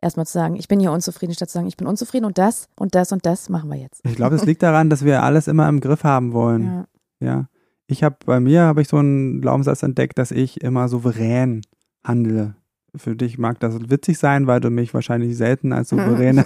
Erstmal 0.00 0.26
zu 0.26 0.32
sagen, 0.32 0.56
ich 0.56 0.68
bin 0.68 0.80
hier 0.80 0.92
unzufrieden, 0.92 1.34
statt 1.34 1.50
zu 1.50 1.54
sagen, 1.54 1.66
ich 1.66 1.76
bin 1.76 1.86
unzufrieden 1.86 2.24
und 2.24 2.38
das 2.38 2.68
und 2.76 2.94
das 2.94 3.10
und 3.12 3.26
das 3.26 3.48
machen 3.48 3.68
wir 3.70 3.78
jetzt. 3.78 4.00
ich 4.04 4.16
glaube, 4.16 4.36
es 4.36 4.44
liegt 4.44 4.62
daran, 4.62 4.90
dass 4.90 5.04
wir 5.04 5.22
alles 5.22 5.48
immer 5.48 5.68
im 5.68 5.80
Griff 5.80 6.04
haben 6.04 6.32
wollen. 6.32 6.64
Ja. 6.64 6.86
Ja. 7.20 7.48
Ich 7.86 8.04
habe 8.04 8.16
bei 8.24 8.38
mir 8.38 8.62
habe 8.62 8.82
ich 8.82 8.88
so 8.88 8.98
einen 8.98 9.40
Glaubenssatz 9.40 9.82
entdeckt, 9.82 10.18
dass 10.18 10.30
ich 10.30 10.60
immer 10.60 10.88
souverän 10.88 11.62
handle. 12.04 12.54
Für 12.94 13.14
dich 13.14 13.38
mag 13.38 13.60
das 13.60 13.90
witzig 13.90 14.18
sein, 14.18 14.46
weil 14.46 14.60
du 14.60 14.70
mich 14.70 14.94
wahrscheinlich 14.94 15.36
selten 15.36 15.72
als 15.72 15.90
souverän 15.90 16.44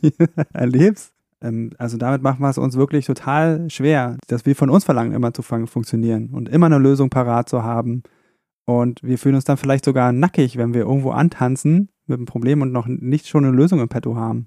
erlebst. 0.52 1.12
Ähm, 1.40 1.72
also 1.78 1.96
damit 1.96 2.22
machen 2.22 2.40
wir 2.40 2.50
es 2.50 2.58
uns 2.58 2.76
wirklich 2.76 3.06
total 3.06 3.68
schwer, 3.70 4.16
dass 4.28 4.46
wir 4.46 4.54
von 4.54 4.70
uns 4.70 4.84
verlangen, 4.84 5.12
immer 5.12 5.32
zu 5.32 5.42
fun- 5.42 5.66
funktionieren 5.66 6.30
und 6.32 6.48
immer 6.48 6.66
eine 6.66 6.78
Lösung 6.78 7.10
parat 7.10 7.48
zu 7.48 7.62
haben. 7.62 8.02
Und 8.66 9.02
wir 9.02 9.18
fühlen 9.18 9.34
uns 9.34 9.44
dann 9.44 9.56
vielleicht 9.56 9.84
sogar 9.84 10.12
nackig, 10.12 10.56
wenn 10.56 10.74
wir 10.74 10.82
irgendwo 10.82 11.10
antanzen 11.10 11.88
mit 12.06 12.18
einem 12.18 12.26
Problem 12.26 12.62
und 12.62 12.72
noch 12.72 12.86
nicht 12.86 13.26
schon 13.26 13.44
eine 13.44 13.56
Lösung 13.56 13.80
im 13.80 13.88
Petto 13.88 14.14
haben. 14.16 14.44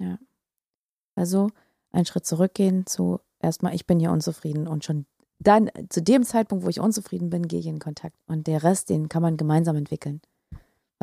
Also 1.15 1.49
einen 1.91 2.05
Schritt 2.05 2.25
zurückgehen 2.25 2.85
zu 2.85 3.19
erstmal, 3.39 3.75
ich 3.75 3.85
bin 3.85 3.99
hier 3.99 4.11
unzufrieden 4.11 4.67
und 4.67 4.85
schon 4.85 5.05
dann 5.39 5.69
zu 5.89 6.01
dem 6.01 6.23
Zeitpunkt, 6.23 6.63
wo 6.63 6.69
ich 6.69 6.79
unzufrieden 6.79 7.29
bin, 7.29 7.47
gehe 7.49 7.59
ich 7.59 7.67
in 7.67 7.79
Kontakt. 7.79 8.15
Und 8.27 8.47
der 8.47 8.63
Rest, 8.63 8.89
den 8.89 9.09
kann 9.09 9.21
man 9.21 9.35
gemeinsam 9.35 9.75
entwickeln. 9.75 10.21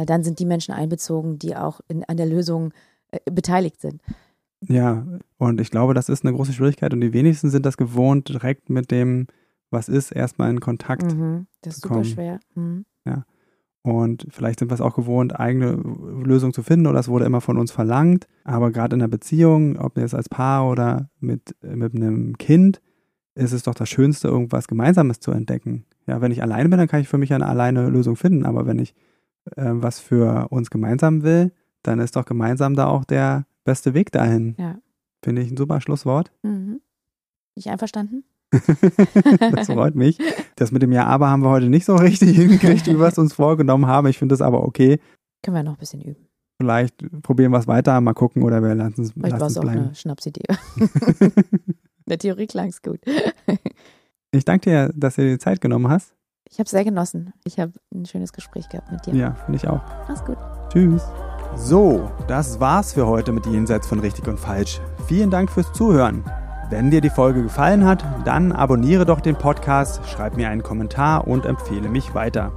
Weil 0.00 0.06
dann 0.06 0.24
sind 0.24 0.38
die 0.38 0.46
Menschen 0.46 0.72
einbezogen, 0.72 1.38
die 1.38 1.54
auch 1.54 1.82
in, 1.86 2.04
an 2.04 2.16
der 2.16 2.24
Lösung 2.24 2.72
äh, 3.10 3.18
beteiligt 3.30 3.82
sind. 3.82 4.00
Ja, 4.66 5.06
und 5.36 5.60
ich 5.60 5.70
glaube, 5.70 5.92
das 5.92 6.08
ist 6.08 6.24
eine 6.24 6.34
große 6.34 6.54
Schwierigkeit 6.54 6.94
und 6.94 7.02
die 7.02 7.12
wenigsten 7.12 7.50
sind 7.50 7.66
das 7.66 7.76
gewohnt, 7.76 8.30
direkt 8.30 8.70
mit 8.70 8.90
dem, 8.90 9.26
was 9.68 9.90
ist, 9.90 10.10
erstmal 10.10 10.48
in 10.48 10.60
Kontakt. 10.60 11.14
Mhm, 11.14 11.48
das 11.60 11.74
ist 11.74 11.82
super 11.82 12.02
schwer. 12.04 12.40
Mhm. 12.54 12.86
Ja. 13.04 13.26
Und 13.82 14.26
vielleicht 14.30 14.60
sind 14.60 14.70
wir 14.70 14.74
es 14.74 14.80
auch 14.80 14.94
gewohnt, 14.94 15.38
eigene 15.38 15.72
Lösungen 15.72 16.54
zu 16.54 16.62
finden 16.62 16.86
oder 16.86 16.98
es 16.98 17.08
wurde 17.08 17.26
immer 17.26 17.42
von 17.42 17.58
uns 17.58 17.70
verlangt. 17.70 18.26
Aber 18.44 18.70
gerade 18.70 18.96
in 18.96 19.02
einer 19.02 19.08
Beziehung, 19.10 19.76
ob 19.76 19.98
jetzt 19.98 20.14
als 20.14 20.30
Paar 20.30 20.66
oder 20.66 21.10
mit, 21.20 21.54
mit 21.60 21.94
einem 21.94 22.38
Kind, 22.38 22.80
ist 23.34 23.52
es 23.52 23.64
doch 23.64 23.74
das 23.74 23.90
Schönste, 23.90 24.28
irgendwas 24.28 24.66
Gemeinsames 24.66 25.20
zu 25.20 25.30
entdecken. 25.30 25.84
Ja, 26.06 26.22
wenn 26.22 26.32
ich 26.32 26.42
alleine 26.42 26.70
bin, 26.70 26.78
dann 26.78 26.88
kann 26.88 27.02
ich 27.02 27.08
für 27.08 27.18
mich 27.18 27.34
eine 27.34 27.46
alleine 27.46 27.90
Lösung 27.90 28.16
finden. 28.16 28.46
Aber 28.46 28.64
wenn 28.64 28.78
ich 28.78 28.94
äh, 29.56 29.70
was 29.72 30.00
für 30.00 30.48
uns 30.50 30.70
gemeinsam 30.70 31.22
will, 31.22 31.52
dann 31.82 31.98
ist 32.00 32.16
doch 32.16 32.24
gemeinsam 32.24 32.74
da 32.74 32.86
auch 32.86 33.04
der 33.04 33.46
beste 33.64 33.94
Weg 33.94 34.12
dahin. 34.12 34.54
Ja. 34.58 34.78
Finde 35.22 35.42
ich 35.42 35.50
ein 35.50 35.56
super 35.56 35.80
Schlusswort. 35.80 36.32
Mhm. 36.42 36.80
Ich 37.54 37.68
einverstanden? 37.68 38.24
das 38.52 39.66
freut 39.66 39.94
mich. 39.94 40.18
Das 40.56 40.72
mit 40.72 40.82
dem 40.82 40.92
Ja, 40.92 41.06
aber 41.06 41.28
haben 41.28 41.42
wir 41.42 41.50
heute 41.50 41.68
nicht 41.68 41.84
so 41.84 41.94
richtig 41.96 42.30
hingekriegt, 42.36 42.86
wie 42.86 42.98
wir 42.98 43.06
es 43.06 43.18
uns 43.18 43.32
vorgenommen 43.32 43.86
haben. 43.86 44.08
Ich 44.08 44.18
finde 44.18 44.32
das 44.32 44.40
aber 44.40 44.64
okay. 44.64 44.98
Können 45.42 45.56
wir 45.56 45.62
noch 45.62 45.72
ein 45.74 45.78
bisschen 45.78 46.00
üben. 46.00 46.26
Vielleicht 46.58 47.22
probieren 47.22 47.52
wir 47.52 47.58
es 47.58 47.66
weiter, 47.66 47.98
mal 48.00 48.12
gucken 48.12 48.42
oder 48.42 48.62
wir 48.62 48.74
lassen 48.74 49.02
es 49.02 49.12
Vielleicht 49.12 49.40
war 49.40 49.46
es 49.46 49.56
auch 49.56 49.62
bleiben. 49.62 49.84
eine 49.84 49.94
Schnapsidee. 49.94 50.44
In 50.76 51.32
der 52.06 52.18
Theorie 52.18 52.46
klang 52.46 52.68
es 52.68 52.82
gut. 52.82 53.00
ich 54.30 54.44
danke 54.44 54.68
dir, 54.68 54.92
dass 54.94 55.16
du 55.16 55.22
dir 55.22 55.30
die 55.32 55.38
Zeit 55.38 55.62
genommen 55.62 55.88
hast. 55.88 56.14
Ich 56.52 56.58
habe 56.58 56.68
sehr 56.68 56.84
genossen. 56.84 57.32
Ich 57.44 57.60
habe 57.60 57.72
ein 57.94 58.06
schönes 58.06 58.32
Gespräch 58.32 58.68
gehabt 58.68 58.90
mit 58.90 59.06
dir. 59.06 59.14
Ja, 59.14 59.34
finde 59.44 59.56
ich 59.56 59.68
auch. 59.68 59.80
Mach's 60.08 60.24
gut. 60.24 60.36
Tschüss. 60.72 61.04
So, 61.54 62.10
das 62.26 62.58
war's 62.58 62.92
für 62.92 63.06
heute 63.06 63.30
mit 63.30 63.46
Jenseits 63.46 63.86
von 63.86 64.00
Richtig 64.00 64.26
und 64.26 64.38
Falsch. 64.38 64.80
Vielen 65.06 65.30
Dank 65.30 65.50
fürs 65.50 65.72
Zuhören. 65.72 66.24
Wenn 66.68 66.90
dir 66.90 67.00
die 67.00 67.10
Folge 67.10 67.44
gefallen 67.44 67.84
hat, 67.84 68.04
dann 68.24 68.50
abonniere 68.50 69.06
doch 69.06 69.20
den 69.20 69.36
Podcast, 69.36 70.00
schreib 70.08 70.36
mir 70.36 70.48
einen 70.48 70.64
Kommentar 70.64 71.28
und 71.28 71.44
empfehle 71.44 71.88
mich 71.88 72.14
weiter. 72.14 72.52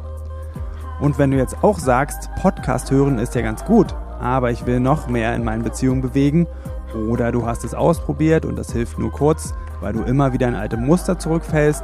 Und 0.99 1.19
wenn 1.19 1.29
du 1.29 1.37
jetzt 1.37 1.63
auch 1.63 1.77
sagst, 1.77 2.29
Podcast 2.41 2.89
hören 2.89 3.19
ist 3.19 3.35
ja 3.35 3.41
ganz 3.41 3.63
gut, 3.63 3.93
aber 4.19 4.49
ich 4.49 4.65
will 4.65 4.79
noch 4.79 5.07
mehr 5.07 5.35
in 5.35 5.43
meinen 5.43 5.63
Beziehungen 5.63 6.01
bewegen, 6.01 6.47
oder 6.95 7.31
du 7.31 7.45
hast 7.45 7.63
es 7.63 7.73
ausprobiert 7.73 8.45
und 8.45 8.55
das 8.55 8.71
hilft 8.71 8.99
nur 8.99 9.11
kurz, 9.11 9.53
weil 9.81 9.93
du 9.93 10.01
immer 10.03 10.33
wieder 10.33 10.47
in 10.47 10.55
alte 10.55 10.77
Muster 10.77 11.17
zurückfällst, 11.17 11.83